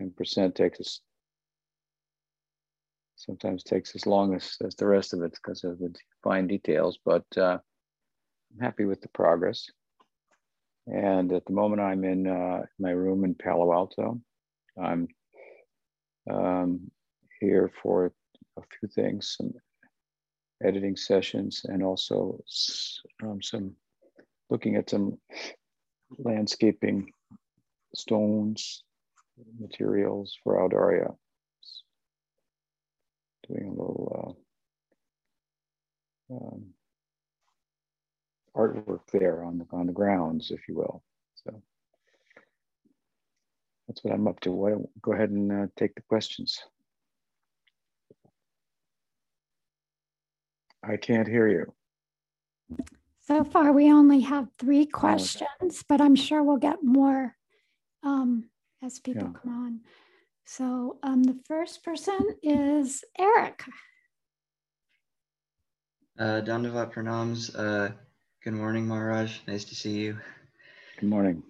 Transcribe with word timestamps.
10% 0.00 0.54
takes 0.54 0.80
us 0.80 1.00
sometimes 3.18 3.64
takes 3.64 3.94
as 3.96 4.06
long 4.06 4.34
as, 4.34 4.56
as 4.64 4.76
the 4.76 4.86
rest 4.86 5.12
of 5.12 5.22
it 5.22 5.32
because 5.32 5.64
of 5.64 5.78
the 5.80 5.92
fine 6.22 6.46
details, 6.46 6.98
but 7.04 7.24
uh, 7.36 7.58
I'm 8.52 8.60
happy 8.60 8.84
with 8.84 9.00
the 9.00 9.08
progress. 9.08 9.66
And 10.86 11.32
at 11.32 11.44
the 11.44 11.52
moment, 11.52 11.82
I'm 11.82 12.04
in 12.04 12.26
uh, 12.26 12.62
my 12.78 12.90
room 12.90 13.24
in 13.24 13.34
Palo 13.34 13.72
Alto. 13.72 14.20
I'm 14.80 15.08
um, 16.30 16.90
here 17.40 17.70
for 17.82 18.12
a 18.56 18.62
few 18.78 18.88
things, 18.88 19.34
some 19.36 19.52
editing 20.64 20.96
sessions, 20.96 21.62
and 21.64 21.82
also 21.82 22.40
um, 23.22 23.42
some 23.42 23.74
looking 24.48 24.76
at 24.76 24.90
some 24.90 25.18
landscaping 26.18 27.10
stones, 27.94 28.84
materials 29.58 30.36
for 30.42 30.56
Audarya. 30.56 31.14
Doing 33.48 33.66
a 33.66 33.70
little 33.70 34.36
uh, 36.30 36.34
um, 36.34 36.66
artwork 38.54 39.00
there 39.12 39.42
on 39.42 39.58
the 39.58 39.66
on 39.72 39.86
the 39.86 39.92
grounds, 39.92 40.50
if 40.50 40.68
you 40.68 40.76
will. 40.76 41.02
So 41.34 41.62
that's 43.86 44.04
what 44.04 44.12
I'm 44.12 44.28
up 44.28 44.40
to. 44.40 44.52
Why 44.52 44.70
don't 44.70 44.88
go 45.00 45.12
ahead 45.12 45.30
and 45.30 45.50
uh, 45.50 45.66
take 45.76 45.94
the 45.94 46.02
questions. 46.02 46.58
I 50.82 50.96
can't 50.96 51.26
hear 51.26 51.48
you. 51.48 51.72
So 53.22 53.44
far, 53.44 53.72
we 53.72 53.92
only 53.92 54.20
have 54.20 54.48
three 54.58 54.86
questions, 54.86 55.84
but 55.88 56.00
I'm 56.00 56.14
sure 56.14 56.42
we'll 56.42 56.56
get 56.56 56.82
more 56.82 57.34
um, 58.02 58.44
as 58.82 58.98
people 58.98 59.32
yeah. 59.32 59.40
come 59.40 59.64
on. 59.64 59.80
So 60.44 60.98
um, 61.02 61.22
the 61.22 61.38
first 61.46 61.84
person 61.84 62.36
is 62.42 63.04
Eric. 63.18 63.62
Uh, 66.18 66.40
Dandavat 66.40 66.92
Pranams. 66.92 67.54
Uh, 67.54 67.92
good 68.42 68.54
morning, 68.54 68.88
Maharaj. 68.88 69.38
Nice 69.46 69.64
to 69.64 69.74
see 69.74 70.00
you. 70.00 70.18
Good 70.98 71.08
morning. 71.08 71.42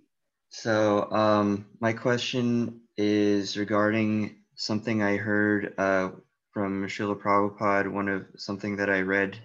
So 0.50 1.10
um, 1.10 1.66
my 1.80 1.92
question 1.92 2.80
is 2.96 3.56
regarding 3.56 4.36
something 4.56 5.02
I 5.02 5.16
heard 5.16 5.74
uh, 5.78 6.10
from 6.52 6.84
Srila 6.86 7.20
Prabhupada, 7.20 7.90
one 7.92 8.08
of 8.08 8.26
something 8.36 8.76
that 8.76 8.90
I 8.90 9.00
read 9.02 9.38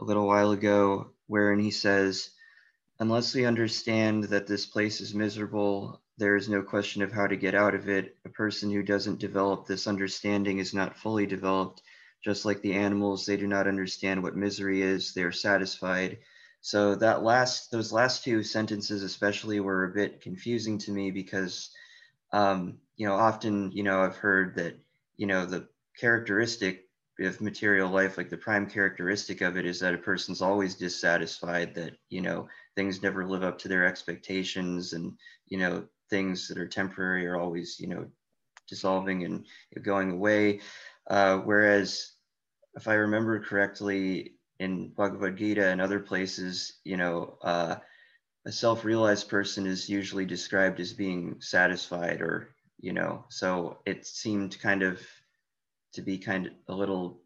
a 0.00 0.04
little 0.04 0.26
while 0.26 0.52
ago, 0.52 1.10
wherein 1.26 1.58
he 1.58 1.70
says, 1.70 2.30
unless 2.98 3.34
we 3.34 3.44
understand 3.44 4.24
that 4.24 4.46
this 4.46 4.66
place 4.66 5.00
is 5.00 5.14
miserable, 5.14 6.00
there 6.16 6.36
is 6.36 6.48
no 6.48 6.62
question 6.62 7.02
of 7.02 7.12
how 7.12 7.26
to 7.26 7.36
get 7.36 7.54
out 7.54 7.74
of 7.74 7.88
it. 7.88 8.16
A 8.24 8.28
person 8.28 8.70
who 8.70 8.82
doesn't 8.82 9.18
develop 9.18 9.66
this 9.66 9.86
understanding 9.86 10.58
is 10.58 10.72
not 10.72 10.96
fully 10.96 11.26
developed. 11.26 11.82
Just 12.22 12.44
like 12.44 12.62
the 12.62 12.74
animals, 12.74 13.26
they 13.26 13.36
do 13.36 13.46
not 13.46 13.66
understand 13.66 14.22
what 14.22 14.36
misery 14.36 14.80
is, 14.80 15.12
they 15.12 15.22
are 15.22 15.32
satisfied. 15.32 16.18
So 16.60 16.94
that 16.94 17.22
last, 17.22 17.70
those 17.70 17.92
last 17.92 18.24
two 18.24 18.42
sentences 18.42 19.02
especially 19.02 19.60
were 19.60 19.84
a 19.84 19.92
bit 19.94 20.22
confusing 20.22 20.78
to 20.78 20.92
me 20.92 21.10
because, 21.10 21.70
um, 22.32 22.78
you 22.96 23.06
know, 23.06 23.14
often, 23.14 23.72
you 23.72 23.82
know, 23.82 24.00
I've 24.00 24.16
heard 24.16 24.56
that, 24.56 24.78
you 25.16 25.26
know, 25.26 25.44
the 25.44 25.68
characteristic 25.98 26.88
of 27.20 27.40
material 27.40 27.90
life, 27.90 28.16
like 28.16 28.30
the 28.30 28.36
prime 28.36 28.66
characteristic 28.68 29.40
of 29.42 29.56
it 29.56 29.66
is 29.66 29.80
that 29.80 29.94
a 29.94 29.98
person's 29.98 30.40
always 30.40 30.76
dissatisfied, 30.76 31.74
that, 31.74 31.92
you 32.08 32.22
know, 32.22 32.48
things 32.74 33.02
never 33.02 33.26
live 33.26 33.42
up 33.42 33.58
to 33.58 33.68
their 33.68 33.84
expectations 33.84 34.94
and, 34.94 35.12
you 35.46 35.58
know, 35.58 35.84
things 36.10 36.48
that 36.48 36.58
are 36.58 36.68
temporary 36.68 37.26
are 37.26 37.40
always, 37.40 37.78
you 37.80 37.88
know, 37.88 38.06
dissolving 38.68 39.24
and 39.24 39.46
going 39.82 40.10
away. 40.10 40.60
Uh, 41.08 41.38
whereas 41.38 42.12
if 42.74 42.88
I 42.88 42.94
remember 42.94 43.40
correctly, 43.40 44.34
in 44.60 44.88
Bhagavad 44.90 45.36
Gita 45.36 45.66
and 45.66 45.80
other 45.80 46.00
places, 46.00 46.74
you 46.84 46.96
know, 46.96 47.38
uh, 47.42 47.76
a 48.46 48.52
self-realized 48.52 49.28
person 49.28 49.66
is 49.66 49.88
usually 49.88 50.24
described 50.24 50.80
as 50.80 50.92
being 50.92 51.36
satisfied 51.40 52.20
or, 52.20 52.54
you 52.80 52.92
know, 52.92 53.24
so 53.30 53.78
it 53.86 54.06
seemed 54.06 54.58
kind 54.60 54.82
of 54.82 55.00
to 55.94 56.02
be 56.02 56.18
kind 56.18 56.46
of 56.46 56.52
a 56.68 56.74
little 56.74 57.20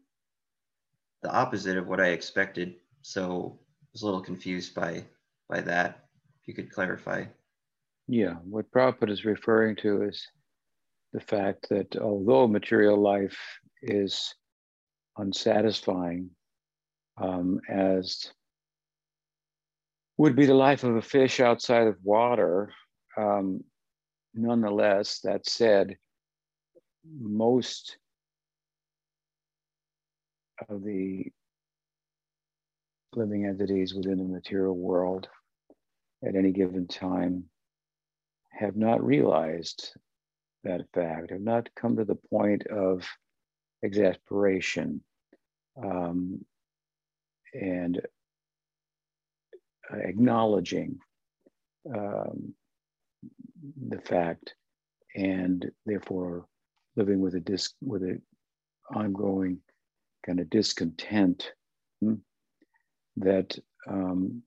the 1.21 1.31
opposite 1.31 1.77
of 1.77 1.87
what 1.87 1.99
I 1.99 2.09
expected. 2.09 2.75
So 3.01 3.59
I 3.59 3.87
was 3.91 4.01
a 4.03 4.05
little 4.05 4.21
confused 4.21 4.73
by 4.73 5.03
by 5.49 5.61
that. 5.61 6.05
If 6.41 6.47
you 6.47 6.53
could 6.53 6.71
clarify. 6.71 7.25
Yeah, 8.11 8.37
what 8.43 8.71
Prabhupada 8.71 9.11
is 9.11 9.23
referring 9.23 9.75
to 9.77 10.01
is 10.01 10.27
the 11.13 11.19
fact 11.19 11.69
that 11.69 11.95
although 11.95 12.47
material 12.47 12.99
life 12.99 13.37
is 13.83 14.33
unsatisfying, 15.15 16.31
um, 17.21 17.59
as 17.69 18.33
would 20.17 20.35
be 20.35 20.47
the 20.47 20.55
life 20.55 20.83
of 20.83 20.95
a 20.95 21.03
fish 21.03 21.39
outside 21.39 21.85
of 21.85 21.97
water, 22.01 22.73
um, 23.15 23.63
nonetheless, 24.33 25.19
that 25.19 25.47
said, 25.47 25.95
most 27.07 27.95
of 30.67 30.83
the 30.83 31.27
living 33.13 33.45
entities 33.45 33.93
within 33.93 34.17
the 34.17 34.23
material 34.23 34.75
world 34.75 35.27
at 36.27 36.35
any 36.35 36.51
given 36.51 36.87
time 36.87 37.43
have 38.59 38.75
not 38.75 39.03
realized 39.03 39.93
that 40.63 40.81
fact, 40.93 41.31
have 41.31 41.41
not 41.41 41.69
come 41.75 41.95
to 41.95 42.05
the 42.05 42.19
point 42.29 42.67
of 42.67 43.07
exasperation. 43.83 45.01
Um, 45.81 46.45
and 47.53 48.01
acknowledging 49.91 50.99
um, 51.95 52.53
the 53.87 53.99
fact 53.99 54.53
and 55.15 55.69
therefore 55.85 56.45
living 56.95 57.19
with 57.19 57.35
a 57.35 57.39
dis 57.39 57.73
with 57.81 58.03
an 58.03 58.21
ongoing 58.93 59.59
kind 60.25 60.39
of 60.39 60.49
discontent 60.49 61.51
hmm, 62.01 62.15
that 63.17 63.57
um, 63.87 64.43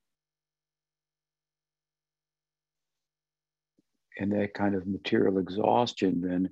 and 4.19 4.33
that 4.33 4.55
kind 4.55 4.75
of 4.75 4.87
material 4.87 5.39
exhaustion 5.39 6.21
then 6.21 6.50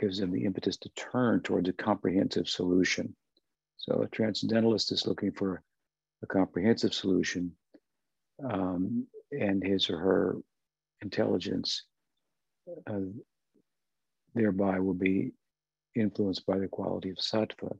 gives 0.00 0.18
them 0.18 0.32
the 0.32 0.44
impetus 0.44 0.76
to 0.78 0.88
turn 0.90 1.40
towards 1.40 1.68
a 1.68 1.72
comprehensive 1.72 2.48
solution. 2.48 3.14
So 3.76 4.02
a 4.02 4.08
transcendentalist 4.08 4.92
is 4.92 5.06
looking 5.06 5.32
for 5.32 5.62
a 6.22 6.26
comprehensive 6.26 6.94
solution, 6.94 7.52
um, 8.42 9.06
and 9.32 9.62
his 9.62 9.88
or 9.90 9.98
her 9.98 10.36
intelligence 11.02 11.84
uh, 12.90 13.00
thereby 14.34 14.80
will 14.80 14.94
be 14.94 15.32
influenced 15.94 16.44
by 16.46 16.58
the 16.58 16.68
quality 16.68 17.10
of 17.10 17.16
sattva. 17.16 17.76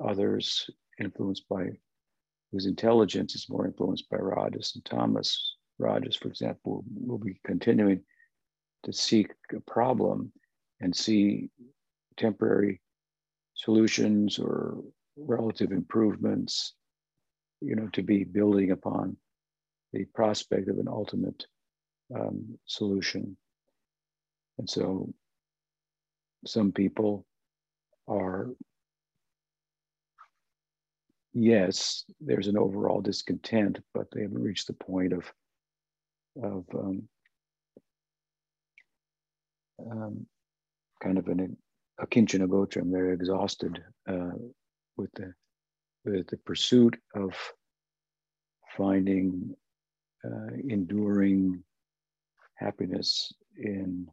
Others 0.00 0.70
influenced 0.98 1.46
by 1.48 1.70
whose 2.50 2.66
intelligence 2.66 3.34
is 3.34 3.50
more 3.50 3.66
influenced 3.66 4.08
by 4.08 4.16
rajas 4.16 4.72
and 4.74 4.84
tamas 4.84 5.56
Rajas, 5.78 6.16
for 6.16 6.28
example, 6.28 6.84
will 6.94 7.18
be 7.18 7.40
continuing 7.44 8.00
to 8.84 8.92
seek 8.92 9.32
a 9.54 9.60
problem 9.60 10.32
and 10.80 10.94
see 10.94 11.50
temporary 12.16 12.80
solutions 13.54 14.38
or 14.38 14.82
relative 15.16 15.72
improvements, 15.72 16.74
you 17.60 17.74
know, 17.74 17.88
to 17.92 18.02
be 18.02 18.24
building 18.24 18.70
upon 18.70 19.16
the 19.92 20.04
prospect 20.06 20.68
of 20.68 20.78
an 20.78 20.88
ultimate 20.88 21.46
um, 22.14 22.58
solution. 22.66 23.36
And 24.58 24.68
so 24.68 25.12
some 26.46 26.72
people 26.72 27.24
are, 28.06 28.50
yes, 31.32 32.04
there's 32.20 32.48
an 32.48 32.58
overall 32.58 33.00
discontent, 33.00 33.80
but 33.94 34.06
they 34.12 34.22
haven't 34.22 34.42
reached 34.42 34.66
the 34.66 34.74
point 34.74 35.12
of 35.12 35.32
of 36.42 36.64
um, 36.74 37.08
um, 39.90 40.26
kind 41.02 41.18
of 41.18 41.28
an 41.28 41.56
a 41.98 42.06
kinchana 42.06 42.48
gotram. 42.48 42.90
They're 42.90 43.12
exhausted 43.12 43.82
uh, 44.08 44.32
with 44.96 45.12
the 45.14 45.32
with 46.04 46.26
the 46.28 46.36
pursuit 46.38 46.96
of 47.14 47.34
finding 48.76 49.54
uh, 50.24 50.54
enduring 50.68 51.62
happiness 52.56 53.32
in 53.56 54.08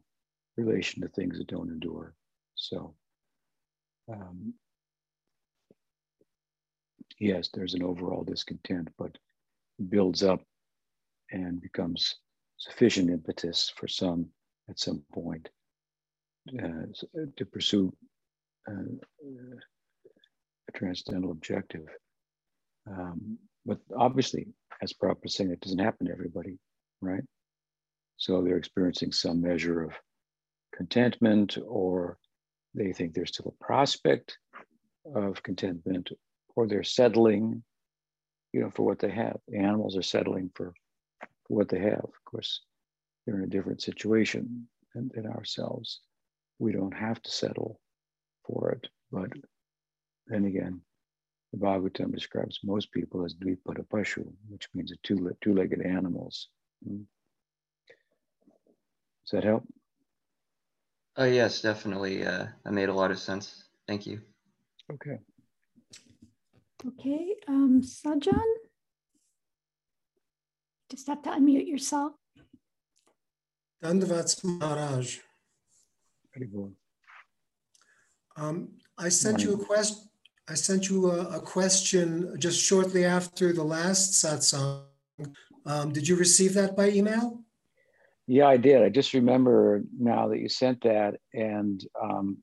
relation 0.56 1.02
to 1.02 1.08
things 1.08 1.38
that 1.38 1.48
don't 1.48 1.70
endure. 1.70 2.14
So, 2.54 2.94
um, 4.12 4.54
yes, 7.18 7.48
there's 7.52 7.74
an 7.74 7.82
overall 7.82 8.24
discontent, 8.24 8.88
but 8.98 9.16
builds 9.88 10.22
up 10.22 10.42
and 11.32 11.60
becomes 11.60 12.14
sufficient 12.58 13.10
impetus 13.10 13.72
for 13.76 13.88
some 13.88 14.26
at 14.68 14.78
some 14.78 15.02
point 15.12 15.48
uh, 16.48 16.86
to 17.36 17.44
pursue 17.46 17.92
uh, 18.68 18.94
a 20.68 20.72
transcendental 20.78 21.32
objective. 21.32 21.86
Um, 22.86 23.38
but 23.64 23.78
obviously, 23.96 24.48
as 24.82 24.92
Prabhupada 24.92 25.30
saying, 25.30 25.50
it 25.50 25.60
doesn't 25.60 25.78
happen 25.78 26.06
to 26.06 26.12
everybody, 26.12 26.58
right? 27.00 27.22
So 28.16 28.42
they're 28.42 28.56
experiencing 28.56 29.12
some 29.12 29.40
measure 29.40 29.82
of 29.82 29.92
contentment, 30.74 31.58
or 31.66 32.18
they 32.74 32.92
think 32.92 33.14
there's 33.14 33.30
still 33.30 33.54
a 33.60 33.64
prospect 33.64 34.38
of 35.14 35.42
contentment, 35.42 36.10
or 36.54 36.66
they're 36.66 36.84
settling, 36.84 37.62
you 38.52 38.60
know, 38.60 38.70
for 38.70 38.84
what 38.84 38.98
they 38.98 39.10
have. 39.10 39.38
The 39.48 39.58
animals 39.58 39.96
are 39.96 40.02
settling 40.02 40.50
for, 40.54 40.72
for 41.46 41.56
what 41.56 41.68
they 41.68 41.80
have. 41.80 42.04
Of 42.04 42.24
course, 42.24 42.60
they're 43.26 43.36
in 43.36 43.44
a 43.44 43.48
different 43.48 43.82
situation 43.82 44.68
than, 44.94 45.10
than 45.14 45.26
ourselves. 45.26 46.00
We 46.58 46.72
don't 46.72 46.94
have 46.94 47.22
to 47.22 47.30
settle 47.30 47.80
for 48.46 48.72
it, 48.72 48.88
but 49.10 49.30
then 50.26 50.44
again, 50.44 50.80
the 51.52 51.58
Bhagavatam 51.58 52.14
describes 52.14 52.60
most 52.64 52.90
people 52.92 53.24
as 53.24 53.34
dvipada 53.34 53.86
pashu, 53.86 54.24
which 54.48 54.68
means 54.74 54.92
a 54.92 54.96
two, 55.02 55.30
two-legged 55.42 55.82
animals. 55.82 56.48
Hmm. 56.86 57.02
Does 59.24 59.30
that 59.32 59.44
help? 59.44 59.64
Oh 61.16 61.24
yes, 61.24 61.60
definitely. 61.60 62.24
Uh, 62.24 62.46
that 62.64 62.72
made 62.72 62.88
a 62.88 62.94
lot 62.94 63.10
of 63.10 63.18
sense. 63.18 63.64
Thank 63.86 64.06
you. 64.06 64.20
Okay. 64.90 65.18
Okay, 66.86 67.36
um, 67.48 67.80
Sajjan? 67.82 68.48
Just 70.92 71.06
have 71.06 71.22
to 71.22 71.30
unmute 71.30 71.66
yourself. 71.66 72.12
Dandavats 73.82 74.44
Maharaj. 74.44 75.20
Very 76.34 76.48
good. 76.48 76.74
Um, 78.36 78.72
I 78.98 79.08
sent 79.08 79.42
you 79.42 79.54
a 79.54 79.64
question. 79.64 80.10
I 80.46 80.52
sent 80.52 80.90
you 80.90 81.10
a, 81.10 81.38
a, 81.38 81.40
question 81.40 82.36
just 82.38 82.62
shortly 82.62 83.06
after 83.06 83.54
the 83.54 83.64
last 83.64 84.22
satsang. 84.22 84.82
Um, 85.64 85.92
did 85.94 86.06
you 86.06 86.16
receive 86.16 86.52
that 86.54 86.76
by 86.76 86.90
email? 86.90 87.40
Yeah, 88.26 88.48
I 88.48 88.58
did. 88.58 88.82
I 88.82 88.90
just 88.90 89.14
remember 89.14 89.82
now 89.98 90.28
that 90.28 90.40
you 90.40 90.50
sent 90.50 90.82
that, 90.82 91.14
and 91.32 91.82
um, 91.98 92.42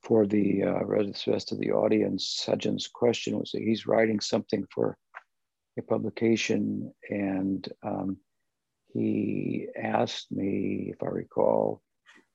for 0.00 0.28
the 0.28 0.62
uh, 0.62 0.84
rest 0.84 1.50
of 1.50 1.58
the 1.58 1.72
audience, 1.72 2.44
Sajjan's 2.46 2.86
question 2.86 3.36
was 3.36 3.50
that 3.50 3.62
he's 3.62 3.88
writing 3.88 4.20
something 4.20 4.64
for 4.72 4.96
a 5.78 5.82
publication, 5.82 6.92
and 7.10 7.68
um, 7.82 8.18
he 8.92 9.68
asked 9.76 10.32
me, 10.32 10.90
if 10.92 11.02
I 11.02 11.06
recall, 11.06 11.82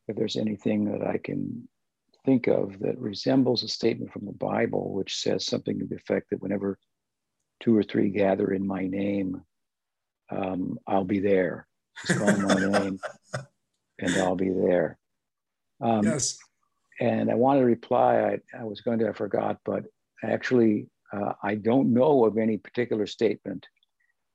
if 0.07 0.15
there's 0.15 0.35
anything 0.35 0.85
that 0.91 1.05
I 1.05 1.17
can 1.17 1.67
think 2.25 2.47
of 2.47 2.79
that 2.79 2.99
resembles 2.99 3.63
a 3.63 3.67
statement 3.67 4.11
from 4.11 4.25
the 4.25 4.31
Bible, 4.31 4.93
which 4.93 5.17
says 5.17 5.45
something 5.45 5.79
to 5.79 5.85
the 5.85 5.95
effect 5.95 6.29
that 6.29 6.41
whenever 6.41 6.77
two 7.61 7.75
or 7.75 7.83
three 7.83 8.09
gather 8.09 8.51
in 8.51 8.65
my 8.65 8.85
name, 8.85 9.41
um, 10.29 10.77
I'll 10.87 11.03
be 11.03 11.19
there. 11.19 11.67
Just 12.05 12.19
call 12.19 12.37
my 12.37 12.53
name, 12.79 12.99
and 13.99 14.15
I'll 14.17 14.35
be 14.35 14.49
there. 14.49 14.97
Um, 15.81 16.03
yes. 16.03 16.37
And 16.99 17.31
I 17.31 17.35
wanted 17.35 17.61
to 17.61 17.65
reply. 17.65 18.19
I, 18.19 18.59
I 18.59 18.63
was 18.65 18.81
going 18.81 18.99
to, 18.99 19.09
I 19.09 19.13
forgot, 19.13 19.57
but 19.65 19.85
actually, 20.23 20.87
uh, 21.11 21.33
I 21.43 21.55
don't 21.55 21.93
know 21.93 22.25
of 22.25 22.37
any 22.37 22.57
particular 22.57 23.05
statement. 23.05 23.67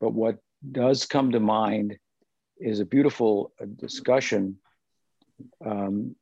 But 0.01 0.13
what 0.13 0.39
does 0.73 1.07
come 1.07 1.33
to 1.33 1.41
mind 1.41 1.97
is 2.59 2.81
a 2.81 2.85
beautiful 2.85 3.53
uh, 3.61 3.67
discussion 3.77 4.59
um, 5.65 6.17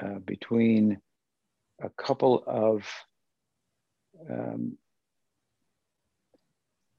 uh, 0.00 0.18
between 0.24 1.00
a 1.80 1.90
couple 1.90 2.44
of 2.46 2.88
um, 4.28 4.76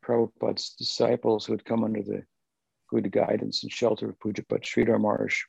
Prabhupada's 0.05 0.75
disciples 0.77 1.45
who 1.45 1.53
had 1.53 1.65
come 1.65 1.83
under 1.83 2.01
the 2.01 2.23
good 2.89 3.11
guidance 3.11 3.63
and 3.63 3.71
shelter 3.71 4.09
of 4.09 4.19
Pujyapad 4.19 4.63
Sridhar 4.63 4.99
Maharaj 4.99 5.41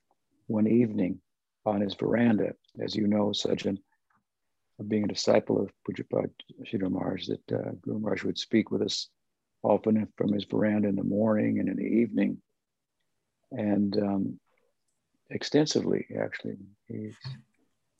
one 0.46 0.66
evening 0.66 1.20
on 1.64 1.80
his 1.80 1.94
veranda. 1.94 2.54
As 2.80 2.94
you 2.94 3.06
know, 3.06 3.28
Sajjan, 3.28 3.78
being 4.88 5.04
a 5.04 5.08
disciple 5.08 5.60
of 5.60 5.70
Pujyapad 5.88 6.30
Sridhar 6.64 6.90
Maharaj, 6.90 7.26
that 7.26 7.52
uh, 7.52 7.70
Guru 7.82 7.98
Maharaj 7.98 8.24
would 8.24 8.38
speak 8.38 8.70
with 8.70 8.82
us 8.82 9.08
often 9.62 10.08
from 10.16 10.32
his 10.32 10.44
veranda 10.44 10.88
in 10.88 10.96
the 10.96 11.04
morning 11.04 11.58
and 11.58 11.68
in 11.68 11.76
the 11.76 11.82
evening. 11.82 12.40
And 13.52 13.96
um, 13.96 14.40
extensively, 15.30 16.06
actually. 16.18 16.56
He, 16.86 17.12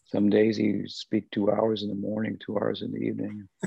some 0.07 0.29
days 0.29 0.57
he 0.57 0.83
speak 0.87 1.31
two 1.31 1.51
hours 1.51 1.83
in 1.83 1.89
the 1.89 1.95
morning, 1.95 2.39
two 2.39 2.57
hours 2.57 2.83
in 2.83 2.93
the 2.93 2.99
evening, 2.99 3.49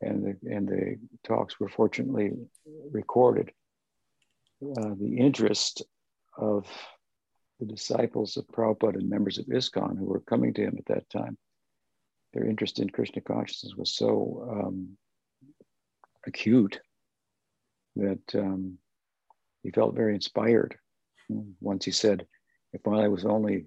and 0.00 0.24
the 0.24 0.36
and 0.50 0.66
the 0.66 0.98
talks 1.24 1.60
were 1.60 1.68
fortunately 1.68 2.32
recorded. 2.90 3.52
Uh, 4.62 4.94
the 4.98 5.18
interest 5.18 5.82
of 6.36 6.66
the 7.60 7.66
disciples 7.66 8.36
of 8.36 8.46
Prabhupada 8.48 8.96
and 8.96 9.08
members 9.08 9.38
of 9.38 9.46
ISKCON 9.46 9.98
who 9.98 10.06
were 10.06 10.20
coming 10.20 10.54
to 10.54 10.62
him 10.62 10.76
at 10.78 10.86
that 10.86 11.08
time, 11.10 11.36
their 12.32 12.44
interest 12.44 12.78
in 12.78 12.90
Krishna 12.90 13.22
consciousness 13.22 13.74
was 13.76 13.94
so 13.94 14.48
um, 14.50 14.96
acute 16.26 16.80
that 17.96 18.34
um, 18.34 18.78
he 19.62 19.70
felt 19.70 19.94
very 19.94 20.14
inspired. 20.14 20.76
Once 21.60 21.84
he 21.84 21.90
said, 21.90 22.26
if 22.72 22.86
I 22.86 23.08
was 23.08 23.24
only 23.24 23.66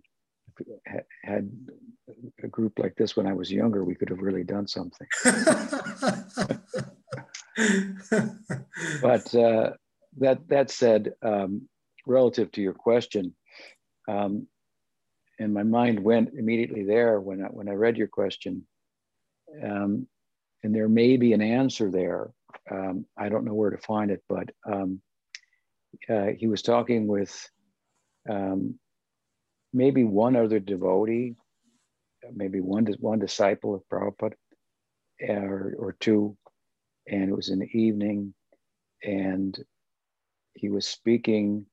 had 1.24 1.50
a 2.44 2.48
group 2.48 2.80
like 2.80 2.96
this 2.96 3.16
when 3.16 3.28
I 3.28 3.34
was 3.34 3.52
younger, 3.52 3.84
we 3.84 3.96
could 3.96 4.10
have 4.10 4.22
really 4.22 4.44
done 4.44 4.68
something. 4.68 5.08
but 9.02 9.36
uh, 9.36 9.72
that 10.18 10.48
that 10.48 10.70
said, 10.72 11.14
um, 11.22 11.68
relative 12.06 12.52
to 12.54 12.62
your 12.62 12.74
question, 12.74 13.36
um, 14.10 14.48
and 15.42 15.54
my 15.54 15.64
mind 15.64 16.00
went 16.00 16.34
immediately 16.38 16.84
there 16.84 17.20
when 17.20 17.44
I, 17.44 17.48
when 17.48 17.68
I 17.68 17.74
read 17.74 17.98
your 17.98 18.08
question, 18.08 18.66
um, 19.64 20.08
and 20.64 20.74
there 20.74 20.88
may 20.88 21.18
be 21.18 21.34
an 21.34 21.42
answer 21.42 21.90
there. 21.90 22.32
Um, 22.70 23.06
I 23.18 23.30
don't 23.30 23.46
know 23.46 23.54
where 23.54 23.72
to 23.72 23.78
find 23.78 24.12
it, 24.12 24.24
but 24.30 24.50
um, 24.66 25.02
uh, 26.10 26.28
he 26.38 26.48
was 26.48 26.62
talking 26.62 27.08
with 27.08 27.50
um, 28.30 28.80
maybe 29.74 30.04
one 30.04 30.36
other 30.36 30.60
devotee, 30.60 31.36
maybe 32.34 32.60
one 32.62 32.86
one 33.00 33.20
disciple 33.20 33.74
of 33.74 33.82
Prabhupada, 33.92 34.36
or, 35.28 35.76
or 35.78 35.96
two, 36.00 36.38
and 37.08 37.30
it 37.30 37.36
was 37.36 37.50
in 37.50 37.60
the 37.60 37.70
evening, 37.78 38.34
and 39.04 39.58
he 40.54 40.70
was 40.70 40.88
speaking, 40.88 41.66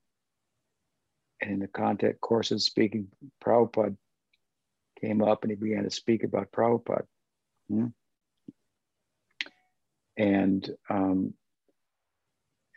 and 1.40 1.52
in 1.52 1.58
the 1.60 1.68
context 1.68 2.20
course 2.20 2.50
of 2.50 2.62
speaking, 2.62 3.08
Prabhupada 3.44 3.96
came 5.00 5.22
up 5.22 5.42
and 5.42 5.50
he 5.50 5.56
began 5.56 5.84
to 5.84 5.90
speak 5.90 6.24
about 6.24 6.52
Prabhupada. 6.52 7.04
Hmm? 7.68 7.86
And 10.16 10.68
um, 10.90 11.34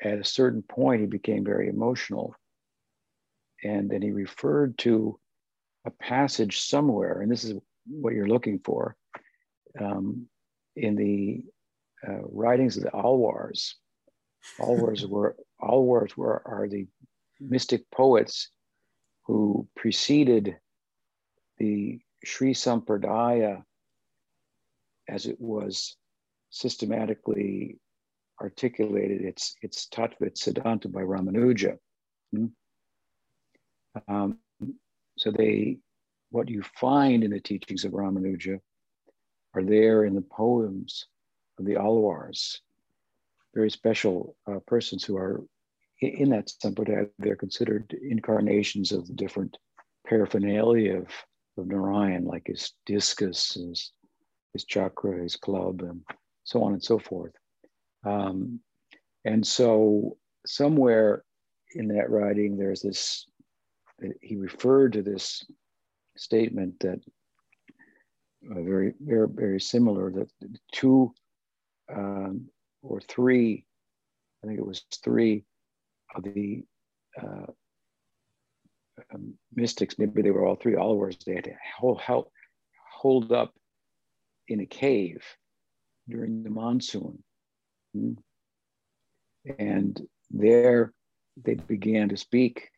at 0.03 0.19
a 0.19 0.23
certain 0.23 0.61
point, 0.61 1.01
he 1.01 1.07
became 1.07 1.43
very 1.43 1.69
emotional 1.69 2.35
and 3.63 3.89
then 3.89 4.01
he 4.01 4.11
referred 4.11 4.77
to 4.79 5.19
a 5.85 5.91
passage 5.91 6.61
somewhere, 6.61 7.21
and 7.21 7.31
this 7.31 7.43
is 7.43 7.53
what 7.87 8.13
you're 8.13 8.27
looking 8.27 8.59
for 8.63 8.95
um, 9.79 10.27
in 10.75 10.95
the 10.95 11.43
uh, 12.07 12.21
writings 12.31 12.77
of 12.77 12.83
the 12.83 12.91
Alwars. 12.91 13.73
Alwars 14.59 15.05
were 15.07 15.35
Alwars 15.61 16.15
were 16.15 16.41
are 16.45 16.67
the 16.67 16.87
mystic 17.41 17.89
poets 17.91 18.49
who 19.23 19.67
preceded 19.75 20.57
the 21.57 21.99
Sri 22.23 22.53
Sampradaya 22.53 23.63
as 25.07 25.25
it 25.25 25.39
was 25.39 25.95
systematically 26.49 27.79
articulated 28.39 29.21
its 29.21 29.55
its 29.61 29.87
tattva 29.87 30.31
siddhanta 30.33 30.91
by 30.91 31.01
Ramanuja. 31.01 31.77
Hmm? 32.31 32.47
Um, 34.07 34.39
so 35.17 35.31
they, 35.31 35.77
what 36.29 36.49
you 36.49 36.63
find 36.79 37.23
in 37.23 37.31
the 37.31 37.39
teachings 37.39 37.85
of 37.85 37.91
Ramanuja 37.91 38.59
are 39.53 39.63
there 39.63 40.05
in 40.05 40.15
the 40.15 40.21
poems 40.21 41.07
of 41.59 41.65
the 41.65 41.75
Alwars, 41.75 42.59
very 43.53 43.69
special 43.69 44.35
uh, 44.47 44.59
persons 44.65 45.03
who 45.03 45.17
are 45.17 45.41
in 46.01 46.29
that 46.29 46.51
sampradaya. 46.63 47.09
They're 47.19 47.35
considered 47.35 47.95
incarnations 48.01 48.91
of 48.91 49.07
the 49.07 49.13
different 49.13 49.57
paraphernalia 50.07 50.97
of, 50.97 51.07
of 51.57 51.67
Narayan, 51.67 52.25
like 52.25 52.47
his 52.47 52.73
discus, 52.85 53.53
his, 53.53 53.91
his 54.53 54.65
chakra, 54.65 55.21
his 55.21 55.35
club, 55.35 55.81
and 55.81 56.01
so 56.43 56.63
on 56.63 56.73
and 56.73 56.83
so 56.83 56.99
forth. 56.99 57.33
Um, 58.03 58.59
and 59.25 59.45
so 59.45 60.17
somewhere 60.45 61.23
in 61.75 61.87
that 61.89 62.09
writing, 62.09 62.57
there's 62.57 62.81
this 62.81 63.27
he 64.21 64.35
referred 64.35 64.93
to 64.93 65.03
this 65.03 65.45
statement 66.17 66.79
that 66.79 66.99
uh, 68.49 68.61
very, 68.61 68.93
very, 68.99 69.27
very 69.29 69.61
similar 69.61 70.11
that 70.11 70.27
two 70.71 71.13
um, 71.93 72.49
or 72.81 72.99
three, 73.01 73.63
I 74.43 74.47
think 74.47 74.57
it 74.57 74.65
was 74.65 74.83
three 75.03 75.45
the 76.19 76.63
uh, 77.21 77.51
um, 79.13 79.33
mystics, 79.53 79.97
maybe 79.97 80.21
they 80.21 80.31
were 80.31 80.45
all 80.45 80.55
three 80.55 80.75
followers, 80.75 81.17
they 81.25 81.35
had 81.35 81.45
to 81.45 81.53
hold, 81.77 82.01
hold, 82.01 82.27
hold 82.91 83.31
up 83.31 83.53
in 84.47 84.59
a 84.61 84.65
cave 84.65 85.23
during 86.09 86.43
the 86.43 86.49
monsoon. 86.49 87.23
Hmm? 87.93 88.13
And 89.57 89.99
there 90.29 90.93
they 91.43 91.55
began 91.55 92.09
to 92.09 92.17
speak 92.17 92.69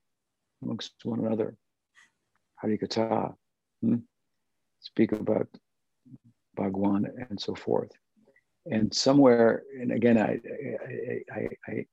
amongst 0.62 0.94
one 1.04 1.20
another. 1.20 1.56
Harikatha, 2.64 3.34
hmm? 3.82 3.96
speak 4.80 5.12
about 5.12 5.48
Bhagwan 6.56 7.08
and 7.30 7.40
so 7.40 7.56
forth. 7.56 7.92
And 8.66 8.94
somewhere, 8.94 9.64
and 9.80 9.92
again, 9.92 10.18
I, 10.18 10.40
I, 10.40 11.40
I, 11.40 11.48
I, 11.68 11.86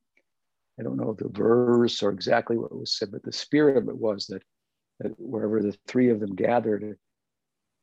I 0.81 0.83
don't 0.83 0.97
know 0.97 1.13
the 1.13 1.29
verse 1.29 2.03
or 2.03 2.11
exactly 2.11 2.57
what 2.57 2.75
was 2.75 2.97
said, 2.97 3.13
but 3.13 3.23
the 3.23 3.33
spirit 3.33 3.77
of 3.77 3.89
it 3.89 3.97
was 3.99 4.27
that, 4.29 4.43
that 5.01 5.13
wherever 5.19 5.61
the 5.61 5.77
three 5.87 6.09
of 6.09 6.21
them 6.21 6.35
gathered, 6.35 6.97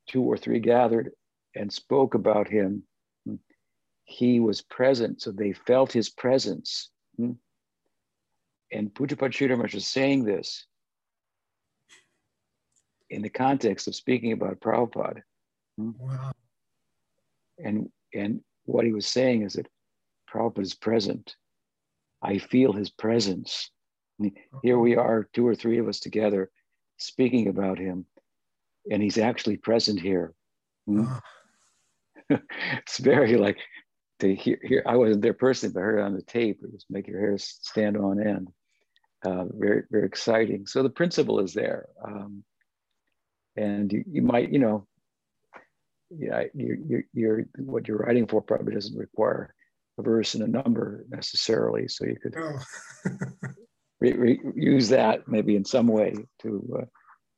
two 0.10 0.24
or 0.24 0.36
three 0.36 0.60
gathered 0.60 1.12
and 1.56 1.72
spoke 1.72 2.16
about 2.16 2.48
him, 2.48 2.82
he 4.06 4.40
was 4.40 4.62
present. 4.64 5.22
So 5.22 5.32
they 5.32 5.54
felt 5.54 5.92
his 5.92 6.10
presence. 6.10 6.90
And 7.20 7.38
Pujyapad 8.72 9.32
Sridhar 9.32 9.74
is 9.76 9.86
saying 9.86 10.24
this 10.24 10.66
in 13.12 13.22
the 13.22 13.30
context 13.30 13.88
of 13.88 13.96
speaking 13.96 14.32
about 14.32 14.60
Prabhupada. 14.60 15.22
Wow. 15.78 16.32
And, 17.64 17.92
and 18.14 18.42
what 18.66 18.86
he 18.86 18.92
was 18.92 19.06
saying 19.06 19.44
is 19.44 19.54
that 19.54 19.68
Prabhupada 20.34 20.62
is 20.62 20.74
present. 20.74 21.36
I 22.22 22.38
feel 22.40 22.74
his 22.74 22.90
presence. 22.90 23.70
Here 24.64 24.80
we 24.80 24.96
are, 24.96 25.30
two 25.34 25.46
or 25.46 25.56
three 25.56 25.78
of 25.78 25.88
us 25.88 26.00
together, 26.00 26.50
speaking 26.98 27.48
about 27.48 27.78
him, 27.78 28.06
and 28.92 29.02
he's 29.02 29.18
actually 29.18 29.58
present 29.58 30.00
here. 30.00 30.34
Hmm? 30.88 31.06
it's 32.30 32.98
very 32.98 33.38
like 33.38 33.58
to 34.20 34.34
hear, 34.34 34.60
hear. 34.64 34.84
I 34.88 34.96
wasn't 34.96 35.22
there 35.22 35.34
personally, 35.34 35.74
but 35.74 35.82
I 35.82 35.84
heard 35.84 36.00
it 36.00 36.04
on 36.04 36.16
the 36.16 36.24
tape. 36.24 36.62
It 36.64 36.74
was 36.74 36.86
make 36.90 37.08
your 37.08 37.20
hair 37.20 37.38
stand 37.38 37.98
on 37.98 38.26
end. 38.26 38.50
Uh, 39.24 39.46
very, 39.52 39.84
very 39.92 40.06
exciting. 40.06 40.66
So 40.66 40.84
the 40.84 40.90
principle 40.90 41.40
is 41.40 41.54
there. 41.54 41.88
Um, 42.04 42.44
and 43.56 43.92
you, 43.92 44.04
you 44.10 44.22
might, 44.22 44.52
you 44.52 44.60
know, 44.60 44.88
yeah, 46.10 46.44
you, 46.54 46.84
you, 46.88 47.04
you're 47.14 47.46
what 47.58 47.88
you're 47.88 47.98
writing 47.98 48.28
for 48.28 48.42
probably 48.42 48.74
doesn't 48.74 48.98
require 48.98 49.54
verse 50.04 50.36
and 50.36 50.44
a 50.44 50.48
number 50.48 51.06
necessarily. 51.10 51.88
So 51.88 52.06
you 52.06 52.18
could 52.22 52.36
oh. 52.38 52.60
re, 54.00 54.14
re, 54.14 54.40
use 54.56 54.90
that 54.90 55.28
maybe 55.28 55.56
in 55.56 55.66
some 55.66 55.88
way 55.88 56.16
to 56.42 56.80
uh, 56.82 56.86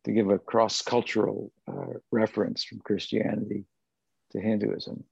to 0.05 0.11
give 0.11 0.29
a 0.29 0.39
cross 0.39 0.81
cultural 0.81 1.51
uh, 1.67 1.93
reference 2.11 2.63
from 2.63 2.79
Christianity 2.79 3.65
to 4.31 4.39
Hinduism. 4.39 5.03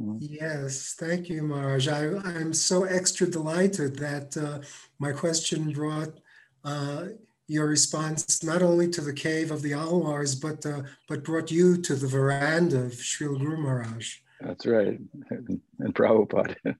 Mm-hmm. 0.00 0.18
Yes, 0.20 0.94
thank 0.98 1.28
you, 1.28 1.42
Maharaj. 1.42 1.88
I, 1.88 2.04
am 2.40 2.52
so 2.52 2.84
extra 2.84 3.28
delighted 3.28 3.96
that 3.98 4.36
uh, 4.36 4.58
my 4.98 5.12
question 5.12 5.72
brought 5.72 6.18
uh, 6.64 7.06
your 7.46 7.66
response 7.66 8.42
not 8.42 8.62
only 8.62 8.88
to 8.88 9.00
the 9.00 9.12
cave 9.12 9.50
of 9.50 9.62
the 9.62 9.72
Alwars, 9.72 10.40
but 10.40 10.66
uh, 10.66 10.82
but 11.08 11.22
brought 11.22 11.50
you 11.50 11.76
to 11.76 11.94
the 11.94 12.08
veranda 12.08 12.80
of 12.84 12.92
Srila 12.92 13.38
Guru 13.38 13.58
Maharaj. 13.58 14.16
That's 14.40 14.66
right, 14.66 14.98
and 15.30 15.94
Prabhupada. 15.94 16.56
yeah. 16.64 16.76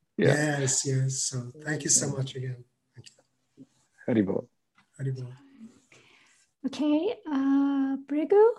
Yes, 0.59 0.87
yes. 0.87 1.23
So 1.23 1.51
thank 1.65 1.85
you 1.85 1.91
so 1.91 2.09
much 2.11 2.35
again. 2.35 2.65
Thank 2.95 3.09
you. 3.09 3.65
Haribol. 4.09 4.49
Haribol. 5.01 5.33
Okay, 6.67 7.15
uh, 7.31 7.97
Brigu. 8.07 8.51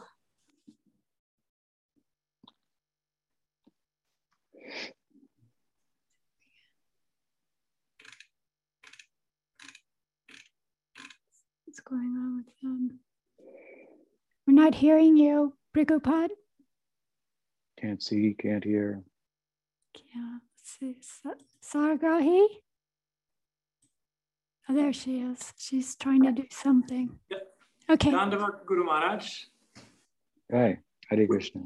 What's 11.65 11.79
going 11.81 12.15
on 12.17 12.37
with 12.37 12.61
them? 12.61 12.99
We're 14.47 14.53
not 14.53 14.75
hearing 14.75 15.17
you, 15.17 15.53
Brigopod. 15.75 16.29
Can't 17.79 18.01
see, 18.01 18.35
can't 18.37 18.63
hear. 18.63 19.03
Yeah, 20.13 20.37
see. 20.63 20.95
Saragrahi? 21.61 22.45
Oh, 24.67 24.73
there 24.73 24.93
she 24.93 25.19
is. 25.19 25.53
She's 25.57 25.95
trying 25.95 26.23
to 26.23 26.31
do 26.31 26.45
something. 26.49 27.19
Yeah. 27.29 27.37
Okay. 27.89 28.11
Dandavat 28.11 28.65
Guru 28.65 28.83
Maharaj. 28.83 29.45
Hi, 30.51 30.79
Hare 31.09 31.27
Krishna. 31.27 31.61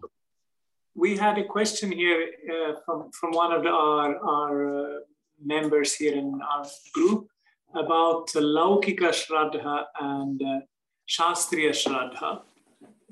We 0.96 1.16
had 1.16 1.38
a 1.38 1.46
question 1.46 1.92
here 1.92 2.28
uh, 2.52 2.74
from, 2.86 3.12
from 3.12 3.32
one 3.32 3.54
of 3.54 3.64
the, 3.64 3.70
our, 3.70 4.18
our 4.18 4.80
uh, 4.80 5.00
members 5.42 5.96
here 5.96 6.14
in 6.14 6.42
our 6.42 6.66
group 6.94 7.30
about 7.74 8.28
Laukika 8.30 9.12
Shraddha 9.20 9.86
and 10.02 10.42
uh, 10.42 10.60
Shastriya 11.08 11.70
Shraddha. 11.70 12.42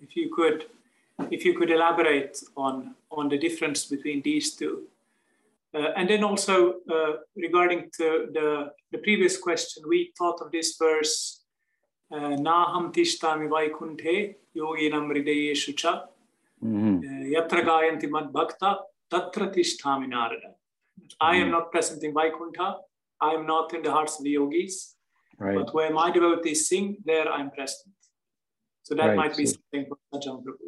If 0.02 0.16
you 0.16 0.34
could, 0.36 0.66
if 1.32 1.46
you 1.46 1.58
could 1.58 1.72
elaborate 1.72 2.38
on, 2.56 2.96
on 3.12 3.30
the 3.30 3.38
difference 3.38 3.86
between 3.86 4.22
these 4.22 4.56
two. 4.56 4.84
Uh, 5.74 5.90
and 5.96 6.10
then 6.10 6.24
also 6.24 6.76
uh, 6.90 7.14
regarding 7.36 7.90
to 7.98 8.28
the, 8.34 8.72
the 8.92 8.98
previous 9.00 9.38
question, 9.38 9.84
we 9.88 10.12
thought 10.18 10.40
of 10.42 10.52
this 10.52 10.78
verse, 10.78 11.44
uh, 12.12 12.36
Naham 12.48 12.94
tishtami 12.94 13.50
vaikunthe 13.50 14.36
yoginam 14.56 15.08
hridayeshu 15.12 15.76
cha 15.76 16.06
mm-hmm. 16.64 16.98
uh, 17.00 17.40
yatra 17.40 17.66
gayanti 17.66 18.10
mad 18.10 18.32
bhakta 18.32 18.78
tatra 19.12 19.54
tishtami 19.54 20.08
narada. 20.08 20.54
I 21.20 21.36
am 21.36 21.44
mm-hmm. 21.44 21.52
not 21.52 21.72
present 21.72 22.04
in 22.04 22.14
Vaikuntha, 22.14 22.78
I 23.22 23.32
am 23.34 23.46
not 23.46 23.74
in 23.74 23.82
the 23.82 23.92
hearts 23.92 24.18
of 24.20 24.24
the 24.24 24.32
yogis, 24.32 24.96
right. 25.38 25.56
but 25.56 25.74
where 25.74 25.92
my 25.92 26.12
devotees 26.12 26.68
sing, 26.68 26.98
there 27.06 27.32
I'm 27.32 27.52
present. 27.52 27.94
So 28.84 28.96
that 28.96 29.08
right. 29.08 29.18
might 29.18 29.38
be 29.38 29.46
so 29.46 29.58
something 29.58 29.90
for 29.90 29.98
Sajjan 30.14 30.44
Prabhu. 30.44 30.68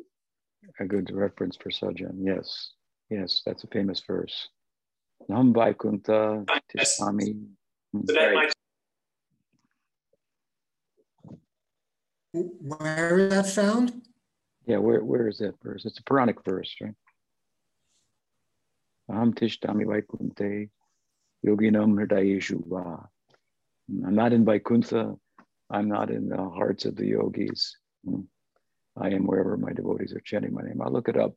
A 0.79 0.85
good 0.85 1.11
reference 1.11 1.57
for 1.57 1.69
Sajjan, 1.69 2.15
yes. 2.17 2.71
Yes, 3.09 3.41
that's 3.45 3.63
a 3.63 3.67
famous 3.67 4.01
verse. 4.05 4.49
Nam 5.27 5.53
Vaikuntha 5.53 6.45
Tisami. 6.73 7.47
So 8.07 8.41
Where 12.31 13.19
is 13.19 13.29
that 13.31 13.47
found? 13.47 14.01
Yeah, 14.65 14.77
where, 14.77 15.03
where 15.03 15.27
is 15.27 15.39
that 15.39 15.55
verse? 15.63 15.85
It's 15.85 15.99
a 15.99 16.03
Puranic 16.03 16.43
verse, 16.45 16.75
right? 16.79 16.93
Aham 19.09 19.33
Tishtami 19.33 19.85
Vaikunte 19.85 20.69
Yoginam 21.45 21.95
Hridayeshu 21.95 23.07
I'm 24.05 24.15
not 24.15 24.33
in 24.33 24.45
Vaikuntha. 24.45 25.15
I'm 25.71 25.87
not 25.87 26.11
in 26.11 26.29
the 26.29 26.37
hearts 26.37 26.85
of 26.85 26.95
the 26.95 27.07
yogis. 27.07 27.75
Hmm. 28.05 28.21
I 28.99 29.09
am 29.09 29.25
wherever 29.25 29.55
my 29.57 29.73
devotees 29.73 30.13
are 30.13 30.21
chanting 30.21 30.53
my 30.53 30.61
name. 30.61 30.81
I'll 30.81 30.91
look 30.91 31.09
it 31.09 31.17
up, 31.17 31.33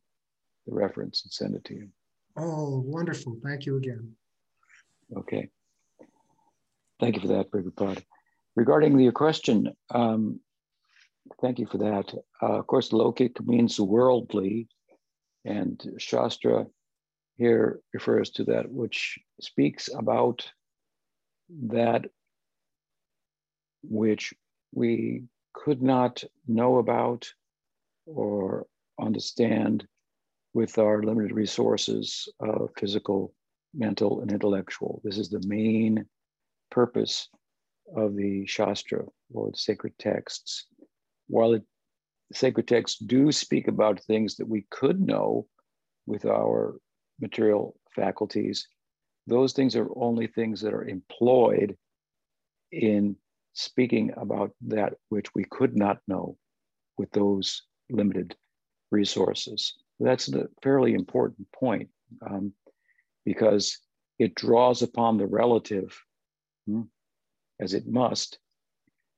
the 0.67 0.73
reference, 0.73 1.23
and 1.23 1.31
send 1.31 1.55
it 1.55 1.63
to 1.65 1.73
you. 1.75 1.89
Oh, 2.35 2.83
wonderful. 2.85 3.37
Thank 3.43 3.65
you 3.65 3.77
again. 3.77 4.13
Okay. 5.15 5.49
Thank 6.99 7.15
you 7.15 7.21
for 7.21 7.27
that, 7.29 7.51
Prabhupada. 7.51 8.03
Regarding 8.55 8.97
your 8.99 9.11
question, 9.11 9.73
um, 9.89 10.39
thank 11.41 11.59
you 11.59 11.65
for 11.65 11.77
that. 11.79 12.13
Uh, 12.41 12.59
of 12.59 12.67
course, 12.67 12.89
Lokik 12.89 13.45
means 13.45 13.79
worldly, 13.79 14.67
and 15.45 15.81
Shastra 15.97 16.65
here 17.37 17.79
refers 17.93 18.29
to 18.31 18.43
that 18.45 18.71
which 18.71 19.19
speaks 19.41 19.89
about 19.93 20.47
that 21.67 22.05
which 23.81 24.33
we 24.73 25.23
could 25.53 25.81
not 25.81 26.23
know 26.47 26.77
about 26.77 27.27
or 28.05 28.65
understand 28.99 29.87
with 30.53 30.77
our 30.77 31.01
limited 31.01 31.31
resources 31.31 32.27
of 32.39 32.69
physical, 32.77 33.33
mental, 33.73 34.21
and 34.21 34.31
intellectual. 34.31 35.01
This 35.03 35.17
is 35.17 35.29
the 35.29 35.43
main 35.45 36.05
purpose 36.69 37.29
of 37.95 38.15
the 38.15 38.45
Shastra 38.45 39.05
or 39.33 39.51
the 39.51 39.57
sacred 39.57 39.93
texts. 39.97 40.67
While 41.27 41.53
it, 41.53 41.63
the 42.29 42.37
sacred 42.37 42.67
texts 42.67 42.99
do 42.99 43.31
speak 43.31 43.67
about 43.67 43.99
things 44.01 44.35
that 44.35 44.47
we 44.47 44.65
could 44.69 44.99
know 44.99 45.47
with 46.05 46.25
our 46.25 46.77
material 47.19 47.75
faculties, 47.95 48.67
those 49.27 49.53
things 49.53 49.75
are 49.75 49.89
only 49.95 50.27
things 50.27 50.61
that 50.61 50.73
are 50.73 50.87
employed 50.87 51.77
in 52.71 53.15
speaking 53.53 54.11
about 54.17 54.51
that 54.61 54.93
which 55.09 55.33
we 55.33 55.45
could 55.45 55.75
not 55.75 55.99
know 56.07 56.37
with 56.97 57.09
those 57.11 57.63
limited 57.93 58.35
resources. 58.91 59.75
That's 59.99 60.31
a 60.33 60.47
fairly 60.61 60.93
important 60.93 61.47
point 61.51 61.89
um, 62.27 62.53
because 63.25 63.79
it 64.19 64.35
draws 64.35 64.81
upon 64.81 65.17
the 65.17 65.27
relative, 65.27 65.97
hmm, 66.67 66.81
as 67.59 67.73
it 67.73 67.87
must, 67.87 68.39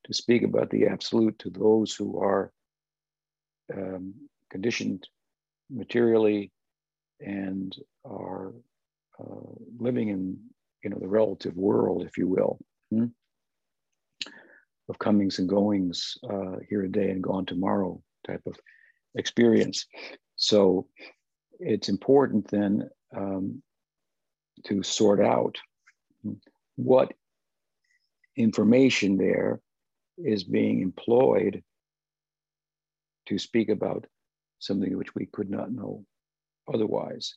to 0.05 0.13
speak 0.13 0.44
about 0.44 0.70
the 0.70 0.88
absolute 0.88 1.39
to 1.39 1.50
those 1.50 1.96
who 1.96 2.20
are 2.20 2.51
um, 3.75 4.13
conditioned 4.51 5.08
materially 5.70 6.51
and 7.20 7.75
are 8.03 8.53
uh, 9.20 9.51
living 9.79 10.10
in 10.10 10.38
you 10.84 10.89
know 10.89 11.00
the 11.00 11.08
relative 11.08 11.55
world, 11.55 12.05
if 12.05 12.17
you 12.17 12.27
will, 12.27 12.60
hmm? 12.91 13.05
of 14.88 15.00
comings 15.00 15.39
and 15.39 15.50
goings 15.50 16.17
uh, 16.29 16.58
here 16.70 16.84
today 16.84 17.10
and 17.10 17.24
gone 17.24 17.46
tomorrow 17.46 18.00
type 18.25 18.41
of 18.46 18.55
experience. 19.15 19.86
So 20.36 20.88
it's 21.60 21.89
important 21.89 22.50
then 22.50 22.89
um, 23.15 23.62
to 24.65 24.84
sort 24.84 25.22
out 25.22 25.58
what 26.75 27.13
information 28.36 29.17
there 29.17 29.62
is 30.17 30.44
being 30.44 30.82
employed 30.82 31.63
to 33.27 33.38
speak 33.38 33.70
about 33.70 34.05
something 34.60 34.98
which 34.98 35.15
we 35.15 35.25
could 35.27 35.50
not 35.50 35.72
know 35.72 36.05
otherwise. 36.72 37.36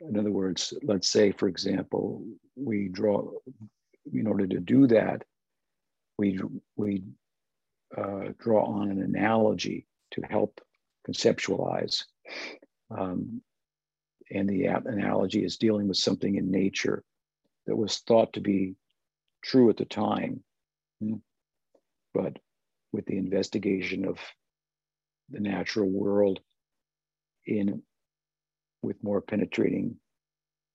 In 0.00 0.18
other 0.18 0.30
words, 0.30 0.74
let's 0.82 1.08
say, 1.08 1.32
for 1.32 1.48
example, 1.48 2.24
we 2.56 2.88
draw, 2.88 3.30
in 4.12 4.26
order 4.26 4.46
to 4.46 4.58
do 4.58 4.86
that, 4.88 5.22
we, 6.18 6.40
we 6.76 7.04
uh, 7.96 8.30
draw 8.38 8.64
on 8.64 8.90
an 8.90 9.02
analogy 9.02 9.86
to 10.12 10.22
help 10.22 10.60
conceptualize. 11.08 12.04
Um, 12.90 13.42
and 14.30 14.48
the 14.48 14.66
analogy 14.66 15.44
is 15.44 15.56
dealing 15.56 15.88
with 15.88 15.96
something 15.96 16.36
in 16.36 16.50
nature 16.50 17.02
that 17.66 17.76
was 17.76 17.98
thought 17.98 18.32
to 18.34 18.40
be 18.40 18.74
true 19.42 19.68
at 19.70 19.76
the 19.76 19.84
time. 19.84 20.42
Hmm. 21.00 21.16
But 22.14 22.38
with 22.92 23.06
the 23.06 23.16
investigation 23.16 24.04
of 24.04 24.18
the 25.30 25.40
natural 25.40 25.88
world 25.88 26.40
in 27.46 27.82
with 28.82 29.02
more 29.02 29.20
penetrating 29.20 29.96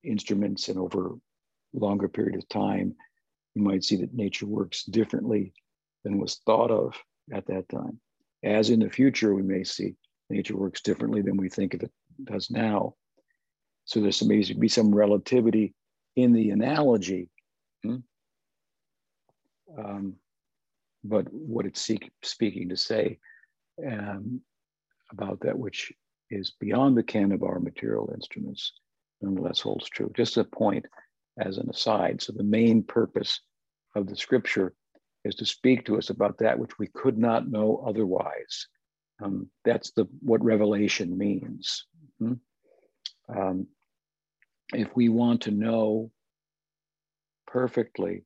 instruments 0.03 0.69
and 0.69 0.79
over 0.79 1.15
longer 1.73 2.07
period 2.07 2.35
of 2.35 2.47
time, 2.49 2.95
you 3.53 3.61
might 3.61 3.83
see 3.83 3.97
that 3.97 4.13
nature 4.13 4.45
works 4.45 4.83
differently 4.83 5.53
than 6.03 6.19
was 6.19 6.41
thought 6.45 6.71
of 6.71 6.95
at 7.33 7.45
that 7.47 7.67
time. 7.69 7.99
As 8.43 8.69
in 8.69 8.79
the 8.79 8.89
future, 8.89 9.33
we 9.33 9.41
may 9.41 9.63
see 9.63 9.95
nature 10.29 10.57
works 10.57 10.81
differently 10.81 11.21
than 11.21 11.37
we 11.37 11.49
think 11.49 11.73
of 11.73 11.83
it 11.83 11.91
does 12.23 12.49
now. 12.51 12.93
So 13.85 14.01
there's 14.01 14.17
some 14.17 14.27
be 14.27 14.67
some 14.67 14.93
relativity 14.93 15.73
in 16.15 16.33
the 16.33 16.49
analogy. 16.49 17.29
Hmm? 17.83 17.97
Um, 19.77 20.15
but 21.03 21.31
what 21.31 21.65
it's 21.65 21.81
seek, 21.81 22.11
speaking 22.23 22.69
to 22.69 22.77
say 22.77 23.19
um, 23.85 24.41
about 25.11 25.39
that 25.41 25.57
which 25.57 25.93
is 26.29 26.51
beyond 26.59 26.97
the 26.97 27.03
ken 27.03 27.31
of 27.31 27.43
our 27.43 27.59
material 27.59 28.11
instruments 28.13 28.73
nonetheless 29.21 29.61
holds 29.61 29.89
true. 29.89 30.11
Just 30.15 30.37
a 30.37 30.43
point 30.43 30.85
as 31.39 31.57
an 31.57 31.69
aside. 31.69 32.21
So 32.21 32.33
the 32.33 32.43
main 32.43 32.83
purpose 32.83 33.39
of 33.95 34.07
the 34.07 34.15
scripture 34.15 34.73
is 35.27 35.35
to 35.35 35.45
speak 35.45 35.85
to 35.85 35.97
us 35.97 36.09
about 36.09 36.37
that 36.39 36.57
which 36.57 36.77
we 36.79 36.87
could 36.87 37.17
not 37.17 37.49
know 37.49 37.83
otherwise. 37.85 38.67
Um, 39.21 39.49
that's 39.65 39.91
the 39.91 40.07
what 40.21 40.43
revelation 40.43 41.17
means. 41.17 41.85
hmm 42.19 42.33
Um, 43.29 43.67
if 44.73 44.95
we 44.95 45.09
want 45.09 45.41
to 45.41 45.51
know 45.51 46.11
perfectly, 47.45 48.25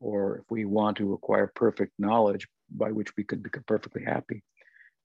or 0.00 0.38
if 0.38 0.44
we 0.50 0.64
want 0.64 0.96
to 0.98 1.12
acquire 1.12 1.50
perfect 1.54 1.92
knowledge 1.98 2.46
by 2.70 2.92
which 2.92 3.16
we 3.16 3.24
could 3.24 3.42
become 3.42 3.64
perfectly 3.66 4.04
happy, 4.04 4.42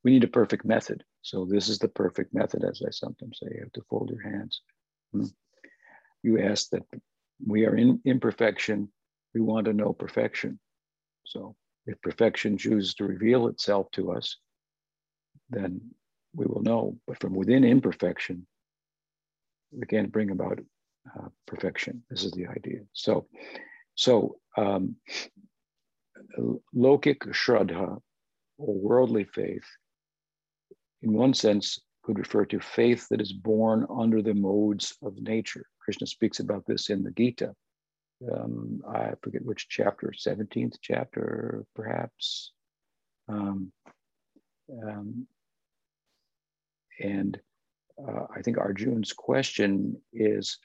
we 0.03 0.11
need 0.11 0.23
a 0.23 0.39
perfect 0.39 0.65
method. 0.65 1.03
So 1.21 1.45
this 1.45 1.69
is 1.69 1.79
the 1.79 1.87
perfect 1.87 2.33
method, 2.33 2.63
as 2.63 2.81
I 2.85 2.91
sometimes 2.91 3.39
say. 3.39 3.47
You 3.53 3.61
have 3.61 3.71
to 3.73 3.83
fold 3.89 4.09
your 4.09 4.21
hands. 4.21 4.61
Hmm. 5.13 5.25
You 6.21 6.41
ask 6.41 6.69
that 6.71 6.83
we 7.45 7.65
are 7.65 7.75
in 7.75 8.01
imperfection. 8.05 8.91
We 9.33 9.41
want 9.41 9.65
to 9.65 9.73
know 9.73 9.93
perfection. 9.93 10.59
So 11.23 11.55
if 11.85 12.01
perfection 12.01 12.57
chooses 12.57 12.93
to 12.95 13.05
reveal 13.05 13.47
itself 13.47 13.91
to 13.91 14.11
us, 14.11 14.37
then 15.49 15.81
we 16.33 16.45
will 16.45 16.61
know. 16.61 16.97
But 17.07 17.19
from 17.19 17.35
within 17.35 17.63
imperfection, 17.63 18.47
we 19.71 19.85
can't 19.85 20.11
bring 20.11 20.31
about 20.31 20.59
uh, 21.17 21.27
perfection. 21.47 22.03
This 22.09 22.23
is 22.23 22.31
the 22.31 22.47
idea. 22.47 22.81
So, 22.93 23.27
so 23.95 24.37
um, 24.57 24.95
lokik 26.75 27.19
shraddha, 27.31 27.99
or 28.57 28.75
worldly 28.75 29.25
faith, 29.25 29.65
in 31.01 31.13
one 31.13 31.33
sense, 31.33 31.79
could 32.03 32.19
refer 32.19 32.45
to 32.45 32.59
faith 32.59 33.07
that 33.09 33.21
is 33.21 33.33
born 33.33 33.85
under 33.89 34.21
the 34.21 34.33
modes 34.33 34.95
of 35.01 35.17
nature. 35.21 35.65
Krishna 35.79 36.07
speaks 36.07 36.39
about 36.39 36.65
this 36.65 36.89
in 36.89 37.03
the 37.03 37.11
Gita. 37.11 37.53
Um, 38.31 38.81
I 38.87 39.13
forget 39.21 39.43
which 39.43 39.67
chapter, 39.69 40.13
17th 40.15 40.75
chapter, 40.81 41.65
perhaps. 41.75 42.51
Um, 43.27 43.71
um, 44.83 45.27
and 47.01 47.39
uh, 47.99 48.25
I 48.35 48.41
think 48.41 48.57
Arjun's 48.57 49.13
question 49.13 50.01
is, 50.13 50.57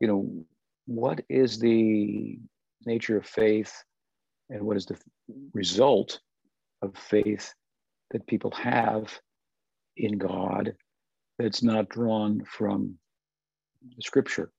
you 0.00 0.08
know, 0.08 0.44
what 0.86 1.20
is 1.28 1.58
the 1.58 2.38
nature 2.84 3.16
of 3.16 3.26
faith 3.26 3.72
and 4.50 4.62
what 4.62 4.76
is 4.76 4.86
the 4.86 4.96
result 5.52 6.20
of 6.82 6.96
faith 6.96 7.52
that 8.10 8.26
people 8.26 8.50
have 8.52 9.18
in 9.96 10.18
God 10.18 10.74
that's 11.38 11.62
not 11.62 11.88
drawn 11.88 12.44
from 12.44 12.98
the 13.96 14.02
scripture. 14.02 14.52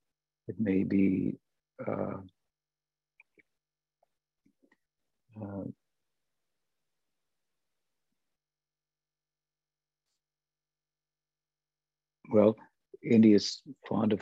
It 0.46 0.56
may 0.58 0.84
be 0.84 1.38
uh, 1.86 2.18
uh, 5.42 5.64
well, 12.30 12.56
India 13.02 13.36
is 13.36 13.62
fond 13.88 14.12
of 14.12 14.20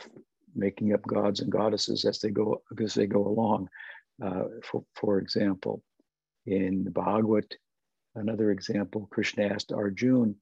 making 0.55 0.93
up 0.93 1.03
gods 1.03 1.39
and 1.39 1.51
goddesses 1.51 2.05
as 2.05 2.19
they 2.19 2.29
go 2.29 2.61
as 2.81 2.93
they 2.93 3.07
go 3.07 3.27
along. 3.27 3.69
Uh, 4.23 4.45
for, 4.63 4.83
for 4.95 5.19
example, 5.19 5.83
in 6.47 6.83
the 6.83 6.89
Bhagavad, 6.89 7.45
another 8.15 8.51
example, 8.51 9.07
Krishna 9.11 9.45
asked 9.45 9.71
Arjun, 9.71 10.35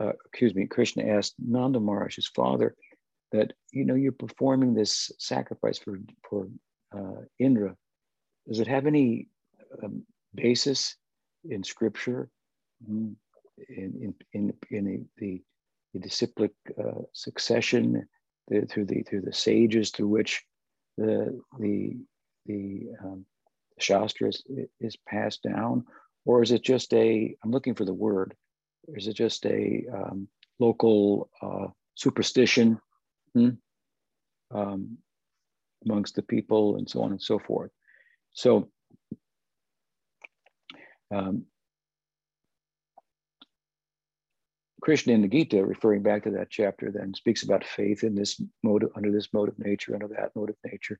uh, 0.00 0.12
excuse 0.26 0.54
me, 0.54 0.66
Krishna 0.66 1.04
asked 1.04 1.34
Nanda 1.38 1.78
Maharaj, 1.78 2.16
his 2.16 2.26
father, 2.26 2.74
that 3.32 3.52
you 3.72 3.84
know 3.84 3.94
you're 3.94 4.12
performing 4.12 4.74
this 4.74 5.12
sacrifice 5.18 5.78
for 5.78 5.98
for 6.28 6.48
uh, 6.96 7.22
Indra. 7.38 7.76
Does 8.48 8.60
it 8.60 8.68
have 8.68 8.86
any 8.86 9.28
um, 9.82 10.04
basis 10.34 10.96
in 11.48 11.62
scripture, 11.64 12.28
mm, 12.88 13.14
in 13.68 13.92
in 14.02 14.14
in, 14.32 14.54
in 14.70 15.08
the 15.18 15.42
the 15.92 16.00
disciplic 16.00 16.52
uh, 16.78 17.02
succession 17.12 18.06
the, 18.48 18.66
through 18.66 18.86
the 18.86 19.02
through 19.02 19.22
the 19.22 19.32
sages 19.32 19.90
through 19.90 20.08
which 20.08 20.44
the 20.96 21.40
the 21.58 21.96
the 22.46 22.86
um, 23.02 23.24
shastra 23.78 24.28
is, 24.28 24.42
is 24.80 24.96
passed 25.08 25.42
down, 25.42 25.84
or 26.24 26.42
is 26.42 26.52
it 26.52 26.62
just 26.62 26.92
a? 26.94 27.36
I'm 27.42 27.50
looking 27.50 27.74
for 27.74 27.84
the 27.84 27.94
word 27.94 28.34
or 28.88 28.96
is 28.96 29.06
it 29.06 29.14
just 29.14 29.44
a 29.46 29.84
um, 29.92 30.28
local 30.58 31.30
uh, 31.42 31.68
superstition 31.94 32.78
hmm? 33.34 33.50
um, 34.54 34.98
amongst 35.84 36.14
the 36.14 36.22
people 36.22 36.76
and 36.76 36.88
so 36.88 37.02
on 37.02 37.10
and 37.10 37.22
so 37.22 37.38
forth? 37.38 37.70
So, 38.32 38.68
um, 41.14 41.44
Krishna 44.82 45.14
in 45.14 45.22
the 45.22 45.28
Gita, 45.28 45.64
referring 45.64 46.02
back 46.02 46.24
to 46.24 46.30
that 46.32 46.50
chapter, 46.50 46.92
then 46.92 47.14
speaks 47.14 47.42
about 47.42 47.64
faith 47.64 48.04
in 48.04 48.14
this 48.14 48.40
mode, 48.62 48.88
under 48.94 49.10
this 49.10 49.28
mode 49.32 49.48
of 49.48 49.58
nature, 49.58 49.94
under 49.94 50.08
that 50.08 50.30
mode 50.36 50.50
of 50.50 50.56
nature. 50.64 50.98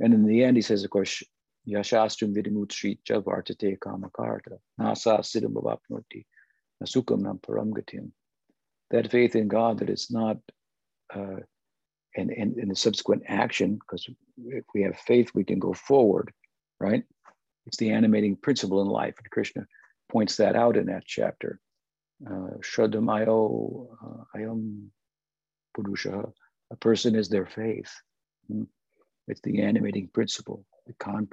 And 0.00 0.14
in 0.14 0.26
the 0.26 0.42
end, 0.42 0.56
he 0.56 0.62
says, 0.62 0.82
of 0.82 0.90
course, 0.90 1.22
Yashastram 1.68 2.34
vidimutshri 2.34 2.98
vartate 3.06 3.78
kamakarta, 3.78 4.58
nasa 4.80 5.20
siddham 5.20 5.52
bhavapnoti 5.52 6.24
Nasukam 6.82 7.40
Paramgatim. 7.40 8.10
That 8.90 9.10
faith 9.10 9.36
in 9.36 9.48
God 9.48 9.78
that 9.78 9.90
it's 9.90 10.10
not, 10.10 10.38
uh, 11.14 11.40
and, 12.16 12.30
and 12.30 12.70
the 12.70 12.74
subsequent 12.74 13.22
action, 13.28 13.74
because 13.74 14.08
if 14.46 14.64
we 14.74 14.82
have 14.82 14.96
faith, 14.98 15.30
we 15.34 15.44
can 15.44 15.58
go 15.58 15.72
forward, 15.72 16.32
right? 16.80 17.04
It's 17.66 17.76
the 17.76 17.90
animating 17.90 18.36
principle 18.36 18.82
in 18.82 18.88
life. 18.88 19.14
And 19.18 19.30
Krishna 19.30 19.66
points 20.10 20.36
that 20.36 20.56
out 20.56 20.76
in 20.76 20.86
that 20.86 21.04
chapter. 21.06 21.60
Uh, 22.26 22.48
uh, 22.56 24.24
ayam 24.36 24.88
purusha. 25.74 26.24
A 26.70 26.76
person 26.76 27.14
is 27.14 27.28
their 27.28 27.46
faith. 27.46 27.92
Hmm. 28.48 28.64
It's 29.28 29.40
the 29.42 29.62
animating 29.62 30.08
principle, 30.08 30.64
the, 30.86 30.92
con- 30.94 31.28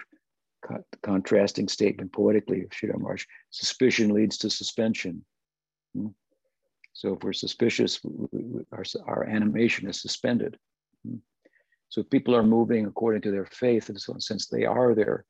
con- 0.64 0.84
contrasting 1.04 1.68
statement 1.68 2.14
poetically 2.14 2.64
of 2.64 2.70
Sridhar 2.70 3.00
Maharaj. 3.00 3.26
Suspicion 3.50 4.14
leads 4.14 4.38
to 4.40 4.50
suspension. 4.50 5.26
Hmm. 5.96 6.08
So 6.94 7.14
if 7.14 7.24
we're 7.24 7.34
suspicious, 7.34 8.00
our, 8.72 8.84
our 9.06 9.24
animation 9.26 9.88
is 9.90 10.02
suspended. 10.02 10.58
Hmm. 11.06 11.18
So 11.90 12.04
people 12.04 12.36
are 12.36 12.44
moving 12.44 12.86
according 12.86 13.22
to 13.24 13.32
their 13.32 13.46
faith, 13.46 13.90
and 13.90 14.00
so 14.00 14.16
since 14.20 14.48
they 14.48 14.66
are 14.66 14.94
their, 14.94 15.26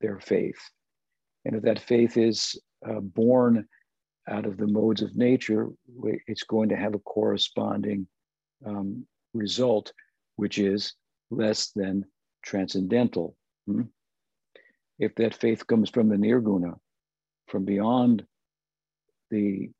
their 0.00 0.18
faith, 0.18 0.60
and 1.44 1.56
if 1.56 1.62
that 1.62 1.78
faith 1.78 2.16
is 2.16 2.60
uh, 2.88 3.00
born 3.00 3.66
out 4.28 4.46
of 4.46 4.56
the 4.56 4.66
modes 4.66 5.02
of 5.02 5.16
nature, 5.16 5.68
it's 6.26 6.44
going 6.44 6.68
to 6.68 6.76
have 6.76 6.94
a 6.94 7.00
corresponding 7.00 8.06
um, 8.64 9.06
result, 9.34 9.92
which 10.36 10.58
is 10.58 10.94
less 11.30 11.70
than 11.70 12.04
transcendental. 12.44 13.36
Hmm? 13.66 13.82
If 14.98 15.14
that 15.16 15.34
faith 15.34 15.66
comes 15.66 15.88
from 15.90 16.08
the 16.08 16.16
nirguna, 16.16 16.74
from 17.48 17.64
beyond 17.64 18.24
the 19.30 19.70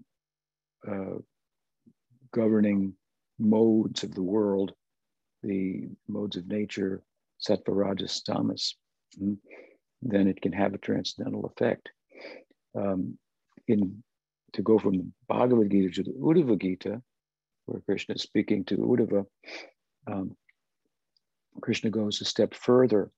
uh, 0.89 1.19
governing 2.33 2.95
modes 3.39 4.03
of 4.03 4.15
the 4.15 4.23
world, 4.23 4.73
the 5.43 5.89
modes 6.09 6.37
of 6.37 6.47
nature, 6.49 7.03
sattva, 7.47 7.69
rajas, 7.69 8.23
tamas, 8.23 8.77
hmm, 9.19 9.35
then 10.03 10.29
it 10.29 10.41
can 10.41 10.53
have 10.53 10.75
a 10.75 10.79
transcendental 10.79 11.47
effect. 11.47 11.91
Um, 12.75 13.19
in 13.67 14.03
to 14.53 14.63
go 14.63 14.79
from 14.79 14.97
the 14.97 15.07
Bhagavad 15.29 15.71
Gita 15.71 15.91
to 15.95 16.03
the 16.03 16.19
Uddhava 16.19 16.61
Gita, 16.61 17.03
where 17.67 17.81
Krishna 17.81 18.17
is 18.17 18.23
speaking 18.23 18.65
to 18.65 18.77
Uddhava, 18.77 19.27
um, 20.07 20.37
Krishna 21.61 21.91
goes 21.91 22.21
a 22.21 22.25
step 22.25 22.55
further 22.55 23.11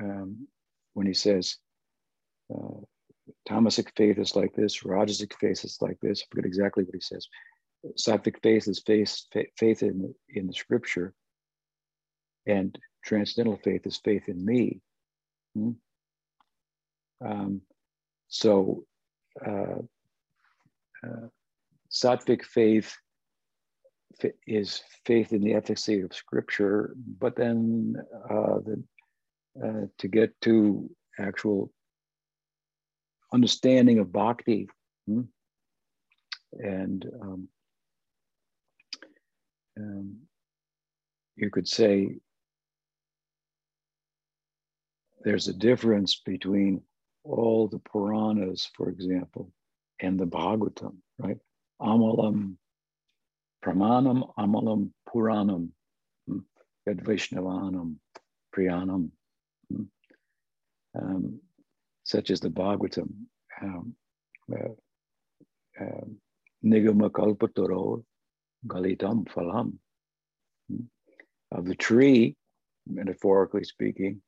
um, 0.00 0.46
when 0.94 1.06
he 1.06 1.14
says, 1.14 1.56
uh, 2.54 2.80
Tamasic 3.48 3.88
faith 3.96 4.18
is 4.18 4.36
like 4.36 4.54
this, 4.54 4.82
Rajasic 4.82 5.32
faith 5.40 5.64
is 5.64 5.78
like 5.80 5.98
this. 6.00 6.22
I 6.22 6.26
forget 6.30 6.46
exactly 6.46 6.84
what 6.84 6.94
he 6.94 7.00
says. 7.00 7.26
Sattvic 7.98 8.42
faith 8.42 8.68
is 8.68 8.80
faith, 8.80 9.24
faith 9.56 9.82
in, 9.82 10.14
in 10.28 10.46
the 10.46 10.52
scripture, 10.52 11.14
and 12.46 12.76
transcendental 13.04 13.58
faith 13.62 13.86
is 13.86 13.96
faith 13.98 14.28
in 14.28 14.44
me. 14.44 14.80
Hmm? 15.54 15.72
Um, 17.24 17.62
so, 18.28 18.84
uh, 19.44 19.80
uh, 21.04 21.28
sattvic 21.90 22.44
faith 22.44 22.96
is 24.46 24.82
faith 25.04 25.32
in 25.32 25.42
the 25.42 25.54
efficacy 25.54 26.00
of 26.00 26.14
scripture, 26.14 26.94
but 27.18 27.36
then 27.36 27.96
uh, 28.30 28.58
the, 28.64 28.82
uh, 29.62 29.86
to 29.98 30.08
get 30.08 30.38
to 30.42 30.90
actual 31.18 31.70
understanding 33.32 33.98
of 33.98 34.12
bhakti 34.12 34.68
hmm? 35.06 35.22
and 36.52 37.06
um, 37.20 37.48
um, 39.78 40.16
you 41.36 41.50
could 41.50 41.68
say 41.68 42.16
there's 45.24 45.48
a 45.48 45.52
difference 45.52 46.22
between 46.24 46.80
all 47.28 47.68
the 47.68 47.78
Puranas, 47.78 48.68
for 48.76 48.88
example, 48.88 49.52
and 50.00 50.18
the 50.18 50.26
Bhagavatam, 50.26 50.96
right? 51.18 51.38
Amalam, 51.80 52.56
Pramanam, 53.64 54.32
Amalam, 54.38 54.90
Puranam, 55.08 55.70
hmm, 56.28 56.38
Yad 56.88 57.02
Vaishnavanam, 57.02 57.96
Priyanam, 58.56 59.10
hmm, 59.70 59.82
um, 60.98 61.40
such 62.04 62.30
as 62.30 62.40
the 62.40 62.50
Bhagavatam, 62.50 63.10
um, 63.62 63.94
uh, 64.52 64.86
uh, 65.84 66.04
Nigama 66.64 67.10
Kalpataro, 67.10 68.04
Galitam 68.66 69.26
Phalam. 69.26 69.74
Hmm, 70.70 70.84
of 71.52 71.64
the 71.66 71.74
tree, 71.74 72.36
metaphorically 72.86 73.64
speaking, 73.64 74.20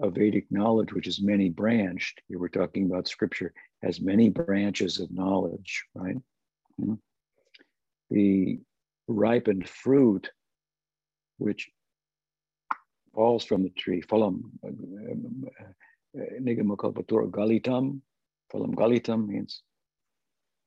of 0.00 0.14
Vedic 0.14 0.46
knowledge, 0.50 0.92
which 0.92 1.06
is 1.06 1.22
many 1.22 1.48
branched. 1.48 2.20
Here 2.28 2.38
we're 2.38 2.48
talking 2.48 2.86
about 2.86 3.08
scripture 3.08 3.52
has 3.82 4.00
many 4.00 4.28
branches 4.28 4.98
of 4.98 5.10
knowledge, 5.12 5.84
right? 5.94 6.16
Mm-hmm. 6.80 6.94
The 8.10 8.60
ripened 9.06 9.68
fruit, 9.68 10.30
which 11.38 11.70
falls 13.14 13.44
from 13.44 13.62
the 13.62 13.70
tree, 13.70 14.02
phalam, 14.02 14.42
nigamakalpatura 16.16 17.30
galitam, 17.30 18.00
phalam 18.52 18.74
galitam 18.74 19.26
means 19.28 19.62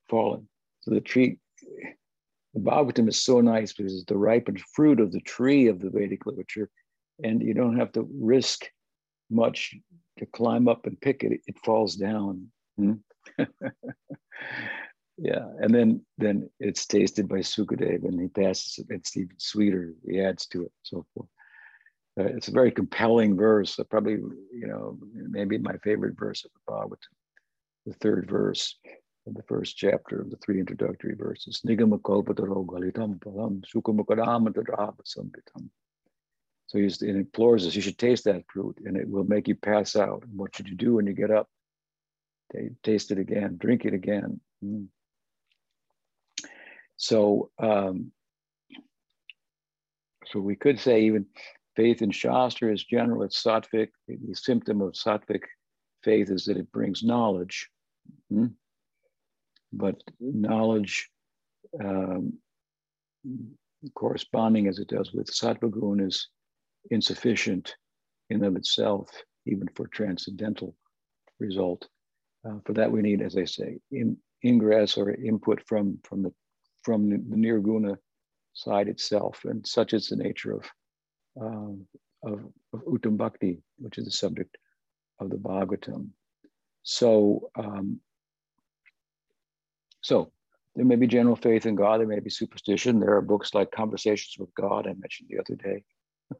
fallen. 0.09 0.47
So 0.81 0.91
the 0.91 1.01
tree, 1.01 1.39
the 2.53 2.59
Bhagavatam 2.59 3.09
is 3.09 3.21
so 3.21 3.41
nice 3.41 3.73
because 3.73 3.93
it's 3.93 4.05
the 4.05 4.17
ripened 4.17 4.61
fruit 4.73 4.99
of 4.99 5.11
the 5.11 5.21
tree 5.21 5.67
of 5.67 5.79
the 5.79 5.89
Vedic 5.89 6.25
literature, 6.25 6.69
and 7.23 7.41
you 7.41 7.53
don't 7.53 7.77
have 7.77 7.91
to 7.93 8.07
risk 8.13 8.69
much 9.29 9.75
to 10.19 10.25
climb 10.25 10.67
up 10.67 10.85
and 10.85 10.99
pick 10.99 11.23
it, 11.23 11.41
it 11.47 11.57
falls 11.63 11.95
down. 11.95 12.47
Hmm? 12.77 12.93
yeah, 15.17 15.45
and 15.59 15.73
then 15.73 16.05
then 16.17 16.49
it's 16.59 16.85
tasted 16.85 17.27
by 17.27 17.39
Sukadev, 17.39 18.05
and 18.05 18.19
he 18.19 18.27
passes 18.27 18.79
it. 18.79 18.87
It's 18.89 19.15
even 19.17 19.35
sweeter. 19.37 19.93
He 20.07 20.21
adds 20.21 20.47
to 20.47 20.63
it, 20.63 20.71
so 20.83 21.05
forth. 21.13 21.29
Uh, 22.19 22.23
it's 22.23 22.47
a 22.47 22.51
very 22.51 22.71
compelling 22.71 23.35
verse. 23.35 23.79
Probably, 23.89 24.13
you 24.13 24.67
know, 24.67 24.97
maybe 25.13 25.57
my 25.57 25.77
favorite 25.83 26.17
verse 26.17 26.45
of 26.45 26.51
the 26.53 26.71
Bhagavatam, 26.71 26.97
the 27.85 27.93
third 27.93 28.29
verse 28.29 28.75
of 29.27 29.35
the 29.35 29.43
first 29.43 29.77
chapter 29.77 30.21
of 30.21 30.29
the 30.29 30.37
three 30.37 30.59
introductory 30.59 31.15
verses. 31.15 31.61
Palam. 33.19 33.61
So 36.67 36.77
it 36.77 37.01
implores 37.01 37.65
us, 37.65 37.75
you 37.75 37.81
should 37.81 37.97
taste 37.97 38.25
that 38.25 38.43
fruit 38.51 38.77
and 38.85 38.97
it 38.97 39.09
will 39.09 39.23
make 39.23 39.47
you 39.47 39.55
pass 39.55 39.95
out. 39.95 40.23
And 40.23 40.37
what 40.37 40.55
should 40.55 40.67
you 40.67 40.75
do 40.75 40.95
when 40.95 41.07
you 41.07 41.13
get 41.13 41.31
up? 41.31 41.47
Taste 42.83 43.11
it 43.11 43.19
again, 43.19 43.57
drink 43.57 43.85
it 43.85 43.93
again. 43.93 44.41
Mm. 44.63 44.87
So, 46.97 47.51
um, 47.57 48.11
so 50.25 50.39
we 50.39 50.55
could 50.55 50.79
say 50.79 51.03
even 51.03 51.25
faith 51.75 52.01
in 52.01 52.11
Shastra 52.11 52.73
is 52.73 52.83
general, 52.83 53.23
it's 53.23 53.41
sattvic. 53.41 53.89
The 54.07 54.35
symptom 54.35 54.81
of 54.81 54.93
sattvic 54.93 55.43
faith 56.03 56.29
is 56.29 56.45
that 56.45 56.57
it 56.57 56.71
brings 56.71 57.01
knowledge. 57.01 57.69
Mm. 58.31 58.53
But 59.71 60.01
knowledge 60.19 61.09
um, 61.81 62.33
corresponding 63.95 64.67
as 64.67 64.79
it 64.79 64.89
does 64.89 65.13
with 65.13 65.27
sattva 65.27 66.05
is 66.05 66.27
insufficient 66.91 67.75
in 68.29 68.43
of 68.43 68.55
itself, 68.55 69.09
even 69.45 69.67
for 69.75 69.87
transcendental 69.87 70.75
result. 71.39 71.87
Uh, 72.47 72.59
for 72.65 72.73
that, 72.73 72.91
we 72.91 73.01
need, 73.01 73.21
as 73.21 73.37
I 73.37 73.45
say, 73.45 73.79
in, 73.91 74.17
ingress 74.45 74.97
or 74.97 75.11
input 75.11 75.61
from 75.67 75.99
from 76.03 76.23
the 76.23 76.33
from 76.83 77.09
the, 77.09 77.17
nirguna 77.17 77.97
side 78.53 78.87
itself, 78.87 79.41
and 79.45 79.65
such 79.65 79.93
is 79.93 80.07
the 80.07 80.15
nature 80.15 80.53
of 80.53 80.63
um, 81.41 81.85
of, 82.23 82.45
of 82.73 82.81
Uttam 82.85 83.17
Bhakti, 83.17 83.61
which 83.77 83.97
is 83.97 84.05
the 84.05 84.11
subject 84.11 84.57
of 85.19 85.29
the 85.29 85.37
Bhagavatam. 85.37 86.09
So, 86.83 87.49
um, 87.55 87.99
so 90.01 90.31
there 90.75 90.85
may 90.85 90.95
be 90.95 91.07
general 91.07 91.35
faith 91.35 91.65
in 91.65 91.75
God, 91.75 91.99
there 91.99 92.07
may 92.07 92.19
be 92.19 92.29
superstition. 92.29 92.99
There 92.99 93.15
are 93.15 93.21
books 93.21 93.53
like 93.53 93.71
Conversations 93.71 94.35
with 94.39 94.53
God 94.55 94.87
I 94.87 94.93
mentioned 94.93 95.29
the 95.29 95.39
other 95.39 95.55
day, 95.55 95.83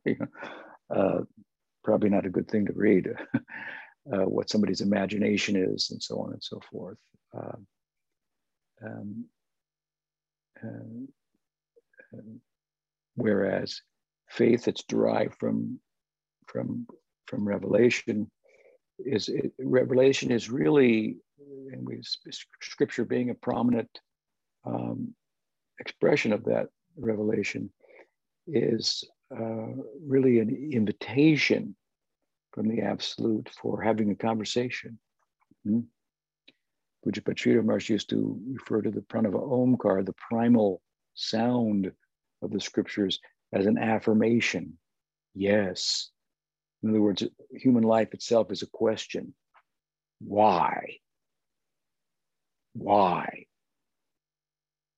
uh, 0.96 1.20
probably 1.84 2.10
not 2.10 2.26
a 2.26 2.30
good 2.30 2.50
thing 2.50 2.66
to 2.66 2.74
read, 2.74 3.08
uh, 4.14 4.26
what 4.26 4.50
somebody's 4.50 4.82
imagination 4.82 5.56
is, 5.56 5.90
and 5.92 6.02
so 6.02 6.20
on 6.20 6.34
and 6.34 6.44
so 6.44 6.60
forth. 6.72 6.98
Uh, 7.38 7.58
um, 8.86 9.26
um, 10.64 11.08
whereas 13.16 13.82
faith 14.30 14.66
that's 14.66 14.84
derived 14.84 15.36
from 15.36 15.80
from 16.48 16.88
from 17.28 17.48
revelation 17.48 18.30
is 19.00 19.30
it, 19.30 19.52
revelation 19.60 20.32
is 20.32 20.50
really 20.50 21.18
and 21.72 21.86
we 21.86 22.02
scripture 22.62 23.06
being 23.06 23.30
a 23.30 23.36
prominent 23.36 23.90
um, 24.66 25.14
expression 25.80 26.34
of 26.34 26.44
that 26.46 26.68
revelation 26.98 27.70
is 28.48 29.04
uh, 29.36 29.68
really 30.06 30.40
an 30.40 30.70
invitation 30.72 31.76
from 32.54 32.68
the 32.68 32.82
absolute 32.82 33.50
for 33.62 33.82
having 33.82 34.12
a 34.12 34.16
conversation. 34.16 34.98
Hmm? 35.64 35.82
Pujapachita 37.06 37.64
Maharaj 37.64 37.90
used 37.90 38.10
to 38.10 38.40
refer 38.52 38.82
to 38.82 38.92
the 38.92 39.02
pranava 39.02 39.40
omkar, 39.40 40.06
the 40.06 40.14
primal 40.14 40.82
sound 41.14 41.92
of 42.42 42.52
the 42.52 42.60
scriptures, 42.60 43.20
as 43.54 43.66
an 43.66 43.78
affirmation. 43.78 44.78
Yes. 45.34 46.10
In 46.84 46.90
other 46.90 47.02
words, 47.02 47.24
human 47.52 47.84
life 47.84 48.14
itself 48.14 48.52
is 48.52 48.62
a 48.62 48.68
question. 48.68 49.34
Why? 50.20 50.98
Why? 52.74 53.46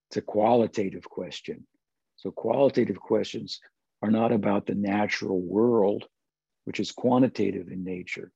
It's 0.09 0.17
a 0.17 0.21
qualitative 0.21 1.07
question. 1.09 1.67
So, 2.15 2.31
qualitative 2.31 2.99
questions 2.99 3.59
are 4.01 4.11
not 4.11 4.31
about 4.31 4.65
the 4.65 4.75
natural 4.75 5.39
world, 5.39 6.05
which 6.65 6.79
is 6.79 6.91
quantitative 6.91 7.69
in 7.69 7.83
nature. 7.83 8.31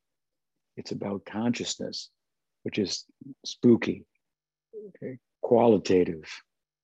It's 0.75 0.91
about 0.91 1.25
consciousness, 1.25 2.09
which 2.63 2.79
is 2.79 3.05
spooky, 3.45 4.05
okay? 4.89 5.19
qualitative. 5.41 6.29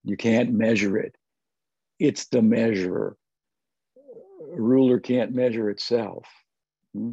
You 0.03 0.15
can't 0.15 0.53
measure 0.53 0.97
it. 0.97 1.15
It's 1.99 2.27
the 2.27 2.41
measurer. 2.41 3.17
A 3.97 4.61
ruler 4.61 4.99
can't 4.99 5.33
measure 5.33 5.69
itself. 5.69 6.25
Hmm? 6.93 7.11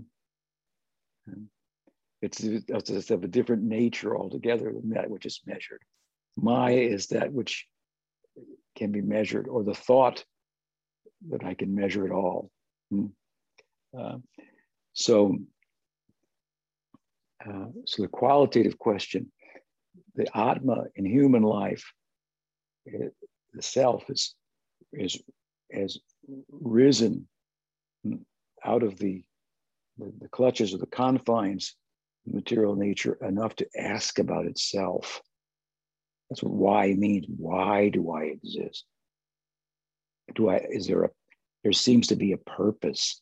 It's, 2.23 2.43
it's 2.43 3.11
of 3.11 3.25
a 3.25 3.29
different 3.29 3.63
nature 3.63 4.17
altogether 4.17 4.73
than 4.73 4.91
that 4.91 5.11
which 5.11 5.27
is 5.27 5.41
measured. 5.47 5.83
Maya 6.37 6.77
is 6.77 7.09
that 7.09 7.33
which 7.33 7.67
can 8.77 8.93
be 8.93 9.01
measured, 9.01 9.49
or 9.49 9.65
the 9.65 9.75
thought 9.75 10.25
that 11.31 11.45
I 11.45 11.55
can 11.55 11.75
measure 11.75 12.07
it 12.07 12.13
all. 12.13 12.51
Hmm? 12.91 13.07
Uh, 13.99 14.19
so, 14.93 15.39
uh, 17.45 17.67
so 17.87 18.03
the 18.03 18.09
qualitative 18.09 18.79
question, 18.79 19.33
the 20.15 20.27
Atma 20.37 20.85
in 20.95 21.05
human 21.05 21.43
life, 21.43 21.93
it, 22.85 23.15
the 23.53 23.63
self 23.63 24.09
is 24.11 24.35
is 24.93 25.21
has 25.73 25.99
risen 26.51 27.27
out 28.65 28.83
of 28.83 28.99
the, 28.99 29.23
the, 29.99 30.13
the 30.21 30.29
clutches 30.29 30.73
of 30.73 30.81
the 30.81 30.87
confines 30.87 31.75
of 32.27 32.35
material 32.35 32.77
nature 32.77 33.15
enough 33.21 33.55
to 33.57 33.67
ask 33.77 34.19
about 34.19 34.47
itself. 34.47 35.21
That's 36.29 36.43
what 36.43 36.53
why 36.53 36.93
means. 36.95 37.27
Why 37.29 37.89
do 37.89 38.11
I 38.11 38.25
exist? 38.25 38.85
Do 40.35 40.49
I 40.49 40.57
is 40.57 40.87
there 40.87 41.05
a 41.05 41.11
there 41.63 41.73
seems 41.73 42.09
to 42.09 42.17
be 42.17 42.33
a 42.33 42.39
purpose 42.39 43.21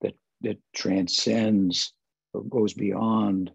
that 0.00 0.14
that 0.42 0.58
transcends 0.74 1.92
or 2.32 2.42
goes 2.42 2.74
beyond 2.74 3.50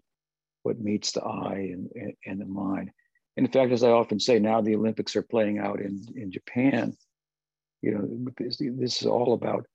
what 0.62 0.80
meets 0.80 1.12
the 1.12 1.22
eye 1.22 1.70
and, 1.72 1.88
and, 1.94 2.12
and 2.26 2.40
the 2.40 2.46
mind. 2.46 2.90
And 3.36 3.46
in 3.46 3.52
fact, 3.52 3.72
as 3.72 3.82
I 3.82 3.90
often 3.90 4.20
say, 4.20 4.38
now 4.38 4.60
the 4.60 4.74
Olympics 4.74 5.16
are 5.16 5.22
playing 5.22 5.58
out 5.58 5.80
in, 5.80 6.04
in 6.14 6.30
Japan. 6.30 6.96
You 7.80 7.92
know, 7.92 8.32
this, 8.36 8.58
this 8.58 9.00
is 9.00 9.06
all 9.06 9.32
about 9.32 9.66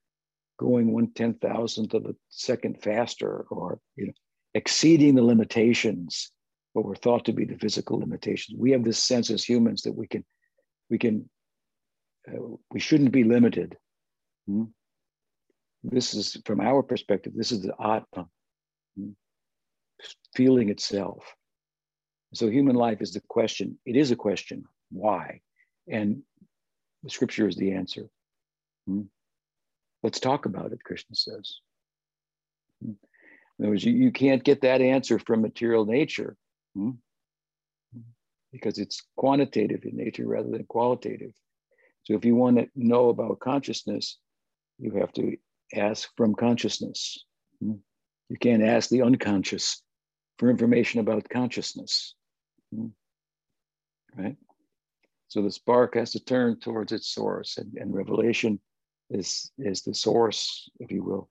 going 0.58 0.92
one 0.92 1.12
ten 1.12 1.34
thousandth 1.34 1.94
of 1.94 2.06
a 2.06 2.14
second 2.28 2.82
faster, 2.82 3.46
or 3.50 3.80
you 3.96 4.06
know, 4.06 4.12
exceeding 4.54 5.14
the 5.14 5.22
limitations, 5.22 6.30
what 6.72 6.84
were 6.84 6.94
thought 6.94 7.24
to 7.24 7.32
be 7.32 7.44
the 7.44 7.58
physical 7.58 7.98
limitations. 7.98 8.58
We 8.58 8.70
have 8.70 8.84
this 8.84 9.02
sense 9.02 9.30
as 9.30 9.44
humans 9.44 9.82
that 9.82 9.92
we 9.92 10.06
can, 10.06 10.24
we 10.88 10.98
can, 10.98 11.28
we 12.70 12.80
shouldn't 12.80 13.12
be 13.12 13.24
limited. 13.24 13.76
Hmm? 14.46 14.64
This 15.82 16.14
is 16.14 16.36
from 16.44 16.60
our 16.60 16.82
perspective. 16.82 17.32
This 17.36 17.52
is 17.52 17.62
the 17.62 17.74
atma, 17.80 18.26
hmm? 18.96 19.10
feeling 20.34 20.68
itself. 20.68 21.24
So 22.34 22.48
human 22.48 22.76
life 22.76 23.00
is 23.00 23.12
the 23.12 23.22
question. 23.28 23.78
It 23.86 23.96
is 23.96 24.10
a 24.10 24.16
question. 24.16 24.64
Why? 24.90 25.40
And 25.88 26.22
the 27.02 27.10
scripture 27.10 27.48
is 27.48 27.56
the 27.56 27.72
answer. 27.72 28.08
Hmm? 28.86 29.02
Let's 30.02 30.20
talk 30.20 30.46
about 30.46 30.72
it, 30.72 30.82
Krishna 30.84 31.14
says. 31.14 31.60
Hmm? 32.82 32.92
In 33.58 33.64
other 33.64 33.70
words, 33.70 33.84
you, 33.84 33.92
you 33.92 34.10
can't 34.10 34.44
get 34.44 34.62
that 34.62 34.80
answer 34.80 35.18
from 35.18 35.40
material 35.40 35.86
nature 35.86 36.36
hmm? 36.74 36.90
because 38.52 38.78
it's 38.78 39.02
quantitative 39.16 39.84
in 39.84 39.96
nature 39.96 40.26
rather 40.26 40.50
than 40.50 40.64
qualitative. 40.64 41.32
So 42.06 42.14
if 42.14 42.24
you 42.24 42.36
want 42.36 42.56
to 42.58 42.68
know 42.76 43.08
about 43.08 43.40
consciousness, 43.40 44.18
you 44.78 44.92
have 44.92 45.12
to 45.14 45.36
ask 45.74 46.08
from 46.16 46.36
consciousness. 46.36 47.24
Hmm? 47.60 47.72
You 48.28 48.36
can't 48.36 48.62
ask 48.62 48.88
the 48.90 49.02
unconscious 49.02 49.82
for 50.38 50.48
information 50.48 51.00
about 51.00 51.28
consciousness. 51.28 52.14
Hmm? 52.72 52.86
Right? 54.16 54.36
So 55.26 55.42
the 55.42 55.50
spark 55.50 55.96
has 55.96 56.12
to 56.12 56.24
turn 56.24 56.60
towards 56.60 56.92
its 56.92 57.08
source, 57.08 57.58
and, 57.58 57.74
and 57.74 57.92
revelation 57.92 58.60
is, 59.10 59.50
is 59.58 59.82
the 59.82 59.92
source, 59.92 60.70
if 60.78 60.92
you 60.92 61.02
will, 61.02 61.28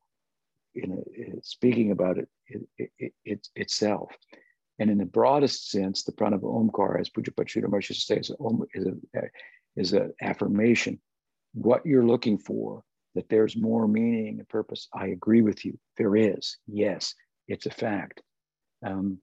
in 0.75 0.91
a, 0.91 1.41
speaking 1.41 1.91
about 1.91 2.17
it, 2.17 2.27
it, 2.47 2.91
it, 2.99 3.13
it, 3.23 3.47
itself. 3.55 4.11
And 4.79 4.89
in 4.89 4.97
the 4.97 5.05
broadest 5.05 5.71
sense, 5.71 6.03
the 6.03 6.11
pranava 6.11 6.43
omkar, 6.43 6.99
as 6.99 7.09
Pujapachita 7.09 7.63
Maharshi 7.63 7.95
says, 7.95 8.29
is 8.73 8.85
an 8.85 9.01
is 9.75 9.93
a 9.93 10.09
affirmation. 10.21 10.99
What 11.53 11.85
you're 11.85 12.05
looking 12.05 12.37
for, 12.37 12.83
that 13.15 13.29
there's 13.29 13.55
more 13.55 13.87
meaning 13.87 14.39
and 14.39 14.49
purpose. 14.49 14.87
I 14.93 15.07
agree 15.07 15.41
with 15.41 15.65
you. 15.65 15.77
There 15.97 16.15
is. 16.15 16.57
Yes, 16.67 17.15
it's 17.47 17.65
a 17.65 17.71
fact. 17.71 18.21
Um, 18.85 19.19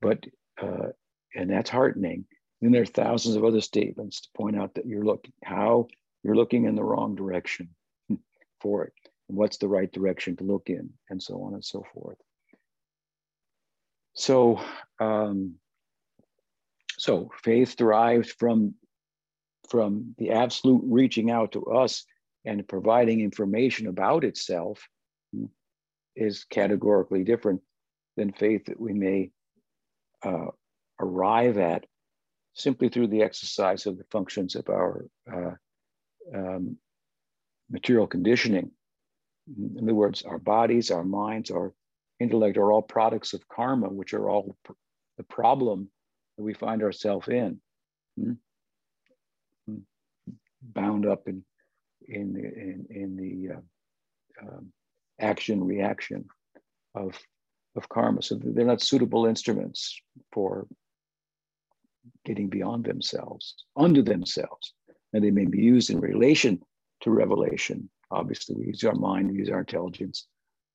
but, 0.00 0.24
uh, 0.60 0.88
and 1.34 1.50
that's 1.50 1.70
heartening. 1.70 2.26
Then 2.60 2.72
there 2.72 2.82
are 2.82 2.86
thousands 2.86 3.36
of 3.36 3.44
other 3.44 3.60
statements 3.60 4.22
to 4.22 4.28
point 4.36 4.56
out 4.56 4.74
that 4.74 4.86
you're 4.86 5.04
looking, 5.04 5.32
how 5.42 5.88
you're 6.22 6.36
looking 6.36 6.64
in 6.66 6.74
the 6.74 6.84
wrong 6.84 7.14
direction 7.14 7.70
for 8.60 8.84
it 8.84 8.92
and 9.28 9.38
what's 9.38 9.56
the 9.58 9.68
right 9.68 9.90
direction 9.90 10.36
to 10.36 10.44
look 10.44 10.68
in, 10.68 10.90
and 11.10 11.22
so 11.22 11.42
on 11.42 11.54
and 11.54 11.64
so 11.64 11.84
forth. 11.92 12.18
So, 14.14 14.60
um, 15.00 15.54
so 16.98 17.30
faith 17.42 17.76
derives 17.76 18.30
from 18.30 18.74
from 19.68 20.14
the 20.18 20.30
absolute 20.30 20.82
reaching 20.84 21.30
out 21.30 21.52
to 21.52 21.64
us 21.66 22.04
and 22.44 22.66
providing 22.68 23.20
information 23.20 23.86
about 23.86 24.24
itself 24.24 24.86
is 26.16 26.44
categorically 26.44 27.24
different 27.24 27.60
than 28.16 28.32
faith 28.32 28.66
that 28.66 28.80
we 28.80 28.92
may 28.92 29.30
uh, 30.22 30.46
arrive 31.00 31.58
at 31.58 31.86
simply 32.54 32.88
through 32.88 33.08
the 33.08 33.22
exercise 33.22 33.86
of 33.86 33.98
the 33.98 34.04
functions 34.10 34.54
of 34.54 34.68
our 34.68 35.06
uh, 35.32 35.50
um, 36.34 36.76
material 37.70 38.06
conditioning. 38.06 38.70
In 39.58 39.78
other 39.82 39.94
words, 39.94 40.22
our 40.22 40.38
bodies, 40.38 40.90
our 40.90 41.04
minds, 41.04 41.50
our 41.50 41.74
intellect 42.20 42.56
are 42.56 42.72
all 42.72 42.82
products 42.82 43.32
of 43.34 43.48
karma, 43.48 43.88
which 43.88 44.14
are 44.14 44.28
all 44.28 44.56
pr- 44.64 44.72
the 45.18 45.24
problem 45.24 45.88
that 46.36 46.44
we 46.44 46.54
find 46.54 46.82
ourselves 46.82 47.28
in, 47.28 47.60
hmm? 48.18 48.32
Bound 50.72 51.06
up 51.06 51.28
in 51.28 51.44
in 52.08 52.32
the 52.32 52.40
in, 52.40 52.86
in 52.90 53.16
the 53.16 53.54
uh, 53.54 54.46
um, 54.46 54.72
action 55.20 55.62
reaction 55.62 56.26
of 56.94 57.18
of 57.76 57.88
karma. 57.88 58.22
So 58.22 58.36
they're 58.36 58.64
not 58.64 58.80
suitable 58.80 59.26
instruments 59.26 60.00
for 60.32 60.66
getting 62.24 62.48
beyond 62.48 62.84
themselves, 62.84 63.54
under 63.76 64.02
themselves, 64.02 64.72
and 65.12 65.24
they 65.24 65.30
may 65.30 65.46
be 65.46 65.60
used 65.62 65.90
in 65.90 66.00
relation 66.00 66.62
to 67.00 67.10
revelation. 67.10 67.88
Obviously, 68.10 68.54
we 68.54 68.66
use 68.66 68.84
our 68.84 68.94
mind, 68.94 69.30
we 69.30 69.38
use 69.38 69.50
our 69.50 69.60
intelligence, 69.60 70.26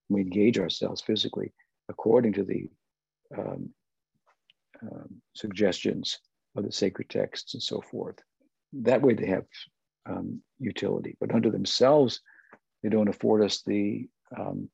we 0.09 0.21
engage 0.21 0.59
ourselves 0.59 1.01
physically 1.01 1.53
according 1.87 2.33
to 2.33 2.43
the 2.43 2.69
um, 3.37 3.69
um, 4.81 5.21
suggestions 5.35 6.19
of 6.55 6.63
the 6.63 6.71
sacred 6.71 7.09
texts 7.09 7.53
and 7.53 7.63
so 7.63 7.81
forth. 7.81 8.17
That 8.73 9.01
way, 9.01 9.13
they 9.13 9.27
have 9.27 9.45
um, 10.05 10.41
utility, 10.59 11.15
but 11.19 11.33
unto 11.33 11.51
themselves, 11.51 12.21
they 12.83 12.89
don't 12.89 13.09
afford 13.09 13.43
us 13.43 13.61
the, 13.65 14.07
um, 14.37 14.69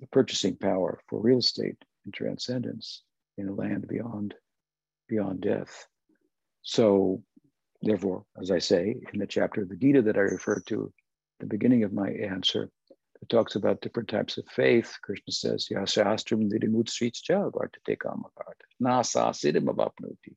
the 0.00 0.06
purchasing 0.08 0.56
power 0.56 1.00
for 1.08 1.20
real 1.20 1.38
estate 1.38 1.76
and 2.04 2.14
transcendence 2.14 3.02
in 3.36 3.48
a 3.48 3.54
land 3.54 3.86
beyond 3.88 4.34
beyond 5.08 5.40
death. 5.40 5.86
So 6.62 7.22
Therefore, 7.82 8.24
as 8.40 8.50
I 8.50 8.58
say 8.58 8.96
in 9.12 9.20
the 9.20 9.26
chapter 9.26 9.62
of 9.62 9.68
the 9.68 9.76
Gita 9.76 10.02
that 10.02 10.16
I 10.16 10.20
referred 10.20 10.66
to 10.66 10.92
the 11.38 11.46
beginning 11.46 11.84
of 11.84 11.92
my 11.92 12.10
answer, 12.10 12.70
it 13.22 13.28
talks 13.28 13.54
about 13.54 13.80
different 13.80 14.08
types 14.08 14.36
of 14.36 14.46
faith. 14.48 14.96
Krishna 15.02 15.32
says, 15.32 15.68
Yasastram 15.70 16.50
didimutshritcha 16.50 17.52
vartate 17.52 17.96
kamakart. 17.96 18.60
Na 18.80 19.02
sasidim 19.02 19.66
avapnuti. 19.66 20.34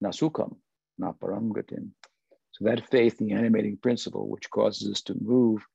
Na 0.00 0.10
sukam. 0.10 0.56
Na 0.98 1.12
paramgatim. 1.12 1.90
So 2.54 2.66
that 2.66 2.88
faith, 2.88 3.18
the 3.18 3.32
animating 3.32 3.78
principle, 3.78 4.28
which 4.28 4.48
causes 4.48 4.88
us 4.88 5.02
to 5.02 5.16
move, 5.20 5.66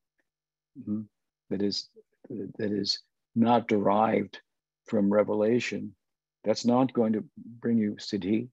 mm-hmm, 0.79 1.01
that 1.49 1.61
is 1.61 1.89
that 2.29 2.71
is 2.71 2.99
not 3.35 3.67
derived 3.67 4.39
from 4.85 5.11
revelation, 5.11 5.93
that's 6.45 6.65
not 6.65 6.93
going 6.93 7.13
to 7.13 7.25
bring 7.35 7.77
you 7.77 7.97
siddhi, 7.99 8.47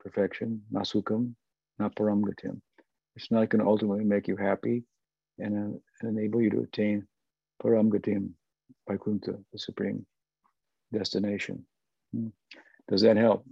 perfection, 0.00 0.62
nasukam, 0.72 1.34
not 1.78 1.94
paramgatim. 1.94 2.62
It's 3.16 3.30
not 3.30 3.50
going 3.50 3.62
to 3.62 3.68
ultimately 3.68 4.04
make 4.04 4.28
you 4.28 4.36
happy 4.36 4.84
and 5.38 5.74
uh, 5.76 6.08
enable 6.08 6.40
you 6.40 6.50
to 6.50 6.60
attain 6.60 7.06
paramgatim, 7.62 8.30
vaikuntha, 8.88 9.38
the 9.52 9.58
supreme 9.58 10.06
destination. 10.90 11.66
Hmm. 12.14 12.28
Does 12.88 13.02
that 13.02 13.18
help? 13.18 13.44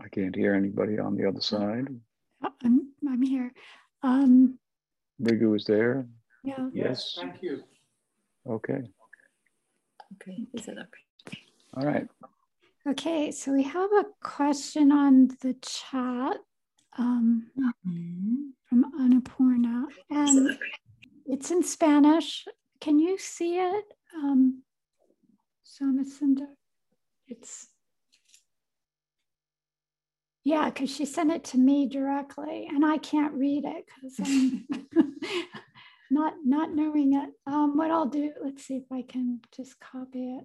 I 0.00 0.08
can't 0.08 0.34
hear 0.34 0.54
anybody 0.54 0.98
on 0.98 1.16
the 1.16 1.26
other 1.28 1.40
side. 1.40 1.88
Oh, 2.42 2.52
I'm, 2.64 2.92
I'm 3.08 3.22
here. 3.22 3.52
Um, 4.02 4.58
Rigu 5.22 5.56
is 5.56 5.64
there? 5.64 6.06
yeah. 6.42 6.68
Yes. 6.72 7.16
Thank 7.18 7.42
you. 7.42 7.62
Okay. 8.48 8.82
Okay, 10.14 10.46
is 10.52 10.68
it 10.68 10.78
up? 10.78 10.88
All 11.76 11.84
right. 11.84 12.06
Okay, 12.88 13.30
so 13.30 13.52
we 13.52 13.62
have 13.62 13.90
a 13.92 14.04
question 14.22 14.92
on 14.92 15.28
the 15.40 15.54
chat 15.62 16.36
um, 16.98 17.50
from 18.68 18.84
Annapurna, 19.00 19.86
and 20.10 20.58
it's 21.26 21.50
in 21.50 21.62
Spanish. 21.62 22.44
Can 22.80 22.98
you 22.98 23.16
see 23.18 23.56
it, 23.58 23.84
um, 24.14 24.62
Somacinda? 25.64 26.46
It's 27.26 27.68
yeah, 30.44 30.66
because 30.66 30.94
she 30.94 31.06
sent 31.06 31.32
it 31.32 31.44
to 31.44 31.58
me 31.58 31.88
directly, 31.88 32.68
and 32.70 32.84
I 32.84 32.98
can't 32.98 33.32
read 33.32 33.64
it 33.64 33.86
because 33.86 34.20
I'm 34.20 34.66
not 36.10 36.34
not 36.44 36.74
knowing 36.74 37.14
it. 37.14 37.30
Um, 37.46 37.76
what 37.76 37.90
I'll 37.90 38.06
do, 38.06 38.30
let's 38.42 38.64
see 38.64 38.76
if 38.76 38.92
I 38.92 39.02
can 39.02 39.40
just 39.56 39.80
copy 39.80 40.36
it. 40.36 40.44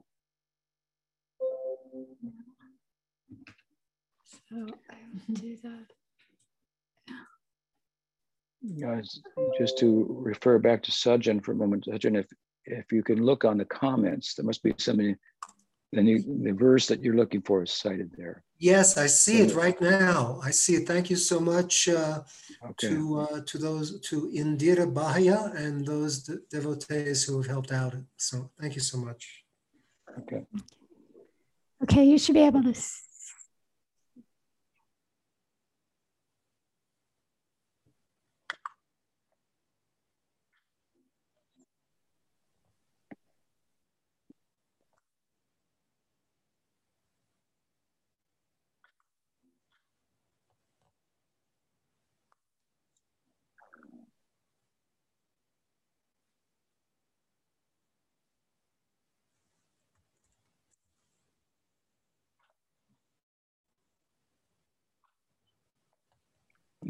So 4.50 4.56
I 4.90 4.96
will 5.28 5.36
do 5.36 5.58
that. 5.64 5.86
Guys, 8.82 9.22
just 9.58 9.78
to 9.80 10.06
refer 10.10 10.60
back 10.60 10.84
to 10.84 10.92
Sajjan 10.92 11.44
for 11.44 11.52
a 11.52 11.56
moment, 11.56 11.86
Sajjan, 11.86 12.18
if, 12.18 12.26
if 12.66 12.92
you 12.92 13.04
can 13.04 13.24
look 13.24 13.46
on 13.46 13.58
the 13.58 13.66
comments, 13.66 14.34
there 14.34 14.46
must 14.46 14.64
be 14.64 14.74
something, 14.78 15.16
then 15.92 16.06
you, 16.06 16.22
the 16.44 16.52
verse 16.54 16.88
that 16.88 17.02
you're 17.04 17.16
looking 17.16 17.42
for 17.42 17.64
is 17.64 17.72
cited 17.74 18.12
there. 18.18 18.44
Yes, 18.60 18.98
I 18.98 19.08
see 19.08 19.42
it 19.42 19.56
right 19.56 19.80
now. 19.82 20.40
I 20.44 20.52
see 20.52 20.76
it. 20.76 20.88
Thank 20.88 21.10
you 21.10 21.16
so 21.16 21.40
much 21.40 21.88
uh, 21.90 22.22
Okay. 22.72 22.90
to 22.90 23.20
uh, 23.20 23.40
to 23.46 23.58
those 23.58 24.00
to 24.10 24.30
Indira 24.36 24.86
Bahia 24.94 25.52
and 25.56 25.86
those 25.86 26.24
de- 26.24 26.40
devotees 26.52 27.24
who 27.24 27.38
have 27.38 27.48
helped 27.48 27.72
out. 27.72 27.96
So 28.18 28.52
thank 28.60 28.76
you 28.76 28.82
so 28.82 28.98
much. 28.98 29.46
Okay. 30.20 30.46
Okay, 31.84 32.04
you 32.04 32.18
should 32.18 32.36
be 32.36 32.42
able 32.42 32.64
to. 32.64 32.74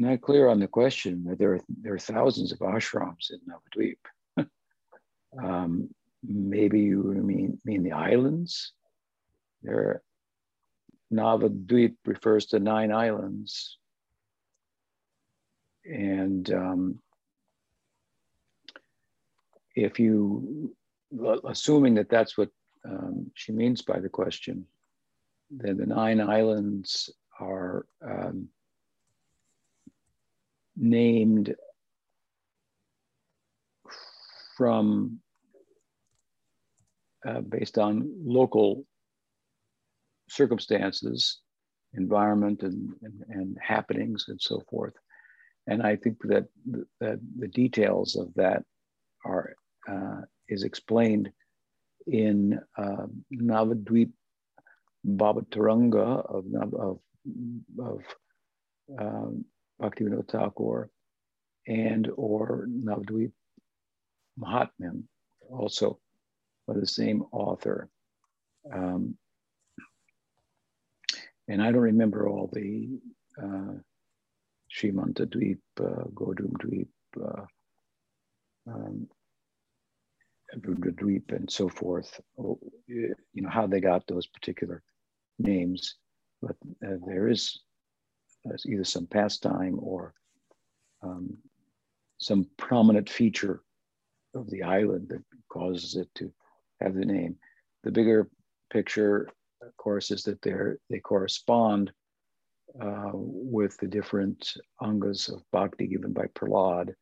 Not 0.00 0.22
clear 0.22 0.48
on 0.48 0.58
the 0.58 0.66
question. 0.66 1.24
that 1.24 1.38
There 1.38 1.56
are, 1.56 1.60
there 1.82 1.92
are 1.92 1.98
thousands 1.98 2.52
of 2.52 2.60
ashrams 2.60 3.30
in 3.30 3.38
Navadvip. 3.46 4.48
um, 5.44 5.90
maybe 6.26 6.80
you 6.80 7.02
mean, 7.02 7.60
mean 7.66 7.82
the 7.82 7.92
islands? 7.92 8.72
There, 9.62 10.00
Navadvip 11.12 11.96
refers 12.06 12.46
to 12.46 12.58
nine 12.58 12.90
islands. 12.90 13.76
And 15.84 16.50
um, 16.50 17.02
if 19.76 20.00
you, 20.00 20.74
assuming 21.46 21.92
that 21.96 22.08
that's 22.08 22.38
what 22.38 22.48
um, 22.86 23.30
she 23.34 23.52
means 23.52 23.82
by 23.82 24.00
the 24.00 24.08
question, 24.08 24.64
then 25.50 25.76
the 25.76 25.84
nine 25.84 26.22
islands 26.22 27.10
are 27.38 27.84
um, 28.02 28.48
named 30.76 31.54
from 34.56 35.20
uh, 37.26 37.40
based 37.40 37.78
on 37.78 38.10
local 38.24 38.84
circumstances, 40.28 41.40
environment, 41.94 42.62
and, 42.62 42.94
and, 43.02 43.22
and 43.28 43.58
happenings, 43.60 44.26
and 44.28 44.40
so 44.40 44.62
forth. 44.70 44.94
And 45.66 45.82
I 45.82 45.96
think 45.96 46.18
that 46.24 46.46
the, 46.70 46.86
that 47.00 47.20
the 47.38 47.48
details 47.48 48.16
of 48.16 48.32
that 48.34 48.62
are 49.24 49.54
uh, 49.88 50.22
is 50.48 50.62
explained 50.62 51.30
in 52.06 52.58
uh, 52.78 53.06
Navadvip 53.34 54.10
Bhava 55.06 55.44
Taranga 55.46 56.24
of 56.26 56.44
of 56.74 56.98
of 57.78 58.02
um, 58.98 59.44
Bhaktivinoda 59.80 60.28
Thakur 60.28 60.90
and 61.66 62.10
or 62.16 62.66
Navadvip 62.68 63.32
Mahatmyam, 64.38 65.04
also 65.48 65.98
by 66.66 66.74
the 66.74 66.86
same 66.86 67.22
author. 67.32 67.88
Um, 68.72 69.16
and 71.48 71.62
I 71.62 71.72
don't 71.72 71.80
remember 71.80 72.28
all 72.28 72.48
the 72.52 73.00
uh, 73.42 73.74
Shimanta 74.68 75.26
Dweep, 75.26 75.58
uh, 75.80 76.04
Godrum 76.14 76.52
Dweep, 76.52 76.88
uh, 77.20 77.44
um, 78.70 79.08
Dweep, 80.56 81.32
and 81.32 81.50
so 81.50 81.68
forth. 81.68 82.20
You 82.86 83.14
know 83.34 83.48
how 83.48 83.66
they 83.66 83.80
got 83.80 84.06
those 84.06 84.26
particular 84.26 84.82
names, 85.38 85.96
but 86.40 86.56
uh, 86.86 86.96
there 87.06 87.28
is 87.28 87.60
uh, 88.48 88.56
either 88.66 88.84
some 88.84 89.06
pastime 89.06 89.78
or 89.80 90.14
um, 91.02 91.36
some 92.18 92.46
prominent 92.56 93.08
feature 93.08 93.62
of 94.34 94.48
the 94.50 94.62
island 94.62 95.08
that 95.08 95.22
causes 95.48 95.96
it 95.96 96.08
to 96.14 96.32
have 96.80 96.94
the 96.94 97.04
name. 97.04 97.36
The 97.82 97.90
bigger 97.90 98.28
picture, 98.70 99.28
of 99.62 99.76
course, 99.76 100.10
is 100.10 100.22
that 100.24 100.42
they 100.42 100.98
correspond 101.00 101.92
uh, 102.80 103.10
with 103.12 103.76
the 103.78 103.88
different 103.88 104.52
angas 104.80 105.28
of 105.28 105.42
bhakti 105.50 105.86
given 105.86 106.12
by 106.12 106.26
Prahlad 106.34 106.94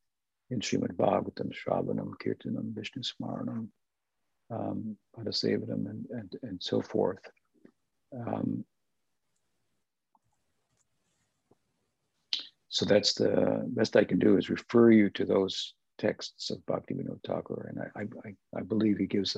in 0.51 0.61
Srimad 0.61 0.97
Bhagavatam, 0.97 1.53
Shravanam, 1.53 2.13
Kirtanam, 2.23 2.75
Vishnu 2.75 3.03
Smaranam, 3.03 3.69
um, 4.51 4.97
and, 5.17 6.07
and, 6.11 6.37
and 6.43 6.63
so 6.63 6.81
forth. 6.81 7.21
Um, 8.17 8.65
so 12.79 12.87
that's 12.87 13.13
the 13.15 13.65
best 13.67 13.97
I 13.97 14.05
can 14.05 14.21
do 14.21 14.37
is 14.37 14.51
refer 14.51 14.93
you 14.93 15.11
to 15.11 15.25
those 15.25 15.75
texts 15.99 16.51
of 16.51 16.59
Bhaktivinoda 16.67 17.19
Thakur, 17.27 17.67
and 17.69 17.81
I, 17.97 18.29
I, 18.29 18.61
I 18.61 18.63
believe 18.63 18.99
he 18.99 19.07
gives 19.07 19.37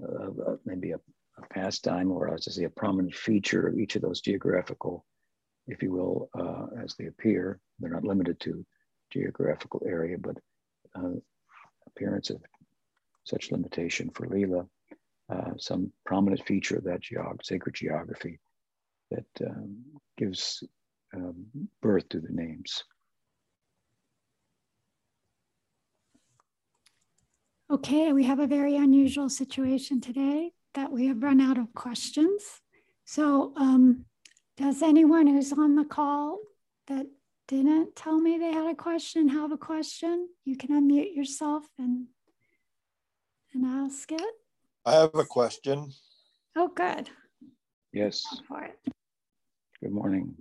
a, 0.00 0.06
a, 0.06 0.52
a- 0.52 0.58
maybe 0.64 0.92
a, 0.92 1.00
pastime 1.52 2.10
or 2.10 2.32
as 2.34 2.48
I 2.48 2.50
say 2.52 2.64
a 2.64 2.70
prominent 2.70 3.14
feature 3.14 3.68
of 3.68 3.78
each 3.78 3.96
of 3.96 4.02
those 4.02 4.22
geographical, 4.22 5.04
if 5.66 5.82
you 5.82 5.92
will, 5.92 6.30
uh, 6.36 6.82
as 6.82 6.94
they 6.96 7.04
appear. 7.06 7.60
They're 7.78 7.90
not 7.92 8.02
limited 8.02 8.40
to 8.40 8.64
geographical 9.12 9.82
area, 9.86 10.16
but 10.18 10.38
uh, 10.96 11.20
appearance 11.86 12.30
of 12.30 12.40
such 13.24 13.52
limitation 13.52 14.08
for 14.14 14.26
Leela, 14.26 14.66
uh, 15.30 15.50
some 15.58 15.92
prominent 16.06 16.44
feature 16.46 16.78
of 16.78 16.84
that 16.84 17.02
geog- 17.02 17.44
sacred 17.44 17.74
geography 17.74 18.40
that 19.10 19.26
um, 19.46 19.76
gives 20.16 20.64
um, 21.14 21.46
birth 21.82 22.08
to 22.10 22.20
the 22.20 22.32
names. 22.32 22.84
Okay, 27.70 28.12
we 28.12 28.24
have 28.24 28.38
a 28.38 28.46
very 28.46 28.76
unusual 28.76 29.28
situation 29.28 30.00
today 30.00 30.52
that 30.74 30.90
we 30.90 31.06
have 31.06 31.22
run 31.22 31.40
out 31.40 31.58
of 31.58 31.74
questions. 31.74 32.42
So 33.04 33.52
um, 33.56 34.06
does 34.56 34.82
anyone 34.82 35.26
who's 35.26 35.52
on 35.52 35.76
the 35.76 35.84
call 35.84 36.38
that 36.86 37.06
didn't 37.46 37.96
tell 37.96 38.18
me 38.18 38.38
they 38.38 38.52
had 38.52 38.70
a 38.70 38.74
question 38.74 39.28
have 39.28 39.52
a 39.52 39.56
question, 39.56 40.28
you 40.44 40.56
can 40.56 40.70
unmute 40.70 41.14
yourself 41.14 41.64
and 41.78 42.06
and 43.54 43.64
ask 43.64 44.12
it. 44.12 44.34
I 44.84 44.92
have 44.92 45.14
a 45.14 45.24
question. 45.24 45.90
Oh, 46.54 46.68
good. 46.68 47.08
Yes. 47.92 48.24
Go 48.30 48.40
for 48.46 48.64
it. 48.64 48.78
Good 49.82 49.92
morning. 49.92 50.36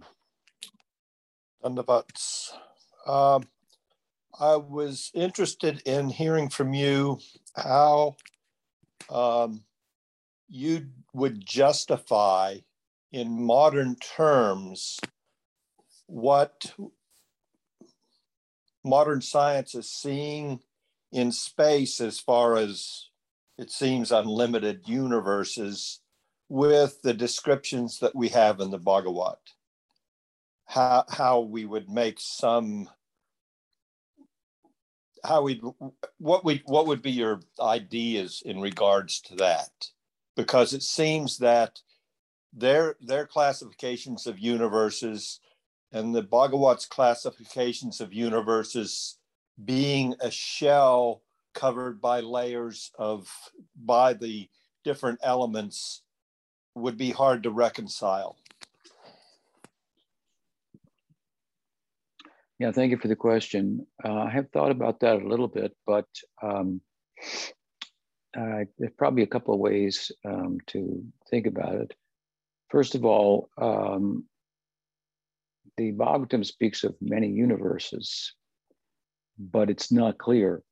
Dandavats. 1.67 2.51
Um, 3.05 3.47
I 4.39 4.55
was 4.55 5.11
interested 5.13 5.81
in 5.85 6.09
hearing 6.09 6.49
from 6.49 6.73
you 6.73 7.19
how 7.55 8.15
um, 9.09 9.63
you 10.47 10.87
would 11.13 11.45
justify 11.45 12.57
in 13.11 13.43
modern 13.43 13.95
terms 13.95 14.97
what 16.05 16.73
modern 18.83 19.21
science 19.21 19.75
is 19.75 19.89
seeing 19.89 20.61
in 21.11 21.31
space 21.31 21.99
as 21.99 22.19
far 22.19 22.55
as 22.55 23.07
it 23.57 23.71
seems 23.71 24.11
unlimited 24.11 24.87
universes 24.87 25.99
with 26.47 27.01
the 27.01 27.13
descriptions 27.13 27.99
that 27.99 28.15
we 28.15 28.29
have 28.29 28.61
in 28.61 28.71
the 28.71 28.77
Bhagavat. 28.77 29.39
How, 30.67 31.05
how 31.09 31.39
we 31.39 31.65
would 31.65 31.89
make 31.89 32.19
some 32.19 32.89
how 35.23 35.41
we 35.41 35.61
what 36.19 36.45
we 36.45 36.61
what 36.65 36.87
would 36.87 37.01
be 37.01 37.11
your 37.11 37.41
ideas 37.59 38.43
in 38.45 38.61
regards 38.61 39.19
to 39.21 39.35
that 39.35 39.71
because 40.35 40.73
it 40.73 40.83
seems 40.83 41.37
that 41.39 41.79
their 42.53 42.95
their 43.01 43.25
classifications 43.25 44.27
of 44.27 44.39
universes 44.39 45.39
and 45.91 46.13
the 46.13 46.23
Bhagavat's 46.23 46.85
classifications 46.85 48.01
of 48.01 48.13
universes 48.13 49.17
being 49.63 50.15
a 50.21 50.29
shell 50.29 51.21
covered 51.53 51.99
by 52.01 52.19
layers 52.19 52.91
of 52.97 53.29
by 53.75 54.13
the 54.13 54.49
different 54.83 55.19
elements 55.23 56.03
would 56.75 56.97
be 56.97 57.11
hard 57.11 57.43
to 57.43 57.49
reconcile. 57.49 58.37
Yeah, 62.59 62.71
thank 62.71 62.89
you 62.91 62.97
for 62.97 63.07
the 63.07 63.15
question. 63.15 63.85
Uh, 64.03 64.13
I 64.13 64.29
have 64.31 64.49
thought 64.49 64.71
about 64.71 65.01
that 65.01 65.21
a 65.21 65.27
little 65.27 65.47
bit, 65.47 65.75
but 65.85 66.07
um, 66.41 66.81
uh, 68.35 68.65
there's 68.79 68.93
probably 68.97 69.23
a 69.23 69.27
couple 69.27 69.53
of 69.53 69.59
ways 69.59 70.11
um, 70.25 70.57
to 70.67 71.03
think 71.29 71.45
about 71.45 71.75
it. 71.75 71.93
First 72.69 72.95
of 72.95 73.05
all, 73.05 73.49
um, 73.59 74.25
the 75.77 75.91
Bhagavatam 75.91 76.43
speaks 76.43 76.83
of 76.83 76.95
many 76.99 77.27
universes, 77.27 78.33
but 79.37 79.69
it's 79.69 79.91
not 79.91 80.17
clear 80.17 80.63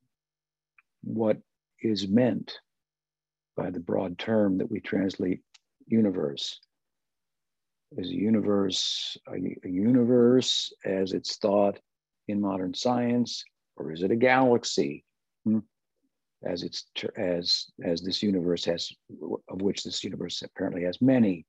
what 1.04 1.38
is 1.80 2.08
meant 2.08 2.58
by 3.56 3.70
the 3.70 3.80
broad 3.80 4.18
term 4.18 4.58
that 4.58 4.70
we 4.70 4.80
translate 4.80 5.40
universe. 5.86 6.60
Is 7.92 8.10
a 8.10 8.14
universe 8.14 9.16
a, 9.28 9.36
a 9.64 9.70
universe 9.70 10.72
as 10.84 11.12
it's 11.12 11.36
thought 11.36 11.78
in 12.26 12.40
modern 12.40 12.74
science, 12.74 13.44
or 13.76 13.92
is 13.92 14.02
it 14.02 14.10
a 14.10 14.16
galaxy? 14.16 15.04
Hmm? 15.44 15.60
As 16.44 16.62
it's 16.64 16.84
as 17.16 17.66
as 17.84 18.02
this 18.02 18.22
universe 18.22 18.64
has, 18.64 18.90
of 19.48 19.62
which 19.62 19.84
this 19.84 20.02
universe 20.02 20.42
apparently 20.42 20.82
has 20.82 21.00
many, 21.00 21.46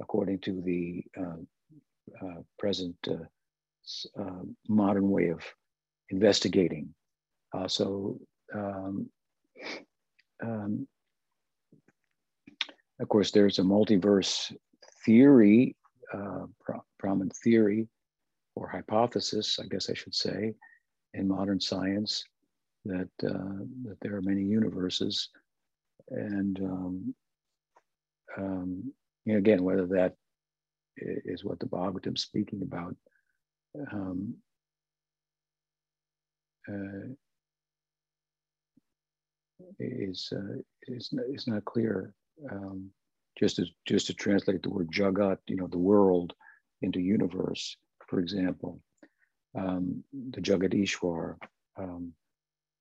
according 0.00 0.38
to 0.40 0.60
the 0.60 1.04
uh, 1.18 2.26
uh, 2.26 2.40
present 2.58 2.96
uh, 3.08 4.20
uh 4.20 4.42
modern 4.68 5.10
way 5.10 5.28
of 5.28 5.40
investigating. 6.10 6.94
Uh, 7.52 7.66
so 7.66 8.18
um, 8.54 9.10
um, 10.42 10.86
of 13.00 13.08
course, 13.08 13.32
there's 13.32 13.58
a 13.58 13.62
multiverse 13.62 14.54
theory, 15.04 15.76
uh, 16.12 16.46
prominent 16.98 17.34
theory 17.36 17.88
or 18.54 18.68
hypothesis, 18.68 19.58
I 19.62 19.66
guess 19.66 19.88
I 19.90 19.94
should 19.94 20.14
say, 20.14 20.54
in 21.14 21.28
modern 21.28 21.60
science 21.60 22.24
that 22.84 23.10
uh, 23.24 23.64
that 23.84 23.98
there 24.00 24.16
are 24.16 24.22
many 24.22 24.42
universes, 24.42 25.28
and 26.10 26.58
um, 26.60 27.14
um, 28.36 28.92
you 29.24 29.32
know, 29.32 29.38
again, 29.38 29.62
whether 29.62 29.86
that 29.86 30.14
is 30.96 31.44
what 31.44 31.60
the 31.60 31.66
Bhagavatam's 31.66 32.22
speaking 32.22 32.62
about. 32.62 32.96
Um, 33.92 34.34
uh, 36.68 37.14
is 39.78 40.32
uh, 40.34 40.60
is 40.88 41.12
is 41.28 41.46
not 41.46 41.64
clear. 41.64 42.14
Um, 42.50 42.90
just 43.38 43.58
as 43.58 43.68
just 43.86 44.06
to 44.06 44.14
translate 44.14 44.62
the 44.62 44.70
word 44.70 44.90
jagat, 44.90 45.38
you 45.46 45.56
know, 45.56 45.66
the 45.66 45.78
world 45.78 46.34
into 46.82 47.00
universe, 47.00 47.76
for 48.08 48.20
example, 48.20 48.80
um, 49.58 50.02
the 50.12 50.40
Jagadishwar, 50.40 51.36
um, 51.76 52.12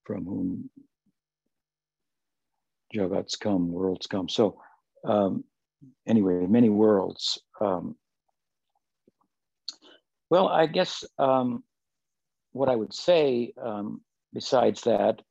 from 0.04 0.26
whom 0.26 0.70
jagats 2.94 3.40
come, 3.40 3.72
worlds 3.72 4.08
come. 4.08 4.28
So 4.28 4.60
um, 5.06 5.44
anyway, 6.08 6.46
many 6.48 6.70
worlds. 6.70 7.40
Um, 7.60 7.96
well, 10.30 10.48
I 10.48 10.66
guess 10.66 11.04
um, 11.18 11.64
what 12.52 12.70
I 12.70 12.76
would 12.76 12.94
say 12.94 13.54
um, 13.62 14.02
besides 14.34 14.82
that 14.82 15.22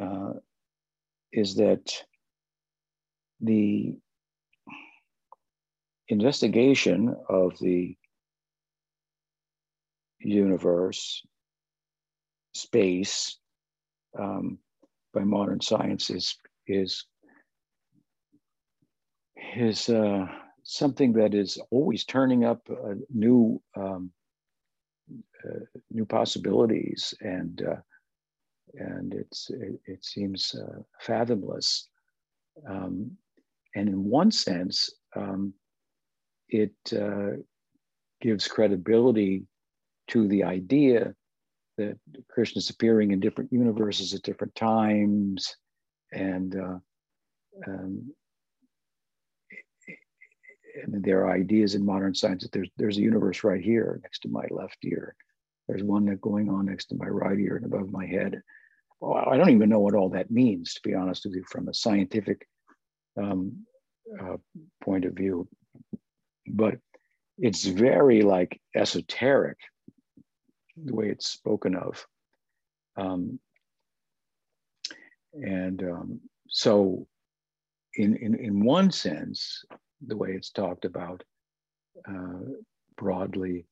uh, 0.00 0.32
is 1.32 1.56
that 1.56 1.92
the 3.40 3.94
investigation 6.08 7.14
of 7.28 7.58
the 7.58 7.96
universe, 10.20 11.22
space, 12.54 13.38
um, 14.18 14.58
by 15.14 15.24
modern 15.24 15.60
science 15.60 16.10
is 16.10 16.36
is 16.66 17.06
is 19.56 19.88
uh, 19.88 20.26
something 20.62 21.12
that 21.14 21.34
is 21.34 21.58
always 21.70 22.04
turning 22.04 22.44
up 22.44 22.60
uh, 22.70 22.94
new 23.12 23.60
um, 23.76 24.10
uh, 25.44 25.64
new 25.90 26.04
possibilities 26.04 27.14
and 27.20 27.62
uh, 27.62 27.76
and 28.74 29.14
it's 29.14 29.50
it, 29.50 29.80
it 29.86 30.04
seems 30.04 30.54
uh, 30.54 30.80
fathomless 31.00 31.88
um, 32.68 33.10
and 33.74 33.88
in 33.88 34.04
one 34.04 34.30
sense 34.30 34.90
um, 35.16 35.52
it 36.48 36.74
uh, 36.98 37.36
gives 38.20 38.48
credibility 38.48 39.44
to 40.08 40.28
the 40.28 40.44
idea 40.44 41.14
that 41.78 41.98
Krishna 42.28 42.58
is 42.58 42.70
appearing 42.70 43.12
in 43.12 43.20
different 43.20 43.52
universes 43.52 44.14
at 44.14 44.22
different 44.22 44.54
times 44.54 45.56
and 46.12 46.56
uh, 46.56 46.78
um, 47.66 48.12
and 50.74 51.04
there 51.04 51.24
are 51.24 51.32
ideas 51.32 51.74
in 51.74 51.84
modern 51.84 52.14
science 52.14 52.42
that 52.42 52.52
there's 52.52 52.70
there's 52.76 52.98
a 52.98 53.02
universe 53.02 53.44
right 53.44 53.62
here 53.62 54.00
next 54.02 54.20
to 54.20 54.28
my 54.28 54.44
left 54.50 54.78
ear. 54.84 55.14
There's 55.68 55.82
one 55.82 56.06
that 56.06 56.20
going 56.20 56.48
on 56.48 56.66
next 56.66 56.86
to 56.86 56.96
my 56.96 57.06
right 57.06 57.38
ear 57.38 57.56
and 57.56 57.66
above 57.66 57.90
my 57.90 58.06
head. 58.06 58.42
Well, 59.02 59.24
I 59.28 59.36
don't 59.36 59.50
even 59.50 59.68
know 59.68 59.80
what 59.80 59.96
all 59.96 60.10
that 60.10 60.30
means, 60.30 60.74
to 60.74 60.80
be 60.84 60.94
honest 60.94 61.24
with 61.24 61.34
you, 61.34 61.42
from 61.50 61.66
a 61.66 61.74
scientific 61.74 62.46
um, 63.20 63.66
uh, 64.20 64.36
point 64.80 65.04
of 65.04 65.14
view. 65.14 65.48
But 66.46 66.76
it's 67.36 67.64
very 67.64 68.22
like 68.22 68.60
esoteric 68.76 69.58
the 70.76 70.94
way 70.94 71.08
it's 71.08 71.28
spoken 71.28 71.74
of. 71.74 72.06
Um, 72.96 73.40
and 75.34 75.82
um, 75.82 76.20
so, 76.48 77.08
in, 77.96 78.14
in, 78.14 78.36
in 78.36 78.64
one 78.64 78.92
sense, 78.92 79.64
the 80.06 80.16
way 80.16 80.30
it's 80.30 80.50
talked 80.50 80.84
about 80.84 81.24
uh, 82.08 82.52
broadly 82.96 83.66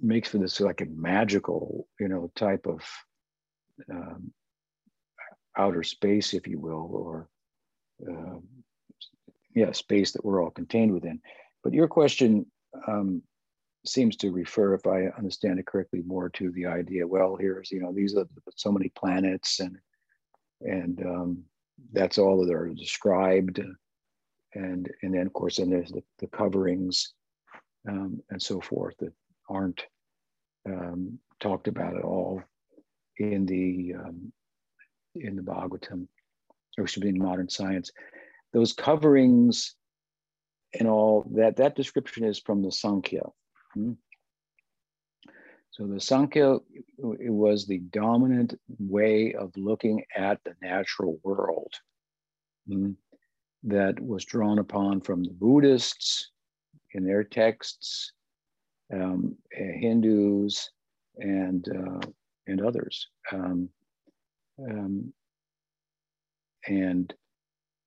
makes 0.00 0.28
for 0.28 0.38
this 0.38 0.60
like 0.60 0.80
a 0.80 0.86
magical, 0.86 1.88
you 1.98 2.06
know, 2.06 2.30
type 2.36 2.66
of 2.68 2.80
um, 3.90 4.32
outer 5.56 5.82
space, 5.82 6.34
if 6.34 6.46
you 6.46 6.58
will, 6.58 6.90
or 6.92 7.28
uh, 8.08 8.38
yeah, 9.54 9.72
space 9.72 10.12
that 10.12 10.24
we're 10.24 10.42
all 10.42 10.50
contained 10.50 10.92
within. 10.92 11.20
But 11.64 11.72
your 11.72 11.88
question 11.88 12.46
um, 12.86 13.22
seems 13.84 14.16
to 14.16 14.30
refer, 14.30 14.74
if 14.74 14.86
I 14.86 15.06
understand 15.16 15.58
it 15.58 15.66
correctly, 15.66 16.02
more 16.06 16.28
to 16.30 16.50
the 16.52 16.66
idea. 16.66 17.06
Well, 17.06 17.36
here's 17.36 17.70
you 17.70 17.80
know 17.80 17.92
these 17.92 18.16
are 18.16 18.26
so 18.56 18.70
many 18.70 18.90
planets, 18.90 19.60
and 19.60 19.76
and 20.60 21.00
um, 21.04 21.44
that's 21.92 22.18
all 22.18 22.44
that 22.44 22.52
are 22.52 22.68
described 22.68 23.60
and 24.54 24.88
and 25.02 25.14
then 25.14 25.26
of 25.26 25.32
course 25.32 25.56
then 25.56 25.70
there's 25.70 25.90
the, 25.90 26.02
the 26.18 26.26
coverings 26.28 27.12
um, 27.88 28.20
and 28.30 28.42
so 28.42 28.60
forth 28.60 28.94
that 28.98 29.12
aren't 29.48 29.82
um, 30.66 31.18
talked 31.40 31.68
about 31.68 31.96
at 31.96 32.02
all 32.02 32.42
in 33.18 33.46
the 33.46 33.94
um, 33.98 34.32
in 35.14 35.36
the 35.36 35.42
Bhagavatam, 35.42 36.06
or 36.78 36.86
should 36.86 37.02
be 37.02 37.08
in 37.08 37.18
modern 37.18 37.48
science. 37.48 37.90
Those 38.52 38.72
coverings 38.72 39.74
and 40.78 40.88
all 40.88 41.26
that 41.34 41.56
that 41.56 41.76
description 41.76 42.24
is 42.24 42.38
from 42.38 42.62
the 42.62 42.72
Sankhya. 42.72 43.22
Hmm? 43.74 43.92
So 45.70 45.86
the 45.86 46.00
Sankhya 46.00 46.56
it 47.20 47.32
was 47.32 47.66
the 47.66 47.78
dominant 47.78 48.58
way 48.78 49.34
of 49.34 49.56
looking 49.56 50.04
at 50.16 50.40
the 50.44 50.54
natural 50.60 51.20
world 51.22 51.72
hmm, 52.66 52.92
that 53.64 54.00
was 54.00 54.24
drawn 54.24 54.58
upon 54.58 55.00
from 55.00 55.22
the 55.22 55.32
Buddhists 55.32 56.30
in 56.94 57.04
their 57.04 57.22
texts, 57.22 58.12
um, 58.92 59.36
Hindus, 59.52 60.70
and 61.18 61.68
uh, 61.68 62.06
and 62.48 62.60
others. 62.60 63.08
Um, 63.32 63.68
um, 64.58 65.12
and 66.66 67.14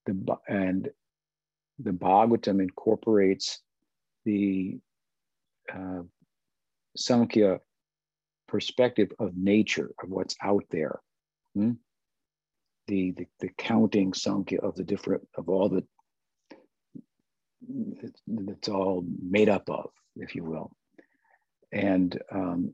the 0.05 0.38
and 0.47 0.89
the 1.80 1.91
Bhagavatam 1.91 2.62
incorporates 2.62 3.59
the 4.26 4.80
uh, 5.74 6.03
Sankhya 6.95 7.59
perspective 8.47 9.12
of 9.20 9.36
nature, 9.36 9.91
of 10.03 10.09
what's 10.09 10.36
out 10.43 10.66
there. 10.70 10.99
Hmm? 11.55 11.72
The, 12.88 13.12
the, 13.12 13.28
the 13.39 13.49
counting 13.57 14.14
Sankhya 14.14 14.59
of 14.59 14.76
the 14.76 14.84
different, 14.84 15.26
of 15.38 15.47
all 15.47 15.70
the, 15.70 15.84
it's 18.28 18.68
all 18.68 19.05
made 19.22 19.47
up 19.47 19.70
of, 19.70 19.91
if 20.18 20.36
you 20.36 20.43
will. 20.43 20.72
And 21.72 22.20
um, 22.32 22.74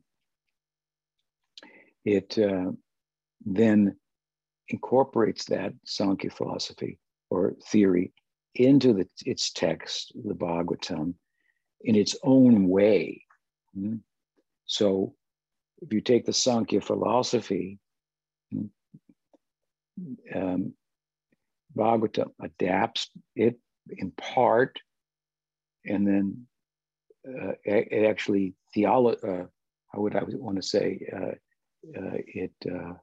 it 2.07 2.37
uh, 2.39 2.71
then 3.45 3.97
incorporates 4.69 5.45
that 5.45 5.73
Sankhya 5.85 6.29
philosophy 6.29 6.99
or 7.29 7.55
theory 7.65 8.13
into 8.55 8.93
the, 8.93 9.05
its 9.25 9.51
text, 9.51 10.13
the 10.15 10.33
Bhagavatam, 10.33 11.15
in 11.81 11.95
its 11.95 12.15
own 12.23 12.69
way. 12.69 13.23
Hmm? 13.73 13.97
So 14.65 15.15
if 15.81 15.91
you 15.91 15.99
take 15.99 16.25
the 16.25 16.33
Sankhya 16.33 16.79
philosophy, 16.79 17.77
hmm, 18.51 18.67
um, 20.33 20.73
Bhagavatam 21.75 22.31
adapts 22.41 23.09
it 23.35 23.59
in 23.89 24.11
part, 24.11 24.79
and 25.85 26.07
then 26.07 26.47
uh, 27.27 27.51
it 27.65 28.09
actually 28.09 28.53
theology. 28.73 29.19
Uh, 29.27 29.43
how 29.89 30.01
would 30.01 30.15
I 30.15 30.23
want 30.23 30.57
to 30.57 30.61
say 30.61 30.99
uh 31.15 31.35
it? 31.93 32.51
Uh, 32.65 32.93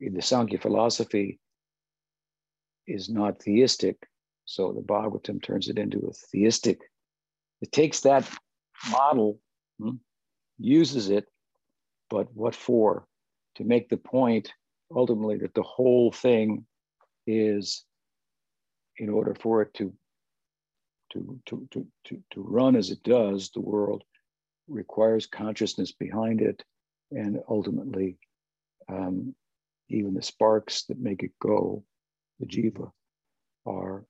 the 0.00 0.22
Sankhya 0.22 0.58
philosophy 0.58 1.38
is 2.86 3.08
not 3.08 3.40
theistic, 3.42 3.96
so 4.44 4.72
the 4.72 4.80
Bhagavatam 4.80 5.42
turns 5.42 5.68
it 5.68 5.78
into 5.78 5.98
a 6.08 6.12
theistic. 6.12 6.80
It 7.60 7.70
takes 7.70 8.00
that 8.00 8.28
model, 8.90 9.38
hmm, 9.78 9.96
uses 10.58 11.10
it, 11.10 11.26
but 12.10 12.26
what 12.34 12.54
for? 12.54 13.06
To 13.56 13.64
make 13.64 13.88
the 13.88 13.96
point 13.96 14.52
ultimately 14.94 15.38
that 15.38 15.54
the 15.54 15.62
whole 15.62 16.10
thing 16.10 16.66
is, 17.26 17.84
in 18.98 19.08
order 19.08 19.34
for 19.34 19.62
it 19.62 19.72
to, 19.74 19.92
to, 21.12 21.40
to, 21.46 21.68
to, 21.70 22.22
to 22.32 22.42
run 22.42 22.74
as 22.76 22.90
it 22.90 23.02
does, 23.02 23.50
the 23.50 23.60
world 23.60 24.02
requires 24.68 25.26
consciousness 25.26 25.92
behind 25.92 26.40
it. 26.40 26.64
And 27.14 27.40
ultimately, 27.48 28.16
um, 28.88 29.34
even 29.88 30.14
the 30.14 30.22
sparks 30.22 30.84
that 30.84 30.98
make 30.98 31.22
it 31.22 31.32
go, 31.40 31.84
the 32.40 32.46
jiva, 32.46 32.90
are 33.66 34.04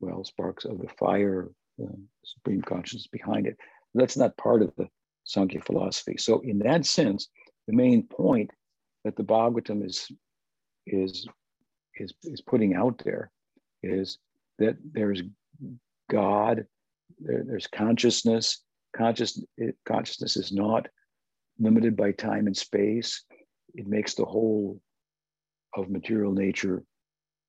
well, 0.00 0.24
sparks 0.24 0.64
of 0.64 0.78
the 0.78 0.88
fire, 0.98 1.48
the 1.76 1.92
supreme 2.24 2.62
consciousness 2.62 3.06
behind 3.06 3.46
it. 3.46 3.56
That's 3.94 4.16
not 4.16 4.36
part 4.36 4.62
of 4.62 4.72
the 4.76 4.88
Sankhya 5.24 5.60
philosophy. 5.60 6.16
So, 6.18 6.40
in 6.40 6.58
that 6.60 6.86
sense, 6.86 7.28
the 7.66 7.74
main 7.74 8.04
point 8.04 8.50
that 9.04 9.16
the 9.16 9.24
Bhagavatam 9.24 9.84
is 9.84 10.10
is 10.86 11.26
is 11.96 12.12
is 12.24 12.40
putting 12.40 12.74
out 12.74 13.02
there 13.04 13.30
is 13.82 14.18
that 14.58 14.76
there's 14.92 15.22
God, 16.10 16.66
there, 17.18 17.44
there's 17.46 17.66
consciousness. 17.66 18.62
Conscious, 18.96 19.42
consciousness 19.86 20.36
is 20.36 20.50
not 20.50 20.88
limited 21.58 21.96
by 21.96 22.12
time 22.12 22.46
and 22.46 22.56
space. 22.56 23.24
It 23.74 23.86
makes 23.86 24.14
the 24.14 24.24
whole 24.24 24.80
of 25.74 25.90
material 25.90 26.32
nature 26.32 26.84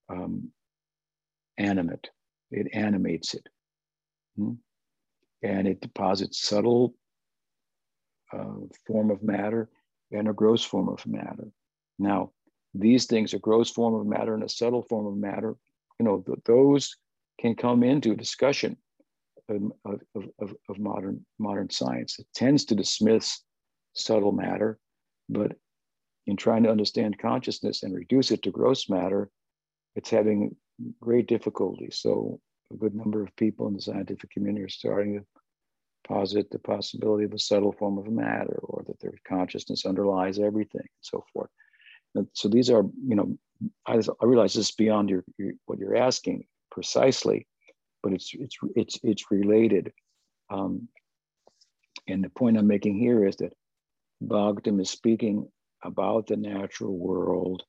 um, 0.10 0.52
animate 1.58 2.10
it 2.52 2.68
animates 2.74 3.34
it. 3.34 3.48
Hmm? 4.38 4.54
And 5.42 5.68
it 5.68 5.82
deposits 5.82 6.42
subtle 6.42 6.96
uh, 8.34 8.66
form 8.86 9.12
of 9.12 9.24
matter 9.24 9.70
and 10.12 10.28
a 10.28 10.34
gross 10.34 10.64
form 10.64 10.90
of 10.90 11.06
matter. 11.06 11.48
Now, 11.98 12.32
these 12.74 13.06
things, 13.06 13.34
a 13.34 13.40
gross 13.40 13.70
form 13.70 13.94
of 13.96 14.06
matter 14.06 14.34
and 14.34 14.44
a 14.44 14.50
subtle 14.50 14.84
form 14.84 15.08
of 15.08 15.18
matter, 15.18 15.56
you 16.00 16.06
know, 16.06 16.24
th- 16.26 16.40
those 16.46 16.96
can 17.40 17.56
come 17.56 17.84
into 17.84 18.16
discussion 18.16 18.78
of, 19.48 19.72
of, 19.86 20.30
of, 20.40 20.56
of, 20.70 20.80
modern, 20.80 21.26
modern 21.40 21.70
science. 21.70 22.20
It 22.20 22.28
tends 22.36 22.66
to 22.66 22.76
dismiss 22.76 23.42
subtle 24.00 24.32
matter, 24.32 24.80
but 25.28 25.54
in 26.28 26.38
trying 26.38 26.64
to 26.64 26.72
understand 26.72 27.18
consciousness 27.20 27.84
and 27.84 27.96
reduce 27.96 28.32
it 28.32 28.44
to 28.44 28.52
gross 28.52 28.90
matter, 28.90 29.30
it's 29.96 30.10
having 30.10 30.56
great 31.02 31.28
difficulty. 31.28 31.90
So 31.92 32.40
a 32.72 32.78
good 32.78 32.96
number 32.96 33.24
of 33.24 33.36
people 33.36 33.68
in 33.68 33.74
the 33.74 33.82
scientific 33.82 34.30
community 34.30 34.64
are 34.64 34.70
starting 34.70 35.20
to 35.20 35.26
posit 36.08 36.50
the 36.52 36.60
possibility 36.60 37.26
of 37.26 37.34
a 37.34 37.40
subtle 37.40 37.72
form 37.72 37.98
of 37.98 38.08
matter 38.08 38.60
or 38.64 38.84
that 38.88 39.00
their 39.00 39.14
consciousness 39.28 39.86
underlies 39.86 40.40
everything 40.40 40.82
and 40.82 41.02
so 41.02 41.24
forth. 41.34 41.50
And 42.16 42.28
so 42.34 42.48
these 42.48 42.70
are, 42.70 42.84
you 43.08 43.16
know, 43.16 43.38
I, 43.86 43.96
I 43.96 44.26
realize 44.26 44.54
this 44.54 44.70
is 44.70 44.76
beyond 44.76 45.10
your, 45.10 45.24
your, 45.38 45.54
what 45.66 45.80
you're 45.80 45.98
asking 45.98 46.46
precisely, 46.72 47.48
but 48.02 48.14
it's 48.14 48.32
it's 48.34 48.56
it's 48.76 49.00
it's 49.04 49.32
related. 49.32 49.92
Um, 50.50 50.88
and 52.08 52.24
the 52.24 52.30
point 52.30 52.58
I'm 52.58 52.68
making 52.68 52.98
here 52.98 53.28
is 53.28 53.36
that 53.38 53.54
Bhagavatam 54.24 54.82
is 54.82 54.90
speaking 54.90 55.48
about 55.84 56.28
the 56.28 56.38
natural 56.38 56.98
world 56.98 57.64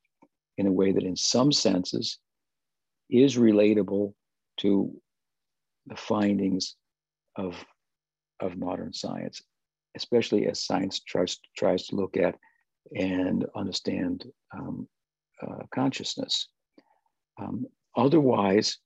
in 0.58 0.66
a 0.66 0.72
way 0.72 0.92
that, 0.92 1.04
in 1.04 1.16
some 1.16 1.52
senses, 1.52 2.18
is 3.08 3.36
relatable 3.36 4.14
to 4.58 5.00
the 5.86 5.96
findings 5.96 6.76
of, 7.36 7.64
of 8.40 8.56
modern 8.56 8.92
science, 8.92 9.42
especially 9.96 10.46
as 10.46 10.64
science 10.64 11.00
tries, 11.00 11.38
tries 11.56 11.86
to 11.86 11.96
look 11.96 12.16
at 12.16 12.36
and 12.94 13.46
understand 13.54 14.24
um, 14.52 14.88
uh, 15.42 15.62
consciousness. 15.72 16.48
Um, 17.40 17.66
otherwise, 17.96 18.78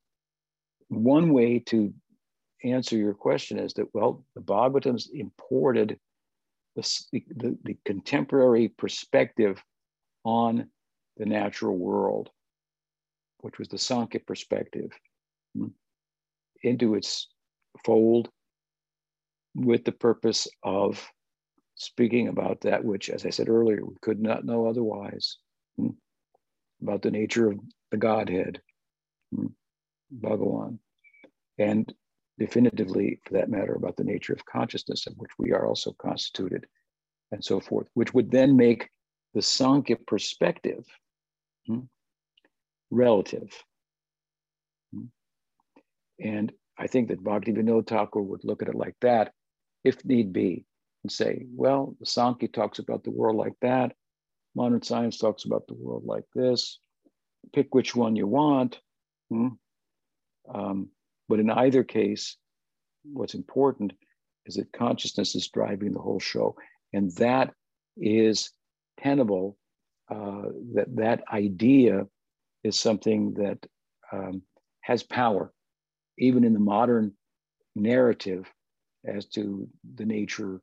one 0.89 1.33
way 1.33 1.59
to 1.61 1.93
answer 2.63 2.97
your 2.97 3.15
question 3.15 3.59
is 3.59 3.75
that, 3.75 3.87
well, 3.95 4.25
the 4.35 4.41
Bhagavatam's 4.41 5.11
imported 5.13 5.99
the, 6.75 7.05
the, 7.13 7.59
the 7.65 7.77
contemporary 7.85 8.69
perspective 8.69 9.63
on 10.25 10.69
the 11.17 11.27
natural 11.27 11.77
world, 11.77 12.31
which 13.41 13.59
was 13.59 13.69
the 13.69 13.79
Sankhya 13.79 14.21
perspective, 14.21 14.91
hmm, 15.57 15.69
into 16.63 16.95
its 16.95 17.29
fold 17.85 18.29
with 19.55 19.85
the 19.85 19.93
purpose 19.93 20.49
of 20.63 21.07
speaking 21.77 22.29
about 22.29 22.63
that 22.63 22.85
which, 22.85 23.11
as 23.11 23.25
I 23.25 23.31
said 23.31 23.49
earlier, 23.49 23.85
we 23.85 23.95
could 24.01 24.21
not 24.21 24.45
know 24.45 24.67
otherwise 24.67 25.39
hmm, 25.77 25.91
about 26.83 27.03
the 27.03 27.11
nature 27.11 27.51
of 27.51 27.61
the 27.91 27.97
Godhead, 27.97 28.61
hmm, 29.35 29.49
Bhagawan, 30.13 30.79
and 31.59 31.93
definitively, 32.39 33.21
for 33.25 33.35
that 33.35 33.49
matter, 33.49 33.75
about 33.75 33.97
the 33.97 34.05
nature 34.05 34.33
of 34.33 34.45
consciousness, 34.45 35.07
of 35.07 35.15
which 35.17 35.31
we 35.39 35.53
are 35.53 35.67
also 35.67 35.93
constituted, 35.99 36.67
and 37.33 37.45
so 37.45 37.61
forth, 37.61 37.89
which 37.95 38.13
would 38.15 38.31
then 38.31 38.57
make 38.57 38.91
the 39.35 39.43
Sankhya 39.43 39.97
perspective 40.07 40.85
hmm, 41.67 41.81
relative. 42.91 43.53
Hmm. 44.93 45.07
And 46.21 46.53
I 46.79 46.87
think 46.87 47.09
that 47.09 47.23
Bhaktivinoda 47.23 47.87
Thakur 47.87 48.23
would 48.23 48.45
look 48.45 48.63
at 48.63 48.69
it 48.69 48.75
like 48.75 48.97
that, 49.01 49.33
if 49.85 50.05
need 50.05 50.33
be, 50.33 50.65
and 51.03 51.13
say, 51.13 51.45
well, 51.55 51.95
the 52.01 52.07
Sankhya 52.07 52.49
talks 52.49 52.79
about 52.79 53.05
the 53.05 53.11
world 53.11 53.37
like 53.37 53.55
that. 53.61 53.93
Modern 54.57 54.83
science 54.83 55.19
talks 55.19 55.45
about 55.45 55.67
the 55.67 55.75
world 55.75 56.05
like 56.05 56.25
this. 56.35 56.79
Pick 57.53 57.75
which 57.75 57.95
one 57.95 58.17
you 58.17 58.27
want. 58.27 58.81
Hmm? 59.31 59.49
Um, 60.53 60.89
but 61.29 61.41
in 61.41 61.51
either 61.51 61.85
case, 61.85 62.37
what's 63.05 63.35
important 63.35 63.93
is 64.47 64.57
that 64.57 64.73
consciousness 64.73 65.35
is 65.35 65.49
driving 65.49 65.93
the 65.93 66.01
whole 66.01 66.21
show. 66.21 66.57
And 66.93 67.11
that 67.17 67.53
is 67.97 68.51
tenable. 69.01 69.57
Uh, 70.11 70.43
that 70.75 70.95
that 70.97 71.23
idea 71.33 72.07
is 72.63 72.79
something 72.79 73.35
that 73.35 73.59
um, 74.13 74.43
has 74.83 75.03
power, 75.03 75.53
even 76.19 76.45
in 76.45 76.53
the 76.53 76.61
modern 76.61 77.13
narrative, 77.75 78.47
as 79.07 79.27
to 79.27 79.67
the 79.95 80.05
nature 80.05 80.61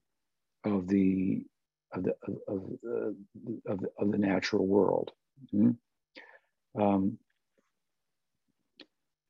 of 0.63 0.87
the 0.87 1.43
of 1.91 2.03
the 2.03 2.15
of, 2.47 2.63
uh, 2.87 3.71
of, 3.71 3.79
the, 3.79 3.89
of 3.97 4.11
the 4.11 4.17
natural 4.17 4.65
world. 4.65 5.11
Mm-hmm. 5.53 6.81
Um, 6.81 7.17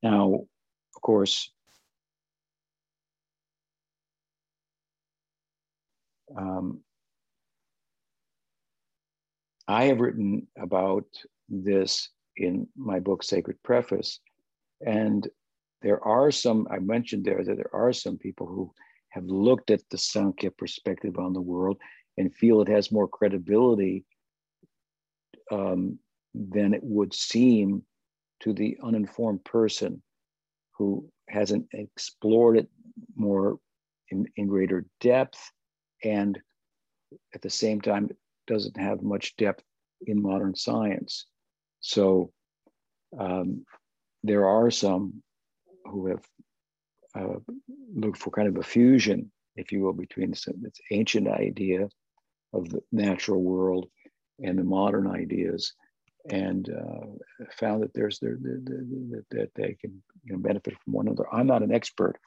now, 0.02 0.46
course, 1.02 1.50
um, 6.36 6.80
I 9.68 9.84
have 9.84 10.00
written 10.00 10.46
about 10.58 11.04
this 11.48 12.08
in 12.36 12.68
my 12.76 13.00
book, 13.00 13.22
Sacred 13.22 13.62
Preface. 13.62 14.20
And 14.84 15.28
there 15.82 16.02
are 16.04 16.30
some, 16.30 16.66
I 16.70 16.78
mentioned 16.78 17.24
there 17.24 17.44
that 17.44 17.56
there 17.56 17.74
are 17.74 17.92
some 17.92 18.16
people 18.16 18.46
who 18.46 18.72
have 19.10 19.24
looked 19.24 19.70
at 19.70 19.82
the 19.90 19.98
Sankhya 19.98 20.52
perspective 20.52 21.18
on 21.18 21.32
the 21.32 21.40
world 21.40 21.78
and 22.16 22.34
feel 22.34 22.60
it 22.60 22.68
has 22.68 22.90
more 22.90 23.08
credibility 23.08 24.04
um, 25.50 25.98
than 26.34 26.72
it 26.74 26.82
would 26.82 27.12
seem 27.14 27.82
to 28.40 28.52
the 28.52 28.78
uninformed 28.82 29.44
person 29.44 30.02
who 30.82 31.08
hasn't 31.28 31.68
explored 31.72 32.58
it 32.58 32.68
more 33.14 33.58
in, 34.10 34.26
in 34.36 34.48
greater 34.48 34.84
depth 35.00 35.40
and 36.02 36.40
at 37.34 37.42
the 37.42 37.50
same 37.50 37.80
time 37.80 38.10
doesn't 38.48 38.76
have 38.76 39.00
much 39.02 39.36
depth 39.36 39.62
in 40.06 40.20
modern 40.20 40.56
science. 40.56 41.26
So 41.80 42.32
um, 43.16 43.64
there 44.24 44.48
are 44.48 44.72
some 44.72 45.22
who 45.84 46.08
have 46.08 46.24
uh, 47.14 47.38
looked 47.94 48.18
for 48.18 48.30
kind 48.30 48.48
of 48.48 48.56
a 48.56 48.62
fusion, 48.62 49.30
if 49.54 49.70
you 49.70 49.82
will, 49.82 49.92
between 49.92 50.30
this, 50.30 50.46
this 50.60 50.80
ancient 50.90 51.28
idea 51.28 51.88
of 52.52 52.68
the 52.70 52.80
natural 52.90 53.40
world 53.40 53.86
and 54.42 54.58
the 54.58 54.64
modern 54.64 55.06
ideas, 55.06 55.74
and 56.30 56.68
uh, 56.68 57.44
found 57.58 57.82
that 57.82 57.92
there's 57.94 58.18
there, 58.20 58.36
that, 58.40 59.24
that 59.30 59.50
they 59.54 59.76
can 59.80 60.02
you 60.24 60.32
know, 60.32 60.38
benefit 60.38 60.74
from 60.82 60.92
one 60.92 61.06
another. 61.08 61.26
I'm 61.32 61.46
not 61.46 61.62
an 61.62 61.72
expert 61.72 62.18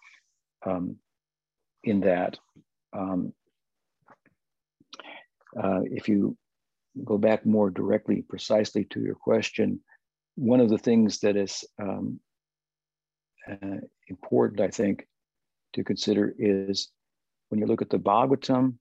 um, 0.66 0.98
in 1.84 2.02
that. 2.02 2.38
Um, 2.94 3.34
uh, 5.62 5.82
if 5.86 6.10
you 6.10 6.38
go 7.04 7.18
back 7.18 7.46
more 7.46 7.70
directly, 7.70 8.22
precisely 8.22 8.86
to 8.86 9.00
your 9.02 9.16
question, 9.16 9.80
one 10.36 10.60
of 10.60 10.70
the 10.70 10.78
things 10.78 11.20
that 11.20 11.38
is 11.38 11.64
um, 11.82 12.20
uh, 13.50 13.78
important, 14.08 14.60
I 14.60 14.70
think, 14.70 15.08
to 15.74 15.84
consider 15.84 16.34
is 16.38 16.90
when 17.50 17.60
you 17.60 17.68
look 17.68 17.82
at 17.82 17.90
the 17.90 18.00
Bhagavatam 18.00 18.76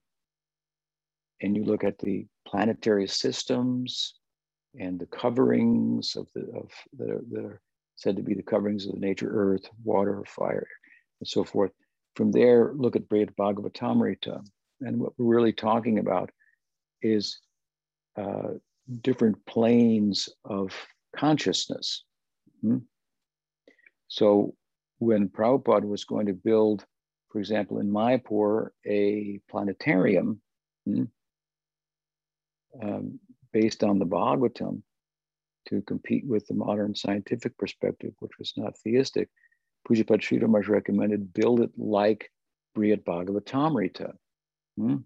and 1.41 1.55
you 1.55 1.63
look 1.63 1.83
at 1.83 1.99
the 1.99 2.25
planetary 2.47 3.07
systems 3.07 4.15
and 4.79 4.99
the 4.99 5.05
coverings 5.07 6.15
of 6.15 6.27
the 6.33 6.41
of 6.55 6.71
that 6.97 7.09
are, 7.09 7.23
that 7.31 7.45
are 7.45 7.61
said 7.95 8.15
to 8.17 8.21
be 8.21 8.33
the 8.33 8.43
coverings 8.43 8.85
of 8.85 8.93
the 8.93 8.99
nature, 8.99 9.29
earth, 9.31 9.69
water, 9.83 10.23
fire, 10.27 10.67
and 11.19 11.27
so 11.27 11.43
forth. 11.43 11.71
From 12.15 12.31
there, 12.31 12.73
look 12.73 12.95
at 12.95 13.07
Brihad 13.09 13.35
Bhagavatamrita. 13.35 14.45
And 14.81 14.99
what 14.99 15.13
we're 15.17 15.35
really 15.35 15.53
talking 15.53 15.99
about 15.99 16.31
is 17.01 17.39
uh, 18.17 18.53
different 19.01 19.45
planes 19.45 20.29
of 20.43 20.73
consciousness. 21.15 22.03
Hmm? 22.61 22.79
So 24.07 24.55
when 24.99 25.29
Prabhupada 25.29 25.87
was 25.87 26.05
going 26.05 26.27
to 26.27 26.33
build, 26.33 26.85
for 27.31 27.39
example, 27.39 27.79
in 27.79 27.89
Mayapur, 27.89 28.69
a 28.85 29.39
planetarium 29.49 30.41
hmm, 30.85 31.03
um, 32.81 33.19
based 33.55 33.85
on 33.85 33.99
the 33.99 34.05
Bhagavatam 34.05 34.81
to 35.69 35.81
compete 35.83 36.25
with 36.27 36.45
the 36.47 36.53
modern 36.53 36.93
scientific 36.93 37.57
perspective, 37.57 38.11
which 38.19 38.37
was 38.37 38.51
not 38.57 38.77
theistic, 38.79 39.29
Pujyapad 39.87 40.19
Sridhar 40.19 40.67
recommended 40.67 41.33
build 41.33 41.61
it 41.61 41.71
like 41.77 42.29
Brihad 42.75 43.05
Bhagavatamrita. 43.05 44.11
Hmm? 44.77 44.97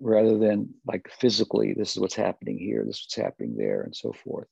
rather 0.00 0.38
than 0.38 0.72
like 0.86 1.10
physically, 1.10 1.74
this 1.74 1.90
is 1.90 1.98
what's 1.98 2.14
happening 2.14 2.56
here, 2.56 2.84
this 2.86 2.96
is 2.96 3.06
what's 3.06 3.26
happening 3.26 3.56
there, 3.56 3.82
and 3.82 3.94
so 3.94 4.12
forth. 4.24 4.46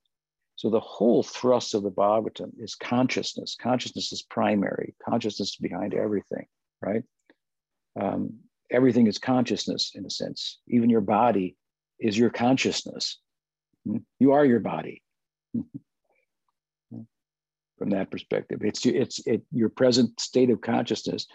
So 0.56 0.68
the 0.68 0.80
whole 0.80 1.22
thrust 1.22 1.72
of 1.74 1.84
the 1.84 1.90
Bhagavatam 1.90 2.50
is 2.58 2.74
consciousness. 2.74 3.56
Consciousness 3.60 4.12
is 4.12 4.22
primary. 4.22 4.94
Consciousness 5.08 5.50
is 5.50 5.56
behind 5.56 5.94
everything, 5.94 6.46
right? 6.82 7.04
Um, 7.98 8.40
everything 8.70 9.06
is 9.06 9.18
consciousness 9.18 9.92
in 9.94 10.04
a 10.04 10.10
sense. 10.10 10.58
Even 10.66 10.90
your 10.90 11.00
body 11.00 11.56
is 11.98 12.16
your 12.16 12.30
consciousness. 12.30 13.18
Hmm? 13.86 13.98
You 14.18 14.32
are 14.32 14.44
your 14.44 14.60
body. 14.60 15.02
From 17.78 17.90
that 17.90 18.10
perspective, 18.10 18.60
it's 18.62 18.86
it's 18.86 19.26
it, 19.26 19.42
your 19.52 19.68
present 19.68 20.18
state 20.18 20.48
of 20.48 20.62
consciousness 20.62 21.26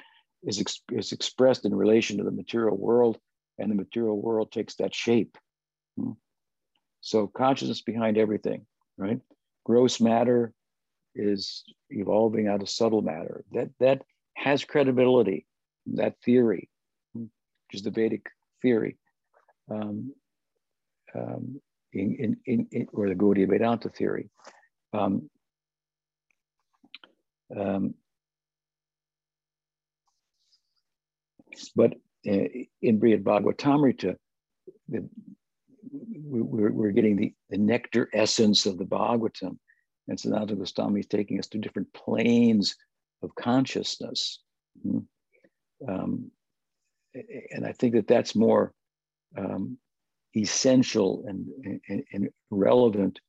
is, 0.44 0.60
ex, 0.60 0.82
is 0.92 1.12
expressed 1.12 1.66
in 1.66 1.76
relation 1.76 2.18
to 2.18 2.24
the 2.24 2.32
material 2.32 2.76
world 2.76 3.20
and 3.60 3.70
the 3.70 3.76
material 3.76 4.20
world 4.20 4.52
takes 4.52 4.76
that 4.76 4.96
shape. 4.96 5.38
Hmm. 6.00 6.14
So 7.02 7.28
consciousness 7.28 7.82
behind 7.82 8.18
everything, 8.18 8.66
right? 8.98 9.20
Gross 9.66 10.02
matter 10.02 10.52
is 11.14 11.64
evolving 11.90 12.48
out 12.48 12.62
of 12.62 12.70
subtle 12.70 13.02
matter. 13.02 13.44
That 13.52 13.70
that 13.80 14.02
has 14.36 14.64
credibility. 14.64 15.46
That 15.94 16.16
theory, 16.24 16.70
hmm, 17.14 17.24
which 17.24 17.76
is 17.76 17.84
the 17.84 17.92
Vedic 17.92 18.28
theory, 18.62 18.98
um, 19.70 20.14
um, 21.16 21.60
in, 21.94 22.16
in, 22.16 22.38
in, 22.46 22.68
in, 22.72 22.88
or 22.94 23.10
the 23.10 23.16
Gaudiya 23.16 23.50
Vedanta 23.50 23.90
theory. 23.90 24.30
Um, 24.94 25.30
um, 27.56 27.94
but 31.76 31.94
uh, 32.28 32.48
in 32.82 33.00
Brihad 33.00 33.24
Bhagavatamrita, 33.24 34.16
the, 34.90 35.10
we're, 35.92 36.72
we're 36.72 36.92
getting 36.92 37.16
the, 37.16 37.34
the 37.50 37.58
nectar 37.58 38.10
essence 38.14 38.66
of 38.66 38.78
the 38.78 38.86
Bhagavatam. 38.86 39.58
And 40.08 40.18
Sanatana 40.18 40.58
Goswami 40.58 41.02
is 41.02 41.08
taking 41.08 41.40
us 41.40 41.48
to 41.48 41.58
different 41.58 41.92
planes 41.94 42.76
of 43.22 43.34
consciousness. 43.36 44.40
Hmm. 44.84 45.00
Um, 45.88 46.32
and 47.14 47.66
I 47.66 47.74
think 47.74 47.94
that 47.94 48.08
that's 48.08 48.36
more 48.36 48.74
um, 49.38 49.78
essential 50.36 51.24
and, 51.28 51.82
and, 51.88 52.04
and, 52.12 52.30
relevant 52.50 53.20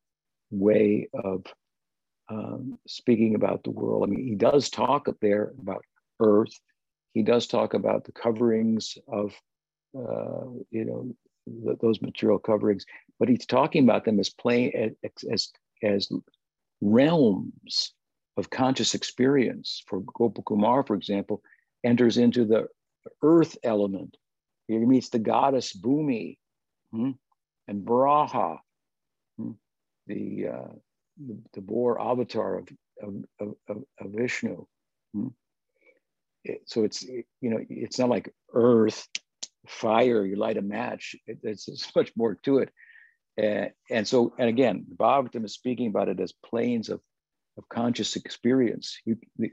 way 0.51 1.09
of 1.15 1.45
um, 2.29 2.79
speaking 2.87 3.35
about 3.35 3.65
the 3.65 3.71
world. 3.71 4.05
I 4.05 4.07
mean, 4.07 4.25
he 4.25 4.35
does 4.35 4.71
talk 4.71 5.09
up 5.09 5.17
there 5.21 5.53
about 5.59 5.85
Earth 6.21 6.61
he 7.15 7.23
does 7.23 7.47
talk 7.47 7.75
about 7.75 8.05
the 8.05 8.13
coverings 8.13 8.97
of, 9.07 9.35
uh, 9.97 10.47
you 10.71 10.85
know, 10.85 11.15
th- 11.65 11.79
those 11.81 12.01
material 12.01 12.39
coverings, 12.39 12.87
but 13.19 13.29
he's 13.29 13.47
talking 13.47 13.85
about 13.85 14.05
them 14.05 14.19
as 14.19 14.31
plain 14.31 14.95
as, 15.23 15.53
as, 15.83 16.11
realms 16.81 17.93
of 18.37 18.51
conscious 18.51 18.95
experience. 18.95 19.83
For 19.87 20.01
Gopakumar, 20.01 20.87
for 20.87 20.97
example, 20.97 21.43
enters 21.85 22.17
into 22.17 22.45
the 22.45 22.67
earth 23.23 23.57
element. 23.63 24.17
He 24.69 24.79
meets 24.79 25.11
the 25.11 25.19
goddess 25.19 25.77
Bhumi 25.77 26.39
hmm, 26.93 27.11
and 27.69 27.85
Varaha, 27.85 28.59
hmm, 29.39 29.53
the, 30.07 30.49
uh, 30.49 30.73
the, 31.27 31.39
the 31.55 31.61
boar 31.61 32.01
avatar 32.01 32.59
of, 32.59 32.69
of, 33.03 33.55
of, 33.69 33.77
of 34.01 34.11
Vishnu. 34.11 34.67
Hmm? 35.15 35.29
So 36.67 36.85
it's 36.85 37.03
you 37.03 37.25
know 37.41 37.59
it's 37.69 37.99
not 37.99 38.09
like 38.09 38.35
earth 38.53 39.07
fire 39.67 40.25
you 40.25 40.37
light 40.37 40.57
a 40.57 40.63
match. 40.63 41.15
It, 41.27 41.39
it's, 41.43 41.69
it's 41.69 41.91
much 41.97 42.13
more 42.17 42.37
to 42.45 42.59
it. 42.59 42.71
And, 43.37 43.71
and 43.91 44.09
so 44.09 44.35
and 44.39 44.49
again 44.49 44.85
bhagavatam 44.97 45.45
is 45.45 45.55
speaking 45.55 45.87
about 45.89 46.09
it 46.09 46.21
as 46.21 46.33
planes 46.45 46.89
of 46.89 47.01
of 47.57 47.69
conscious 47.69 48.17
experience. 48.17 48.99
You, 49.05 49.19
the, 49.39 49.51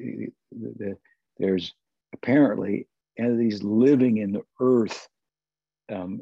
the, 0.51 0.73
the, 0.77 0.97
there's 1.37 1.73
apparently 2.13 2.87
entities 3.17 3.61
living 3.61 4.17
in 4.17 4.31
the 4.31 4.41
earth 4.59 5.07
um, 5.91 6.21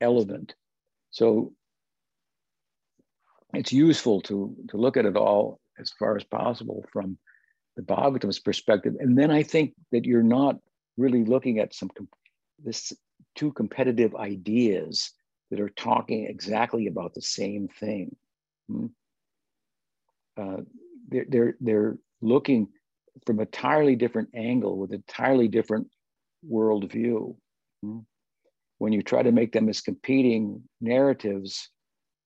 element 0.00 0.54
so 1.10 1.52
it's 3.52 3.72
useful 3.72 4.20
to 4.22 4.54
to 4.68 4.76
look 4.76 4.96
at 4.96 5.06
it 5.06 5.16
all 5.16 5.60
as 5.78 5.90
far 5.98 6.16
as 6.16 6.24
possible 6.24 6.84
from 6.92 7.18
the 7.76 7.82
Bhagavatam's 7.82 8.38
perspective. 8.38 8.94
And 9.00 9.18
then 9.18 9.30
I 9.30 9.42
think 9.42 9.74
that 9.92 10.04
you're 10.04 10.22
not 10.22 10.56
really 10.96 11.24
looking 11.24 11.58
at 11.58 11.74
some 11.74 11.90
this 12.62 12.92
two 13.34 13.52
competitive 13.52 14.14
ideas 14.14 15.10
that 15.50 15.60
are 15.60 15.70
talking 15.70 16.26
exactly 16.26 16.86
about 16.86 17.14
the 17.14 17.22
same 17.22 17.68
thing. 17.68 18.14
Hmm? 18.68 18.86
Uh, 20.36 20.62
they're, 21.08 21.26
they're, 21.28 21.56
they're 21.60 21.98
looking 22.22 22.68
from 23.26 23.38
an 23.38 23.46
entirely 23.46 23.96
different 23.96 24.30
angle 24.34 24.78
with 24.78 24.92
entirely 24.92 25.48
different 25.48 25.88
worldview. 26.48 27.36
Hmm? 27.82 27.98
When 28.78 28.92
you 28.92 29.02
try 29.02 29.22
to 29.22 29.32
make 29.32 29.52
them 29.52 29.68
as 29.68 29.80
competing 29.80 30.62
narratives 30.80 31.70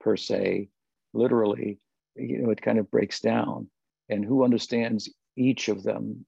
per 0.01 0.17
se, 0.17 0.69
literally, 1.13 1.79
you 2.17 2.39
know, 2.39 2.51
it 2.51 2.63
kind 2.63 2.79
of 2.79 2.91
breaks 2.91 3.21
down. 3.21 3.69
And 4.09 4.25
who 4.25 4.45
understands 4.45 5.09
each 5.37 5.69
of 5.69 5.83
them? 5.83 6.25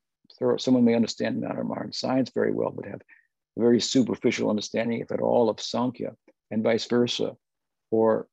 Someone 0.59 0.85
may 0.85 0.95
understand 0.95 1.41
modern 1.41 1.93
science 1.93 2.31
very 2.35 2.53
well, 2.53 2.71
but 2.71 2.87
have 2.87 3.01
a 3.57 3.61
very 3.61 3.81
superficial 3.81 4.51
understanding, 4.51 5.01
if 5.01 5.11
at 5.11 5.21
all, 5.21 5.49
of 5.49 5.61
Sankhya, 5.61 6.14
and 6.51 6.62
vice 6.62 6.87
versa. 6.87 7.37
Or 7.91 8.29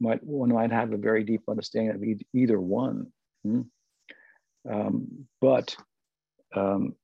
might, 0.00 0.22
one 0.24 0.52
might 0.52 0.72
have 0.72 0.92
a 0.92 0.96
very 0.96 1.24
deep 1.24 1.42
understanding 1.48 1.94
of 1.94 2.02
e 2.02 2.18
either 2.32 2.60
one. 2.60 3.12
Hmm? 3.44 3.62
Um, 4.68 5.26
but 5.40 5.76
um, 6.54 6.94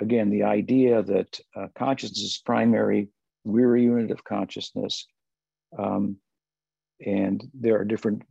again, 0.00 0.30
the 0.30 0.44
idea 0.44 1.02
that 1.02 1.40
uh, 1.56 1.66
consciousness 1.76 2.22
is 2.22 2.42
primary, 2.44 3.08
we're 3.44 3.76
a 3.76 3.80
unit 3.80 4.10
of 4.10 4.24
consciousness, 4.24 5.06
um, 5.78 6.16
and 7.04 7.42
there 7.54 7.78
are 7.78 7.84
different 7.84 8.22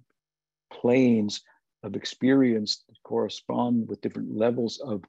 planes 0.71 1.41
of 1.83 1.95
experience 1.95 2.83
that 2.87 2.97
correspond 3.03 3.87
with 3.87 4.01
different 4.01 4.35
levels 4.35 4.79
of 4.79 5.03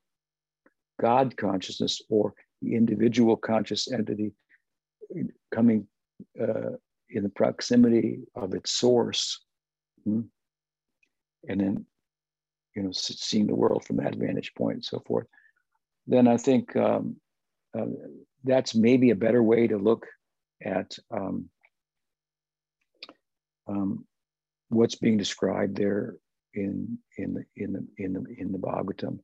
God 1.01 1.37
consciousness 1.37 2.01
or 2.09 2.35
the 2.63 2.75
individual 2.75 3.37
conscious 3.37 3.91
entity 3.91 4.33
coming 5.53 5.87
uh, 6.41 6.77
in 7.09 7.23
the 7.23 7.29
proximity 7.29 8.21
of 8.35 8.55
its 8.55 8.71
source. 8.71 9.41
Hmm? 10.05 10.23
And 11.49 11.61
then, 11.61 11.87
you 12.77 12.83
know, 12.83 12.91
seeing 12.93 13.47
the 13.47 13.55
world 13.55 13.85
from 13.85 13.97
that 13.97 14.15
vantage 14.15 14.53
point 14.55 14.77
and 14.77 14.85
so 14.85 15.03
forth. 15.07 15.27
Then 16.11 16.27
I 16.27 16.39
think 16.39 16.75
um, 16.75 17.17
uh, 17.79 17.87
that's 18.43 18.75
maybe 18.75 19.11
a 19.11 19.15
better 19.15 19.41
way 19.45 19.69
to 19.69 19.79
look 19.79 20.09
at 20.61 20.99
um, 21.13 21.49
um, 23.69 24.05
what's 24.71 24.97
being 24.97 25.17
described 25.17 25.77
there 25.77 26.17
in 26.53 26.99
in 27.17 27.35
the 27.35 27.45
in 27.57 27.73
the 27.73 27.87
in 27.97 28.13
the 28.13 28.25
in 28.39 28.51
the 28.51 28.59
Bhagavatam 28.59 29.21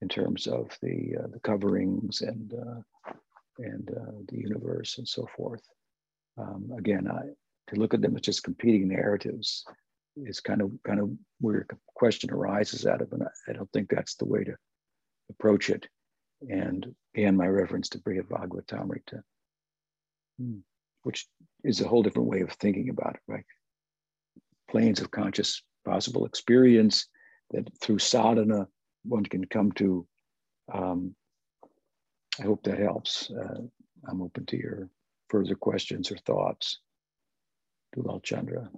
in 0.00 0.08
terms 0.08 0.46
of 0.46 0.70
the 0.80 1.16
uh, 1.18 1.26
the 1.26 1.40
coverings 1.40 2.20
and 2.20 2.54
uh, 2.54 3.12
and 3.58 3.90
uh, 3.90 4.12
the 4.28 4.38
universe 4.38 4.98
and 4.98 5.08
so 5.08 5.26
forth. 5.36 5.62
Um, 6.38 6.70
again, 6.78 7.08
I, 7.10 7.22
to 7.70 7.80
look 7.80 7.94
at 7.94 8.00
them 8.00 8.14
as 8.14 8.22
just 8.22 8.44
competing 8.44 8.86
narratives 8.86 9.64
is 10.14 10.38
kind 10.38 10.62
of 10.62 10.70
kind 10.86 11.00
of 11.00 11.10
where 11.40 11.66
the 11.68 11.76
question 11.96 12.30
arises 12.30 12.86
out 12.86 13.02
of, 13.02 13.12
and 13.12 13.24
I, 13.24 13.50
I 13.50 13.54
don't 13.54 13.70
think 13.72 13.90
that's 13.90 14.14
the 14.14 14.24
way 14.24 14.44
to 14.44 14.54
approach 15.30 15.68
it. 15.68 15.88
And 16.42 16.94
again, 17.14 17.36
my 17.36 17.46
reference 17.46 17.88
to 17.90 17.98
Brihat 17.98 18.28
Bhagavatamrita, 18.28 19.22
hmm, 20.38 20.58
which 21.02 21.26
is 21.64 21.80
a 21.80 21.88
whole 21.88 22.02
different 22.02 22.28
way 22.28 22.40
of 22.40 22.52
thinking 22.52 22.90
about 22.90 23.14
it, 23.14 23.20
right? 23.26 23.44
Planes 24.70 25.00
of 25.00 25.10
conscious 25.10 25.62
possible 25.84 26.26
experience 26.26 27.08
that 27.50 27.68
through 27.80 27.98
sadhana 27.98 28.68
one 29.04 29.24
can 29.24 29.44
come 29.46 29.72
to. 29.72 30.06
Um, 30.72 31.14
I 32.38 32.42
hope 32.44 32.62
that 32.64 32.78
helps. 32.78 33.30
Uh, 33.30 33.62
I'm 34.06 34.22
open 34.22 34.46
to 34.46 34.56
your 34.56 34.90
further 35.28 35.54
questions 35.54 36.12
or 36.12 36.16
thoughts. 36.18 36.78
Dulal 37.96 38.22
Chandra. 38.22 38.70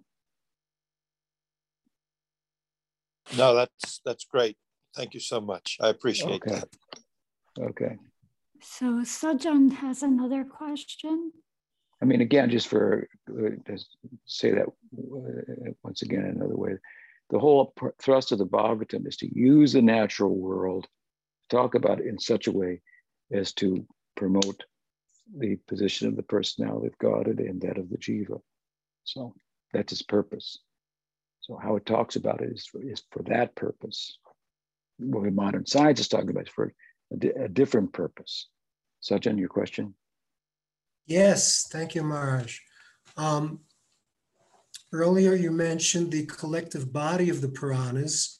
No, 3.36 3.54
that's 3.54 4.00
that's 4.04 4.24
great. 4.24 4.56
Thank 4.96 5.14
you 5.14 5.20
so 5.20 5.40
much. 5.40 5.76
I 5.80 5.88
appreciate 5.88 6.42
okay. 6.42 6.50
that. 6.50 6.68
Okay. 7.58 7.96
So 8.62 9.00
Sajjan 9.02 9.72
has 9.72 10.02
another 10.02 10.44
question. 10.44 11.32
I 12.02 12.04
mean, 12.06 12.20
again, 12.20 12.50
just 12.50 12.68
for 12.68 13.08
uh, 13.28 13.50
to 13.66 13.78
say 14.26 14.52
that 14.52 14.66
uh, 14.66 15.70
once 15.82 16.02
again 16.02 16.24
another 16.24 16.56
way, 16.56 16.76
the 17.30 17.38
whole 17.38 17.74
thrust 18.00 18.32
of 18.32 18.38
the 18.38 18.46
Bhagavatam 18.46 19.06
is 19.06 19.16
to 19.18 19.38
use 19.38 19.72
the 19.72 19.82
natural 19.82 20.34
world, 20.34 20.84
to 20.84 21.56
talk 21.56 21.74
about 21.74 22.00
it 22.00 22.06
in 22.06 22.18
such 22.18 22.46
a 22.46 22.52
way 22.52 22.80
as 23.32 23.52
to 23.54 23.86
promote 24.16 24.64
the 25.36 25.56
position 25.68 26.08
of 26.08 26.16
the 26.16 26.22
personality 26.22 26.88
of 26.88 26.98
God 26.98 27.26
and 27.26 27.60
that 27.60 27.78
of 27.78 27.88
the 27.88 27.98
jiva. 27.98 28.40
So 29.04 29.34
that's 29.72 29.92
its 29.92 30.02
purpose. 30.02 30.58
So 31.40 31.56
how 31.56 31.76
it 31.76 31.86
talks 31.86 32.16
about 32.16 32.42
it 32.42 32.50
is 32.50 32.66
for, 32.66 32.82
is 32.82 33.02
for 33.10 33.22
that 33.24 33.54
purpose. 33.54 34.18
What 34.98 35.32
modern 35.32 35.66
science 35.66 36.00
is 36.00 36.08
talking 36.08 36.30
about 36.30 36.48
is 36.48 36.52
for 36.52 36.74
a, 37.10 37.44
a 37.44 37.48
different 37.48 37.92
purpose. 37.92 38.48
Sajjan, 39.02 39.38
your 39.38 39.48
question? 39.48 39.94
Yes, 41.06 41.66
thank 41.70 41.94
you, 41.94 42.02
Maharaj. 42.02 42.58
Um, 43.16 43.60
earlier 44.92 45.34
you 45.34 45.50
mentioned 45.50 46.10
the 46.10 46.26
collective 46.26 46.92
body 46.92 47.30
of 47.30 47.40
the 47.40 47.48
Puranas, 47.48 48.38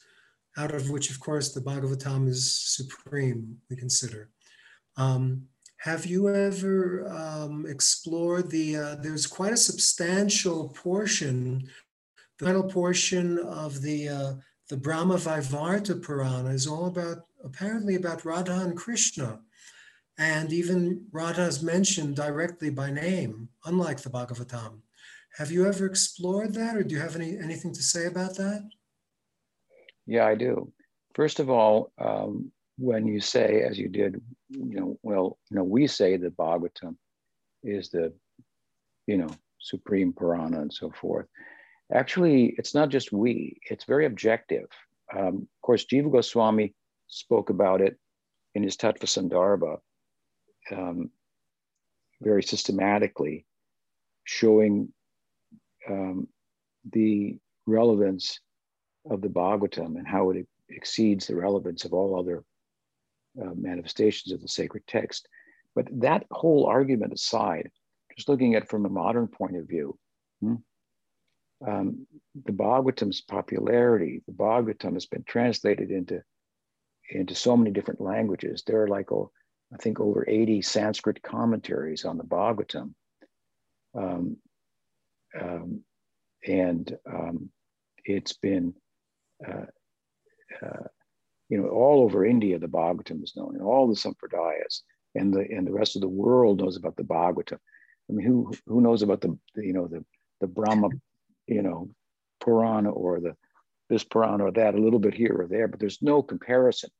out 0.56 0.74
of 0.74 0.90
which, 0.90 1.10
of 1.10 1.20
course, 1.20 1.52
the 1.52 1.60
Bhagavatam 1.60 2.28
is 2.28 2.52
supreme, 2.52 3.56
we 3.68 3.76
consider. 3.76 4.30
Um, 4.96 5.46
have 5.78 6.04
you 6.04 6.28
ever 6.28 7.08
um, 7.08 7.64
explored 7.66 8.50
the, 8.50 8.76
uh, 8.76 8.94
there's 8.96 9.26
quite 9.26 9.52
a 9.52 9.56
substantial 9.56 10.68
portion, 10.70 11.66
the 12.38 12.44
final 12.44 12.64
portion 12.64 13.38
of 13.38 13.80
the, 13.80 14.08
uh, 14.08 14.32
the 14.68 14.76
Brahma 14.76 15.14
Vaivarta 15.14 16.02
Purana 16.02 16.50
is 16.50 16.66
all 16.66 16.86
about, 16.86 17.24
apparently 17.44 17.94
about 17.96 18.24
Radha 18.24 18.60
and 18.60 18.76
Krishna. 18.76 19.40
And 20.18 20.52
even 20.52 21.06
Radha 21.12 21.42
is 21.42 21.62
mentioned 21.62 22.16
directly 22.16 22.70
by 22.70 22.90
name, 22.90 23.48
unlike 23.64 24.00
the 24.00 24.10
Bhagavatam. 24.10 24.80
Have 25.36 25.50
you 25.50 25.66
ever 25.66 25.86
explored 25.86 26.52
that 26.54 26.76
or 26.76 26.82
do 26.82 26.94
you 26.94 27.00
have 27.00 27.16
any, 27.16 27.38
anything 27.38 27.72
to 27.72 27.82
say 27.82 28.06
about 28.06 28.36
that? 28.36 28.68
Yeah, 30.06 30.26
I 30.26 30.34
do. 30.34 30.72
First 31.14 31.40
of 31.40 31.48
all, 31.48 31.92
um, 31.98 32.50
when 32.78 33.06
you 33.06 33.20
say, 33.20 33.62
as 33.62 33.78
you 33.78 33.88
did, 33.88 34.20
you 34.48 34.80
know, 34.80 34.98
well, 35.02 35.38
you 35.50 35.56
know, 35.56 35.64
we 35.64 35.86
say 35.86 36.16
that 36.16 36.36
Bhagavatam 36.36 36.96
is 37.62 37.90
the, 37.90 38.12
you 39.06 39.16
know, 39.16 39.28
supreme 39.58 40.12
Purana 40.12 40.60
and 40.60 40.72
so 40.72 40.90
forth. 40.90 41.26
Actually, 41.92 42.54
it's 42.58 42.74
not 42.74 42.88
just 42.88 43.12
we, 43.12 43.58
it's 43.70 43.84
very 43.84 44.06
objective. 44.06 44.66
Um, 45.16 45.48
of 45.56 45.62
course, 45.62 45.84
Jiva 45.84 46.10
Goswami 46.10 46.74
spoke 47.10 47.50
about 47.50 47.80
it 47.80 47.98
in 48.54 48.62
his 48.62 48.76
Tattva 48.76 49.04
Sandarbha 49.04 49.78
um, 50.72 51.10
very 52.20 52.42
systematically, 52.42 53.46
showing 54.24 54.92
um, 55.88 56.28
the 56.90 57.38
relevance 57.66 58.40
of 59.10 59.20
the 59.20 59.28
Bhagavatam 59.28 59.96
and 59.96 60.06
how 60.06 60.30
it 60.30 60.46
exceeds 60.68 61.26
the 61.26 61.36
relevance 61.36 61.84
of 61.84 61.92
all 61.92 62.18
other 62.18 62.44
uh, 63.40 63.54
manifestations 63.54 64.32
of 64.32 64.40
the 64.40 64.48
sacred 64.48 64.82
text. 64.86 65.28
But 65.74 65.86
that 66.00 66.26
whole 66.30 66.66
argument 66.66 67.12
aside, 67.12 67.70
just 68.16 68.28
looking 68.28 68.54
at 68.54 68.68
from 68.68 68.86
a 68.86 68.90
modern 68.90 69.28
point 69.28 69.56
of 69.56 69.68
view, 69.68 69.98
hmm, 70.40 70.56
um, 71.66 72.06
the 72.44 72.52
Bhagavatam's 72.52 73.20
popularity, 73.20 74.22
the 74.26 74.32
Bhagavatam 74.32 74.94
has 74.94 75.06
been 75.06 75.24
translated 75.24 75.90
into, 75.90 76.22
into 77.10 77.34
so 77.34 77.56
many 77.56 77.70
different 77.70 78.00
languages. 78.00 78.62
There 78.66 78.82
are 78.82 78.88
like, 78.88 79.12
oh, 79.12 79.30
I 79.72 79.76
think, 79.76 80.00
over 80.00 80.24
80 80.28 80.62
Sanskrit 80.62 81.22
commentaries 81.22 82.04
on 82.04 82.16
the 82.16 82.24
Bhagavatam. 82.24 82.94
Um, 83.96 84.36
um, 85.40 85.84
and 86.46 86.96
um, 87.10 87.50
it's 88.04 88.32
been 88.32 88.74
uh, 89.46 89.66
uh, 90.62 90.84
you 91.48 91.58
know, 91.58 91.68
all 91.68 92.02
over 92.02 92.24
India, 92.24 92.58
the 92.58 92.68
Bhagavatam 92.68 93.22
is 93.22 93.34
known, 93.36 93.54
and 93.54 93.62
all 93.62 93.88
the 93.88 93.94
Sampradayas, 93.94 94.82
and 95.14 95.34
the 95.34 95.40
and 95.40 95.66
the 95.66 95.72
rest 95.72 95.96
of 95.96 96.02
the 96.02 96.08
world 96.08 96.60
knows 96.60 96.76
about 96.76 96.96
the 96.96 97.02
Bhagavatam. 97.02 97.58
I 98.08 98.12
mean, 98.12 98.26
who 98.26 98.52
who 98.66 98.80
knows 98.80 99.02
about 99.02 99.20
the, 99.20 99.36
the 99.54 99.66
you 99.66 99.72
know 99.72 99.88
the 99.88 100.04
the 100.40 100.46
Brahma, 100.46 100.88
you 101.46 101.62
know, 101.62 101.90
Purana 102.40 102.90
or 102.90 103.20
the 103.20 103.36
this 103.88 104.04
Purana 104.04 104.44
or 104.44 104.52
that, 104.52 104.74
a 104.74 104.80
little 104.80 105.00
bit 105.00 105.14
here 105.14 105.36
or 105.40 105.48
there, 105.48 105.66
but 105.66 105.80
there's 105.80 106.00
no 106.00 106.22
comparison. 106.22 106.90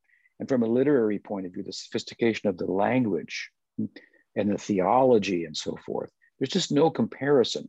And 0.40 0.48
from 0.48 0.62
a 0.62 0.66
literary 0.66 1.18
point 1.20 1.46
of 1.46 1.52
view, 1.52 1.62
the 1.62 1.72
sophistication 1.72 2.48
of 2.48 2.58
the 2.58 2.66
language 2.66 3.50
and 3.78 4.50
the 4.50 4.58
theology 4.58 5.44
and 5.44 5.56
so 5.56 5.76
forth, 5.86 6.10
there's 6.38 6.50
just 6.50 6.72
no 6.72 6.90
comparison 6.90 7.68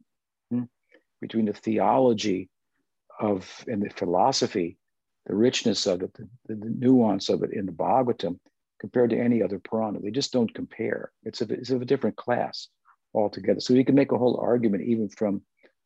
hmm, 0.49 0.63
between 1.19 1.45
the 1.45 1.53
theology 1.53 2.49
of 3.19 3.63
and 3.67 3.84
the 3.84 3.89
philosophy 3.89 4.78
the 5.26 5.36
richness 5.36 5.86
of 5.86 6.01
it, 6.01 6.13
the, 6.13 6.28
the, 6.47 6.55
nuance 6.55 7.30
of 7.30 7.43
it 7.43 7.53
in 7.53 7.65
the 7.65 7.72
Bhagavatam 7.72 8.39
compared 8.80 9.11
to 9.11 9.19
any 9.19 9.43
other 9.43 9.59
Purana. 9.59 9.99
They 9.99 10.11
just 10.11 10.34
don't 10.34 10.53
compare. 10.53 11.11
It's 11.24 11.41
of, 11.41 11.51
it's 11.51 11.69
of 11.69 11.82
a 11.82 11.86
different 11.86 12.15
class 12.15 12.67
altogether. 13.13 13.59
So 13.59 13.74
you 13.74 13.86
can 13.86 13.95
make 13.95 14.11
a 14.11 14.17
whole 14.17 14.39
argument 14.41 14.84
even 14.84 15.09
from 15.09 15.43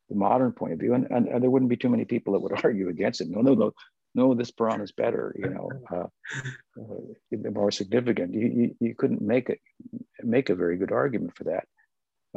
the 0.09 0.15
modern 0.15 0.51
point 0.51 0.73
of 0.73 0.79
view, 0.79 0.93
and, 0.93 1.07
and, 1.09 1.27
and 1.27 1.43
there 1.43 1.49
wouldn't 1.49 1.69
be 1.69 1.77
too 1.77 1.89
many 1.89 2.05
people 2.05 2.33
that 2.33 2.39
would 2.39 2.53
argue 2.63 2.89
against 2.89 3.21
it. 3.21 3.29
No, 3.29 3.41
no, 3.41 3.55
no, 3.55 3.71
no, 4.16 4.34
this 4.34 4.49
Purana 4.49 4.84
is 4.84 4.93
better, 4.93 5.36
you 5.38 5.49
know, 5.49 5.70
uh, 5.91 6.82
uh, 6.82 7.51
more 7.51 7.70
significant. 7.70 8.34
You, 8.34 8.47
you, 8.47 8.76
you, 8.80 8.95
couldn't 8.95 9.22
make 9.22 9.49
it 9.49 9.59
make 10.24 10.49
a 10.49 10.55
very 10.55 10.78
good 10.78 10.91
argument 10.91 11.36
for 11.36 11.43
that. 11.45 11.66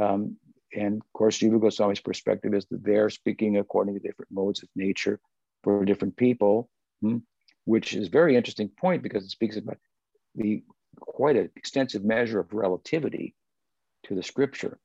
Um, 0.03 0.37
and 0.75 0.97
of 0.97 1.13
course, 1.15 1.39
Jiva 1.39 1.61
Goswami's 1.61 2.01
perspective 2.01 2.53
is 2.53 2.67
that 2.67 2.85
they're 2.85 3.11
speaking 3.11 3.57
according 3.57 3.95
to 3.95 4.01
different 4.01 4.31
modes 4.31 4.63
of 4.63 4.69
nature 4.77 5.21
for 5.63 5.85
different 5.85 6.17
people, 6.17 6.69
hmm, 7.01 7.19
which 7.65 7.95
is 7.95 8.09
a 8.09 8.11
very 8.11 8.37
interesting 8.37 8.69
point 8.69 9.03
because 9.03 9.25
it 9.25 9.31
speaks 9.31 9.57
about 9.57 9.79
the 10.35 10.63
quite 11.01 11.37
an 11.37 11.49
extensive 11.57 12.05
measure 12.05 12.41
of 12.41 12.53
relativity 12.53 13.35
to 14.05 14.15
the 14.15 14.23
scripture. 14.23 14.79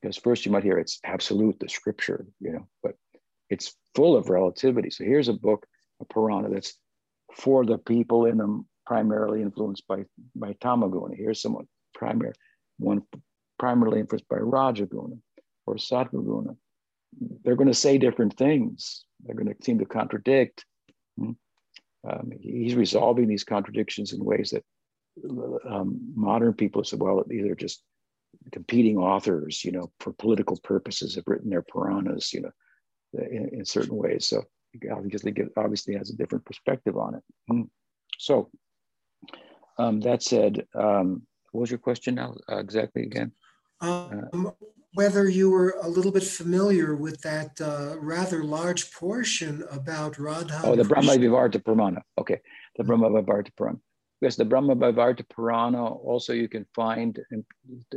Because 0.00 0.16
first 0.18 0.44
you 0.44 0.52
might 0.52 0.62
hear 0.62 0.78
it's 0.78 1.00
absolute, 1.02 1.58
the 1.58 1.68
scripture, 1.68 2.26
you 2.40 2.52
know, 2.52 2.68
but 2.82 2.94
it's 3.48 3.74
full 3.94 4.16
of 4.16 4.28
relativity. 4.28 4.90
So 4.90 5.04
here's 5.04 5.28
a 5.28 5.32
book 5.32 5.66
a 6.00 6.04
Purana 6.04 6.48
that's 6.50 6.74
for 7.34 7.64
the 7.64 7.78
people 7.78 8.26
in 8.26 8.38
them 8.38 8.66
primarily 8.86 9.42
influenced 9.42 9.86
by, 9.86 10.04
by 10.34 10.52
Tamaguna. 10.54 11.16
Here's 11.16 11.42
someone 11.42 11.66
primary, 11.94 12.32
one 12.78 13.02
primarily 13.58 14.00
influenced 14.00 14.28
by 14.28 14.36
Rajaguna 14.36 15.18
or 15.66 15.74
Sattvaguna. 15.74 16.56
They're 17.42 17.56
going 17.56 17.68
to 17.68 17.74
say 17.74 17.98
different 17.98 18.36
things. 18.36 19.04
They're 19.24 19.34
going 19.34 19.48
to 19.48 19.64
seem 19.64 19.78
to 19.78 19.86
contradict. 19.86 20.64
Hmm? 21.18 21.32
Um, 22.08 22.30
he's 22.40 22.76
resolving 22.76 23.26
these 23.26 23.42
contradictions 23.44 24.12
in 24.12 24.24
ways 24.24 24.50
that 24.50 24.64
um, 25.68 26.12
modern 26.14 26.52
people 26.52 26.84
said, 26.84 27.00
well, 27.00 27.24
these 27.26 27.46
are 27.46 27.56
just 27.56 27.82
competing 28.52 28.98
authors, 28.98 29.64
you 29.64 29.72
know, 29.72 29.90
for 29.98 30.12
political 30.12 30.58
purposes 30.62 31.14
have 31.14 31.24
written 31.26 31.50
their 31.50 31.62
Puranas, 31.62 32.32
you 32.32 32.42
know, 32.42 32.50
in, 33.14 33.48
in 33.52 33.64
certain 33.64 33.96
ways. 33.96 34.26
So 34.26 34.44
obviously 34.92 35.34
obviously 35.56 35.94
has 35.94 36.10
a 36.10 36.16
different 36.16 36.44
perspective 36.44 36.96
on 36.96 37.16
it. 37.16 37.22
Hmm. 37.48 37.62
So 38.18 38.50
um, 39.78 40.00
that 40.00 40.22
said, 40.22 40.66
um, 40.74 41.22
what 41.52 41.62
was 41.62 41.70
your 41.70 41.78
question 41.78 42.14
now 42.14 42.34
uh, 42.50 42.58
exactly 42.58 43.02
again? 43.02 43.32
Um, 43.80 44.46
uh, 44.46 44.50
whether 44.94 45.28
you 45.28 45.50
were 45.50 45.76
a 45.82 45.88
little 45.88 46.10
bit 46.10 46.22
familiar 46.22 46.96
with 46.96 47.20
that 47.20 47.60
uh, 47.60 47.98
rather 47.98 48.42
large 48.42 48.90
portion 48.92 49.62
about 49.70 50.18
Radha. 50.18 50.62
Oh, 50.64 50.74
the 50.74 50.84
Brahma 50.84 51.12
Vivarta 51.12 51.62
Purana. 51.62 52.02
Okay, 52.18 52.40
the 52.76 52.82
mm-hmm. 52.82 53.00
Brahma 53.00 53.22
Vivarta 53.22 53.50
Purana. 53.56 53.78
Yes, 54.22 54.36
the 54.36 54.46
Brahma 54.46 54.74
Vivarta 54.74 55.28
Purana. 55.28 55.84
Also, 55.84 56.32
you 56.32 56.48
can 56.48 56.64
find 56.74 57.18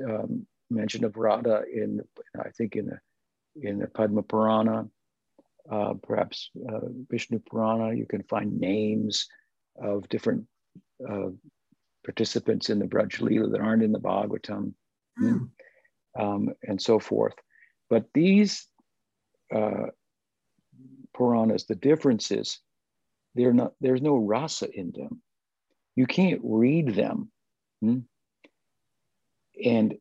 um, 0.06 0.46
mention 0.70 1.06
of 1.06 1.16
Radha 1.16 1.64
in, 1.74 2.02
I 2.38 2.50
think, 2.58 2.76
in 2.76 2.88
the 2.88 3.00
in 3.62 3.80
the 3.80 3.88
Padma 3.88 4.24
Purana 4.24 4.88
uh, 5.72 5.93
perhaps 6.01 6.49
uh, 6.67 6.88
Vishnu 7.09 7.39
Purana, 7.39 7.93
you 7.93 8.05
can 8.05 8.24
find 8.24 8.59
names 8.59 9.28
of 9.82 10.07
different 10.09 10.45
uh, 11.07 11.30
participants 12.03 12.70
in 12.70 12.80
the 12.80 12.86
Braj 12.86 13.20
Leela 13.20 13.51
that 13.51 13.61
aren't 13.61 13.84
in 13.84 13.91
the 13.91 13.99
Bhagavatam, 13.99 14.74
mm. 15.22 15.49
um, 16.17 16.49
and 16.63 16.82
so 16.82 16.99
forth. 16.99 17.36
But 17.89 18.05
these 18.13 18.67
uh, 19.53 19.88
Puranas, 21.13 21.65
the 21.65 21.76
difference 21.76 22.32
is 22.32 22.59
they're 23.36 23.53
not, 23.53 23.74
there's 23.80 24.01
no 24.01 24.15
rasa 24.15 24.67
in 24.72 24.91
them. 24.95 25.22
You 25.95 26.07
can't 26.07 26.41
read 26.43 26.95
them 26.95 27.32
hmm, 27.82 27.99
and 29.63 29.95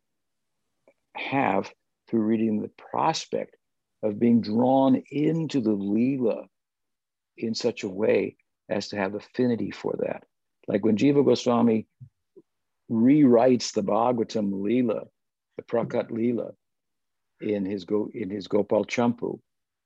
have, 1.15 1.71
through 2.09 2.23
reading 2.23 2.63
the 2.63 2.71
prospect, 2.91 3.57
of 4.03 4.19
being 4.19 4.41
drawn 4.41 5.03
into 5.11 5.61
the 5.61 5.77
Leela 5.77 6.47
in 7.37 7.55
such 7.55 7.83
a 7.83 7.89
way 7.89 8.37
as 8.69 8.89
to 8.89 8.97
have 8.97 9.15
affinity 9.15 9.71
for 9.71 9.95
that. 10.01 10.25
Like 10.67 10.85
when 10.85 10.97
Jiva 10.97 11.25
Goswami 11.25 11.87
rewrites 12.91 13.73
the 13.73 13.83
Bhagavatam 13.83 14.53
Leela, 14.53 15.07
the 15.57 15.63
Prakat 15.63 16.11
Leela, 16.11 16.53
in 17.41 17.65
his 17.65 17.85
go 17.85 18.11
in 18.13 18.31
his 18.31 18.49
Gopal 18.49 18.85
Champu. 18.85 19.41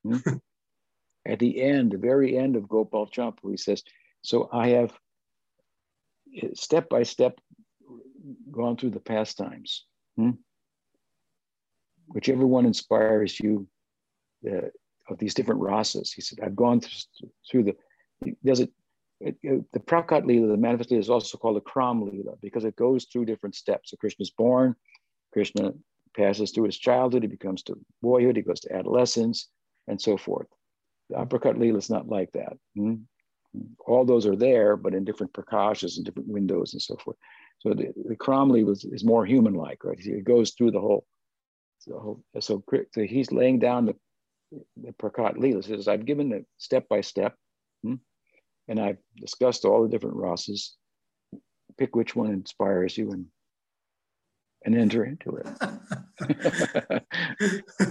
Hmm? 0.04 0.16
At 1.26 1.38
the 1.38 1.62
end, 1.62 1.92
the 1.92 1.98
very 1.98 2.36
end 2.36 2.56
of 2.56 2.68
Gopal 2.68 3.06
Champu, 3.06 3.50
he 3.50 3.56
says, 3.56 3.82
"So 4.22 4.48
I 4.52 4.68
have 4.68 4.92
step 6.54 6.88
by 6.88 7.02
step 7.02 7.38
gone 8.50 8.76
through 8.76 8.90
the 8.90 9.00
pastimes. 9.00 9.84
Hmm? 10.16 10.30
Whichever 12.08 12.46
one 12.46 12.66
inspires 12.66 13.38
you, 13.38 13.66
the, 14.42 14.70
of 15.08 15.18
these 15.18 15.34
different 15.34 15.60
rasas. 15.60 16.12
He 16.12 16.20
said, 16.20 16.40
I've 16.42 16.56
gone 16.56 16.80
through 17.50 17.64
the, 17.64 17.76
does 18.44 18.60
it, 18.60 18.70
it, 19.20 19.36
it, 19.42 19.64
the 19.72 19.80
Prakat 19.80 20.24
Leela, 20.24 20.48
the 20.48 20.56
manifest 20.56 20.90
Leela 20.90 20.98
is 20.98 21.10
also 21.10 21.38
called 21.38 21.56
the 21.56 21.60
Kram 21.60 22.02
Leela 22.02 22.40
because 22.40 22.64
it 22.64 22.76
goes 22.76 23.04
through 23.04 23.26
different 23.26 23.54
steps. 23.54 23.90
So 23.90 23.96
Krishna 23.96 24.22
is 24.22 24.30
born, 24.30 24.74
Krishna 25.32 25.72
passes 26.16 26.50
through 26.50 26.64
his 26.64 26.78
childhood, 26.78 27.22
he 27.22 27.28
becomes 27.28 27.62
to 27.64 27.78
boyhood, 28.00 28.36
he 28.36 28.42
goes 28.42 28.60
to 28.60 28.74
adolescence, 28.74 29.48
and 29.88 30.00
so 30.00 30.16
forth. 30.16 30.48
The 31.10 31.16
Aprakat 31.16 31.56
Leela 31.56 31.78
is 31.78 31.90
not 31.90 32.08
like 32.08 32.32
that. 32.32 32.54
Hmm? 32.76 32.94
All 33.86 34.04
those 34.04 34.26
are 34.26 34.36
there, 34.36 34.76
but 34.76 34.94
in 34.94 35.04
different 35.04 35.32
prakashas 35.32 35.96
and 35.96 36.04
different 36.04 36.28
windows 36.28 36.72
and 36.72 36.82
so 36.82 36.96
forth. 36.96 37.16
So 37.58 37.70
the, 37.70 37.92
the 38.08 38.16
Kram 38.16 38.50
Leela 38.50 38.72
is, 38.72 38.84
is 38.84 39.04
more 39.04 39.24
human-like, 39.24 39.84
right? 39.84 39.98
It 39.98 40.24
goes 40.24 40.52
through 40.52 40.72
the 40.72 40.80
whole, 40.80 41.06
the 41.86 41.98
whole 41.98 42.24
so, 42.40 42.64
so 42.92 43.02
he's 43.02 43.30
laying 43.30 43.58
down 43.58 43.86
the 43.86 43.96
the 44.76 44.92
Prakat 44.92 45.36
Leela 45.36 45.64
says, 45.64 45.88
I've 45.88 46.04
given 46.04 46.32
it 46.32 46.46
step 46.58 46.88
by 46.88 47.00
step, 47.00 47.36
hmm, 47.82 47.94
and 48.68 48.80
I've 48.80 48.98
discussed 49.16 49.64
all 49.64 49.82
the 49.82 49.88
different 49.88 50.16
rasas. 50.16 50.70
Pick 51.78 51.96
which 51.96 52.14
one 52.14 52.30
inspires 52.30 52.96
you 52.96 53.12
and 53.12 53.26
and 54.64 54.76
enter 54.76 55.04
into 55.04 55.36
it. 55.36 55.46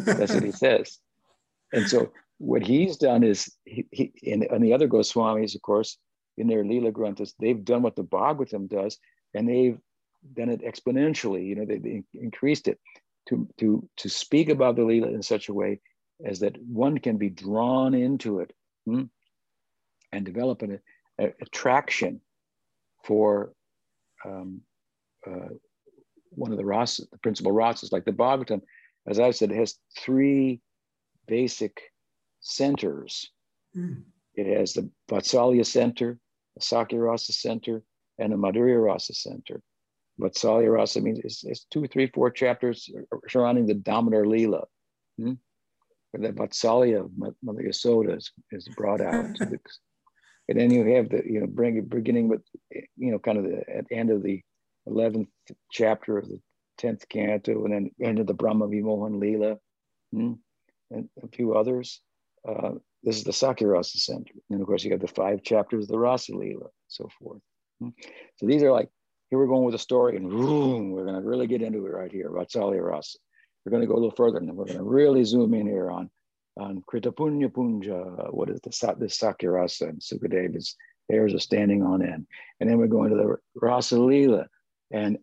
That's 0.06 0.34
what 0.34 0.44
he 0.44 0.52
says. 0.52 1.00
And 1.74 1.90
so 1.90 2.12
what 2.38 2.66
he's 2.66 2.98
done 2.98 3.24
is, 3.24 3.52
he, 3.66 3.88
he 3.92 4.14
and, 4.32 4.44
and 4.44 4.64
the 4.64 4.74
other 4.74 4.88
Goswamis, 4.88 5.56
of 5.56 5.62
course, 5.62 5.98
in 6.38 6.48
their 6.48 6.64
Leela 6.64 6.94
Granthas, 6.94 7.34
they've 7.40 7.64
done 7.64 7.82
what 7.82 7.96
the 7.96 8.04
Bhagavatam 8.04 8.70
does, 8.70 8.98
and 9.34 9.50
they've 9.50 9.78
done 10.34 10.50
it 10.50 10.62
exponentially. 10.62 11.46
You 11.46 11.56
know, 11.56 11.66
they, 11.66 11.78
they 11.78 12.04
increased 12.14 12.68
it 12.68 12.80
to, 13.30 13.48
to, 13.60 13.88
to 13.98 14.10
speak 14.10 14.50
about 14.50 14.76
the 14.76 14.84
Leela 14.84 15.14
in 15.14 15.22
such 15.22 15.50
a 15.50 15.54
way 15.54 15.80
is 16.26 16.40
that 16.40 16.62
one 16.62 16.98
can 16.98 17.18
be 17.18 17.30
drawn 17.30 17.94
into 17.94 18.40
it 18.40 18.54
hmm, 18.86 19.04
and 20.12 20.26
develop 20.26 20.62
an 20.62 20.80
a, 21.20 21.34
attraction 21.42 22.22
for 23.04 23.54
um, 24.26 24.62
uh, 25.28 25.50
one 26.30 26.52
of 26.52 26.58
the 26.58 26.64
rasas, 26.64 27.10
the 27.12 27.18
principal 27.18 27.52
rasas, 27.52 27.92
like 27.92 28.06
the 28.06 28.12
Bhagavatam, 28.12 28.62
as 29.08 29.20
I've 29.20 29.36
said, 29.36 29.52
it 29.52 29.58
has 29.58 29.78
three 29.98 30.62
basic 31.28 31.82
centers. 32.40 33.32
Mm. 33.76 34.04
It 34.36 34.58
has 34.58 34.74
the 34.74 34.90
Vatsalya 35.10 35.66
center, 35.66 36.20
the 36.56 36.62
Sakhya 36.62 37.04
Rasa 37.04 37.34
center, 37.34 37.84
and 38.18 38.32
the 38.32 38.38
Madhurya 38.38 38.84
Rasa 38.84 39.14
center. 39.14 39.62
Vatsalya 40.20 40.72
Rasa 40.72 41.02
means 41.02 41.20
it's, 41.24 41.44
it's, 41.44 41.66
two, 41.66 41.88
three, 41.88 42.08
four 42.08 42.30
chapters 42.30 42.90
surrounding 43.28 43.66
the 43.66 43.74
Damodar 43.74 44.26
Leela. 44.26 44.66
Hmm? 45.18 45.34
The 46.14 46.30
Vatsalya 46.30 47.06
of 47.06 47.12
Mother 47.42 47.64
Yasoda 47.64 48.18
is, 48.18 48.32
is 48.52 48.68
brought 48.76 49.02
out. 49.02 49.38
The, 49.40 49.60
and 50.50 50.60
then 50.60 50.72
you 50.72 50.96
have 50.96 51.10
the, 51.10 51.22
you 51.26 51.40
know, 51.40 51.48
bring 51.48 51.82
beginning 51.86 52.28
with, 52.28 52.42
you 52.70 53.12
know, 53.12 53.20
kind 53.20 53.38
of 53.38 53.46
the 53.46 53.64
at 53.70 53.88
the 53.88 53.96
end 53.96 54.10
of 54.10 54.22
the 54.22 54.42
11th 54.88 55.28
chapter 55.72 56.18
of 56.18 56.28
the 56.28 56.40
10th 56.82 57.08
canto, 57.08 57.64
and 57.64 57.74
then 57.74 57.92
end 58.02 58.20
of 58.20 58.28
the 58.28 58.34
Brahma 58.34 58.68
Vimohan 58.68 59.22
Leela, 59.22 59.58
hmm, 60.12 60.34
and 60.90 61.10
a 61.24 61.28
few 61.28 61.54
others. 61.54 62.02
Uh, 62.48 62.72
this 63.04 63.18
is 63.18 63.24
the 63.24 63.32
Sakhya 63.32 63.72
Rasa 63.72 64.00
Center. 64.00 64.34
And 64.50 64.62
of 64.62 64.68
course, 64.68 64.84
you 64.84 64.92
have 64.92 65.00
the 65.00 65.08
five 65.08 65.44
chapters 65.44 65.86
of 65.86 65.90
the 65.90 66.00
Rasa 66.00 66.34
Leela, 66.34 66.68
so 66.88 67.08
forth. 67.20 67.42
Hmm. 67.80 67.90
So 68.38 68.46
these 68.46 68.64
are 68.64 68.72
like, 68.72 68.90
here 69.30 69.40
we're 69.40 69.48
going 69.48 69.64
with 69.64 69.76
a 69.76 69.80
story, 69.80 70.18
and 70.18 70.30
boom, 70.30 70.92
we're 70.92 71.06
going 71.06 71.22
to 71.22 71.28
really 71.28 71.48
get 71.48 71.62
into 71.62 71.86
it 71.86 71.94
right 71.94 72.12
here, 72.12 72.30
Vatsalya 72.30 72.84
Rasa. 72.84 73.18
We're 73.66 73.72
going 73.72 73.82
to 73.82 73.88
go 73.88 73.94
a 73.94 74.02
little 74.02 74.12
further 74.12 74.38
and 74.38 74.56
we're 74.56 74.66
going 74.66 74.78
to 74.78 74.84
really 74.84 75.24
zoom 75.24 75.54
in 75.54 75.68
here 75.68 75.92
on, 75.92 76.10
on 76.60 76.84
Kritapunya 76.92 77.50
Punja, 77.50 78.34
what 78.34 78.50
is 78.50 78.60
the 78.62 78.96
this 79.00 79.18
Sakirasa 79.18 79.90
and 79.90 80.00
Sukadeva's 80.00 80.76
hairs 81.10 81.34
are 81.34 81.40
standing 81.40 81.84
on 81.84 82.02
end. 82.02 82.26
And 82.60 82.70
then 82.70 82.78
we're 82.78 82.88
going 82.88 83.12
to 83.12 83.16
the 83.16 83.38
Rasa 83.56 84.48
and 84.92 85.18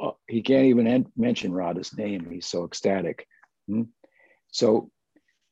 uh, 0.00 0.10
he 0.28 0.42
can't 0.42 0.66
even 0.66 1.06
mention 1.16 1.52
Radha's 1.52 1.96
name. 1.96 2.28
He's 2.30 2.46
so 2.46 2.64
ecstatic. 2.64 3.26
Hmm? 3.68 3.82
So 4.48 4.90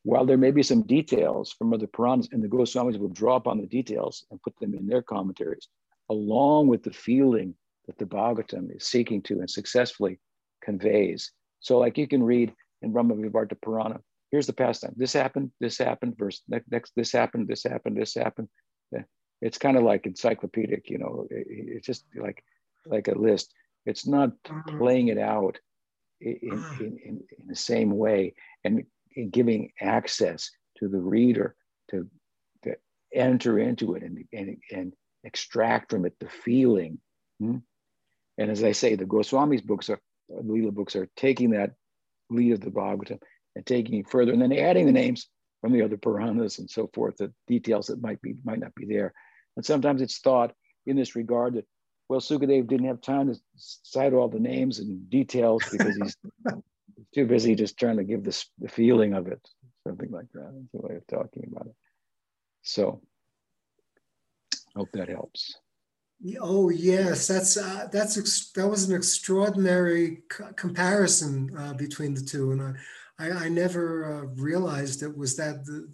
while 0.02 0.24
there 0.24 0.38
may 0.38 0.50
be 0.50 0.62
some 0.62 0.82
details 0.82 1.52
from 1.52 1.72
other 1.72 1.86
Puranas, 1.86 2.28
and 2.32 2.42
the 2.42 2.48
Goswamis 2.48 2.98
will 2.98 3.08
draw 3.08 3.36
upon 3.36 3.60
the 3.60 3.66
details 3.66 4.24
and 4.30 4.42
put 4.42 4.58
them 4.58 4.74
in 4.74 4.86
their 4.86 5.02
commentaries, 5.02 5.68
along 6.08 6.68
with 6.68 6.82
the 6.82 6.92
feeling 6.92 7.54
that 7.86 7.98
the 7.98 8.06
Bhagavatam 8.06 8.74
is 8.74 8.86
seeking 8.86 9.22
to 9.22 9.40
and 9.40 9.50
successfully 9.50 10.18
conveys. 10.62 11.32
So, 11.60 11.78
like 11.78 11.98
you 11.98 12.08
can 12.08 12.22
read 12.22 12.52
in 12.82 12.92
Brahma 12.92 13.14
Vivarta 13.14 13.56
Purana, 13.60 14.00
here's 14.30 14.46
the 14.46 14.52
pastime. 14.52 14.94
This 14.96 15.12
happened, 15.12 15.52
this 15.60 15.78
happened, 15.78 16.16
verse 16.18 16.42
next, 16.48 16.70
next 16.70 16.92
this 16.96 17.12
happened, 17.12 17.48
this 17.48 17.64
happened, 17.64 17.96
this 17.96 18.14
happened. 18.14 18.48
It's 19.42 19.56
kind 19.58 19.78
of 19.78 19.84
like 19.84 20.04
encyclopedic, 20.04 20.90
you 20.90 20.98
know, 20.98 21.26
it's 21.30 21.86
just 21.86 22.04
like 22.14 22.44
like 22.86 23.08
a 23.08 23.18
list. 23.18 23.54
It's 23.86 24.06
not 24.06 24.30
Mm-hmm. 24.44 24.78
playing 24.78 25.08
it 25.08 25.18
out 25.18 25.58
in, 26.20 26.36
in, 26.42 26.98
in, 27.04 27.20
in 27.38 27.46
the 27.46 27.56
same 27.56 27.96
way 27.96 28.34
and 28.64 28.84
in 29.16 29.30
giving 29.30 29.72
access 29.80 30.50
to 30.76 30.88
the 30.88 30.98
reader 30.98 31.56
to, 31.90 32.06
to 32.64 32.76
enter 33.14 33.58
into 33.58 33.94
it 33.94 34.02
and, 34.02 34.24
and, 34.32 34.56
and 34.70 34.92
extract 35.24 35.90
from 35.90 36.04
it 36.04 36.14
the 36.20 36.28
feeling. 36.28 36.98
Hmm? 37.40 37.58
And 38.36 38.50
as 38.50 38.62
I 38.62 38.72
say, 38.72 38.94
the 38.94 39.06
Goswami's 39.06 39.62
books 39.62 39.88
are, 39.88 40.00
Leela 40.30 40.72
books 40.72 40.96
are 40.96 41.08
taking 41.16 41.50
that 41.50 41.72
lead 42.30 42.52
of 42.52 42.60
the 42.60 42.70
Bhagavatam 42.70 43.20
and 43.56 43.66
taking 43.66 43.98
it 43.98 44.08
further 44.08 44.32
and 44.32 44.40
then 44.40 44.52
adding 44.52 44.86
the 44.86 44.92
names 44.92 45.28
from 45.60 45.72
the 45.72 45.82
other 45.82 45.96
Puranas 45.96 46.58
and 46.58 46.70
so 46.70 46.88
forth, 46.94 47.16
the 47.18 47.32
details 47.46 47.88
that 47.88 48.00
might 48.00 48.20
be 48.22 48.34
might 48.44 48.60
not 48.60 48.74
be 48.74 48.86
there. 48.86 49.12
And 49.56 49.64
sometimes 49.64 50.00
it's 50.00 50.18
thought 50.18 50.54
in 50.86 50.96
this 50.96 51.16
regard 51.16 51.54
that, 51.54 51.66
well, 52.08 52.20
Sukadev 52.20 52.66
didn't 52.66 52.86
have 52.86 53.00
time 53.00 53.32
to 53.32 53.38
cite 53.56 54.14
all 54.14 54.28
the 54.28 54.40
names 54.40 54.78
and 54.78 55.08
details 55.10 55.62
because 55.70 55.96
he's 55.96 56.16
too 57.14 57.26
busy 57.26 57.54
just 57.54 57.78
trying 57.78 57.98
to 57.98 58.04
give 58.04 58.24
this 58.24 58.46
the 58.58 58.68
feeling 58.68 59.14
of 59.14 59.26
it, 59.26 59.46
something 59.86 60.10
like 60.10 60.30
that. 60.32 60.50
That's 60.52 60.72
the 60.72 60.80
way 60.80 60.96
of 60.96 61.06
talking 61.06 61.44
about 61.50 61.66
it. 61.66 61.74
So, 62.62 63.00
hope 64.74 64.88
that 64.92 65.08
helps. 65.08 65.56
Oh 66.40 66.68
yes, 66.68 67.26
that's 67.26 67.56
uh, 67.56 67.88
that's 67.90 68.18
ex- 68.18 68.50
that 68.52 68.68
was 68.68 68.88
an 68.88 68.94
extraordinary 68.96 70.22
c- 70.30 70.44
comparison 70.56 71.50
uh, 71.56 71.72
between 71.74 72.12
the 72.12 72.20
two, 72.20 72.52
and 72.52 72.60
I 72.62 72.72
I, 73.18 73.44
I 73.44 73.48
never 73.48 73.84
uh, 74.04 74.26
realized 74.42 75.02
it 75.02 75.16
was 75.16 75.36
that 75.36 75.64
the 75.64 75.88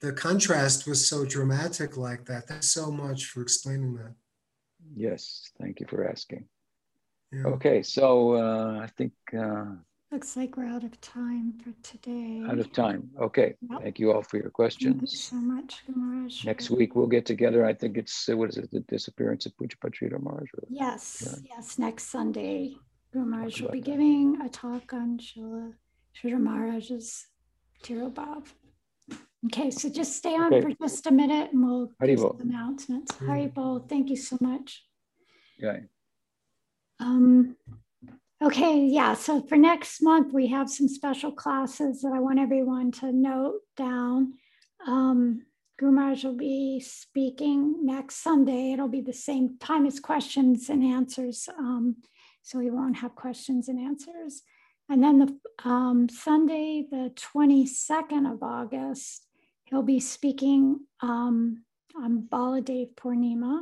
the 0.00 0.12
contrast 0.12 0.86
was 0.86 1.06
so 1.06 1.24
dramatic 1.24 1.96
like 1.96 2.24
that. 2.26 2.48
Thanks 2.48 2.70
so 2.70 2.90
much 2.90 3.26
for 3.26 3.42
explaining 3.42 3.94
that. 3.96 4.14
Yes, 4.94 5.50
thank 5.60 5.80
you 5.80 5.86
for 5.86 6.08
asking. 6.08 6.46
Yeah. 7.30 7.44
Okay, 7.44 7.82
so 7.82 8.34
uh, 8.36 8.80
I 8.82 8.86
think 8.96 9.12
uh, 9.38 9.74
Looks 10.10 10.38
like 10.38 10.56
we're 10.56 10.64
out 10.66 10.84
of 10.84 10.98
time 11.02 11.52
for 11.62 11.70
today. 11.82 12.42
out 12.48 12.58
of 12.58 12.72
time. 12.72 13.10
Okay, 13.20 13.56
Yep. 13.70 13.82
thank 13.82 13.98
you 13.98 14.10
all 14.12 14.22
for 14.22 14.38
your 14.38 14.48
questions. 14.48 14.94
Thank 14.96 15.02
you 15.12 15.18
so 15.18 15.36
much, 15.36 15.82
Gumaraj. 15.86 16.46
Next 16.46 16.70
week 16.70 16.96
we'll 16.96 17.06
get 17.08 17.26
together. 17.26 17.66
I 17.66 17.74
think 17.74 17.98
it's 17.98 18.26
uh, 18.26 18.34
what 18.36 18.48
is 18.48 18.56
it? 18.56 18.70
The 18.70 18.80
disappearance 18.80 19.44
of 19.44 19.54
Pujapatrita 19.58 20.18
Mars. 20.22 20.48
or- 20.54 20.64
Yes, 20.70 21.38
yes, 21.44 21.78
next 21.78 22.04
Sunday, 22.04 22.76
Gumaraj 23.14 23.60
will 23.60 23.70
be 23.70 23.80
that. 23.80 23.86
giving 23.86 24.40
a 24.40 24.48
talk 24.48 24.94
on 24.94 25.18
Srila 25.18 25.74
Sridhar 26.16 26.40
Maharaj's 26.40 27.26
Tirobhav. 27.84 28.46
Okay, 29.46 29.70
so 29.70 29.90
just 29.90 30.16
stay 30.16 30.34
on 30.34 30.52
Okay. 30.54 30.62
for 30.62 30.70
just 30.88 31.06
a 31.06 31.12
minute 31.12 31.52
and 31.52 31.62
we'll 31.62 31.92
do 32.02 32.16
some 32.16 32.40
announcements. 32.40 33.12
Mm. 33.12 33.26
Haribol, 33.52 33.86
thank 33.88 34.08
you 34.08 34.16
so 34.16 34.38
much. 34.40 34.86
Yeah. 35.58 35.80
Um, 36.98 37.56
okay, 38.42 38.78
yeah, 38.86 39.14
so 39.14 39.42
for 39.42 39.56
next 39.56 40.02
month, 40.02 40.32
we 40.32 40.48
have 40.48 40.70
some 40.70 40.88
special 40.88 41.32
classes 41.32 42.02
that 42.02 42.12
I 42.14 42.20
want 42.20 42.38
everyone 42.38 42.92
to 42.92 43.12
note 43.12 43.60
down. 43.76 44.34
Um, 44.86 45.42
Gumaraj 45.80 46.24
will 46.24 46.36
be 46.36 46.80
speaking 46.80 47.84
next 47.84 48.22
Sunday. 48.22 48.72
It'll 48.72 48.88
be 48.88 49.00
the 49.00 49.12
same 49.12 49.58
time 49.58 49.86
as 49.86 50.00
questions 50.00 50.68
and 50.68 50.82
answers. 50.82 51.48
Um, 51.56 51.96
so 52.42 52.58
we 52.58 52.70
won't 52.70 52.96
have 52.96 53.14
questions 53.14 53.68
and 53.68 53.78
answers. 53.78 54.42
And 54.88 55.02
then 55.02 55.18
the 55.18 55.68
um, 55.68 56.08
Sunday, 56.08 56.86
the 56.90 57.12
22nd 57.14 58.32
of 58.32 58.42
August, 58.42 59.26
he'll 59.66 59.82
be 59.82 60.00
speaking 60.00 60.80
um, 61.00 61.64
on 61.94 62.26
Baladev 62.28 62.94
Purnima. 62.94 63.60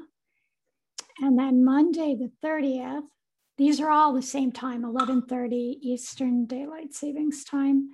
And 1.21 1.39
then 1.39 1.65
Monday, 1.65 2.15
the 2.15 2.31
30th, 2.47 3.09
these 3.59 3.81
are 3.81 3.91
all 3.91 4.13
the 4.13 4.23
same 4.23 4.53
time, 4.53 4.83
11:30 4.83 5.79
Eastern 5.81 6.47
Daylight 6.47 6.95
Savings 6.95 7.45
Time. 7.45 7.91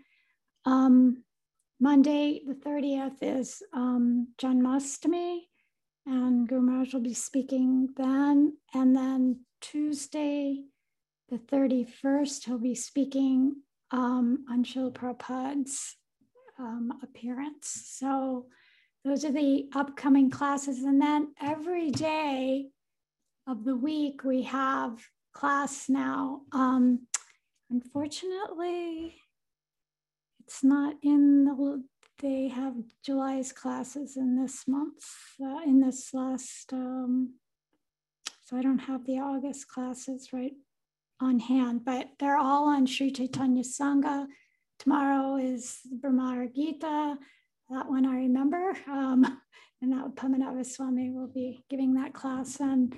Um, 0.64 1.24
Monday, 1.80 2.42
the 2.46 2.54
30th 2.54 3.16
is 3.22 3.62
um, 3.72 4.28
Janmashtami, 4.38 5.40
and 6.06 6.48
Gumaraj 6.48 6.94
will 6.94 7.00
be 7.00 7.14
speaking 7.14 7.88
then. 7.96 8.56
And 8.74 8.94
then 8.94 9.40
Tuesday, 9.60 10.64
the 11.28 11.38
31st, 11.38 12.44
he'll 12.44 12.58
be 12.58 12.74
speaking 12.74 13.56
um, 13.90 14.44
on 14.50 14.64
Srila 14.64 14.92
Prabhupada's 14.92 15.96
um, 16.58 16.92
appearance. 17.02 17.82
So 17.86 18.46
those 19.04 19.24
are 19.24 19.32
the 19.32 19.68
upcoming 19.74 20.30
classes. 20.30 20.82
And 20.84 21.00
then 21.00 21.34
every 21.40 21.90
day 21.90 22.68
of 23.46 23.64
the 23.64 23.76
week, 23.76 24.22
we 24.24 24.42
have 24.42 24.98
class 25.32 25.88
now. 25.88 26.42
Um, 26.52 27.06
unfortunately, 27.70 29.16
it's 30.40 30.62
not 30.62 30.96
in 31.02 31.44
the, 31.44 31.82
they 32.20 32.48
have 32.48 32.74
July's 33.04 33.52
classes 33.52 34.16
in 34.16 34.40
this 34.40 34.64
month, 34.66 35.04
uh, 35.42 35.60
in 35.66 35.80
this 35.80 36.12
last, 36.12 36.72
um, 36.72 37.34
so 38.44 38.56
I 38.56 38.62
don't 38.62 38.78
have 38.80 39.06
the 39.06 39.18
August 39.18 39.68
classes 39.68 40.28
right 40.32 40.52
on 41.20 41.38
hand, 41.38 41.84
but 41.84 42.08
they're 42.18 42.36
all 42.36 42.64
on 42.68 42.86
Sri 42.86 43.10
Chaitanya 43.10 43.62
Sangha. 43.62 44.26
Tomorrow 44.78 45.36
is 45.36 45.78
Bhramara 46.00 46.52
Gita. 46.52 47.16
That 47.70 47.88
one 47.88 48.04
I 48.04 48.16
remember. 48.16 48.76
Um, 48.88 49.24
and 49.80 49.92
that 49.92 50.14
Pamanava 50.16 50.66
Swami 50.66 51.10
will 51.10 51.28
be 51.28 51.64
giving 51.70 51.94
that 51.94 52.14
class. 52.14 52.60
And 52.60 52.94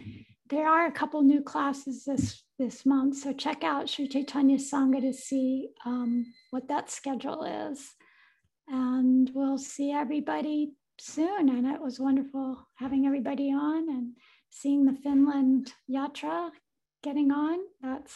there 0.55 0.69
are 0.69 0.87
a 0.87 0.93
couple 0.93 1.21
new 1.23 1.43
classes 1.43 2.05
this 2.05 2.43
this 2.61 2.87
month, 2.87 3.17
so 3.17 3.33
check 3.33 3.65
out 3.65 3.89
Sri 3.89 4.07
Chaitanya 4.07 4.59
Sangha 4.59 5.01
to 5.01 5.13
see 5.13 5.71
um, 5.85 6.25
what 6.51 6.69
that 6.69 6.89
schedule 6.89 7.43
is. 7.43 7.95
And 8.69 9.29
we'll 9.35 9.59
see 9.59 9.91
everybody 9.91 10.75
soon. 11.01 11.49
And 11.49 11.67
it 11.67 11.81
was 11.81 11.99
wonderful 11.99 12.57
having 12.77 13.07
everybody 13.07 13.53
on 13.53 13.89
and 13.89 14.13
seeing 14.51 14.85
the 14.85 14.97
Finland 15.03 15.73
Yatra 15.91 16.51
getting 17.03 17.33
on. 17.33 17.59
That's 17.83 18.15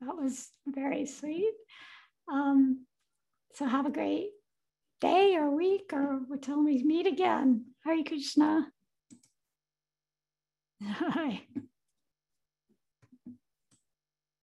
that 0.00 0.16
was 0.16 0.48
very 0.66 1.04
sweet. 1.04 1.52
Um, 2.32 2.86
so 3.54 3.66
have 3.66 3.84
a 3.84 3.90
great 3.90 4.30
day 5.02 5.36
or 5.36 5.54
week 5.54 5.90
or 5.92 6.20
until 6.30 6.64
we 6.64 6.82
meet 6.82 7.06
again. 7.06 7.66
Hare 7.84 8.02
Krishna. 8.02 8.72
Hi. 10.84 11.46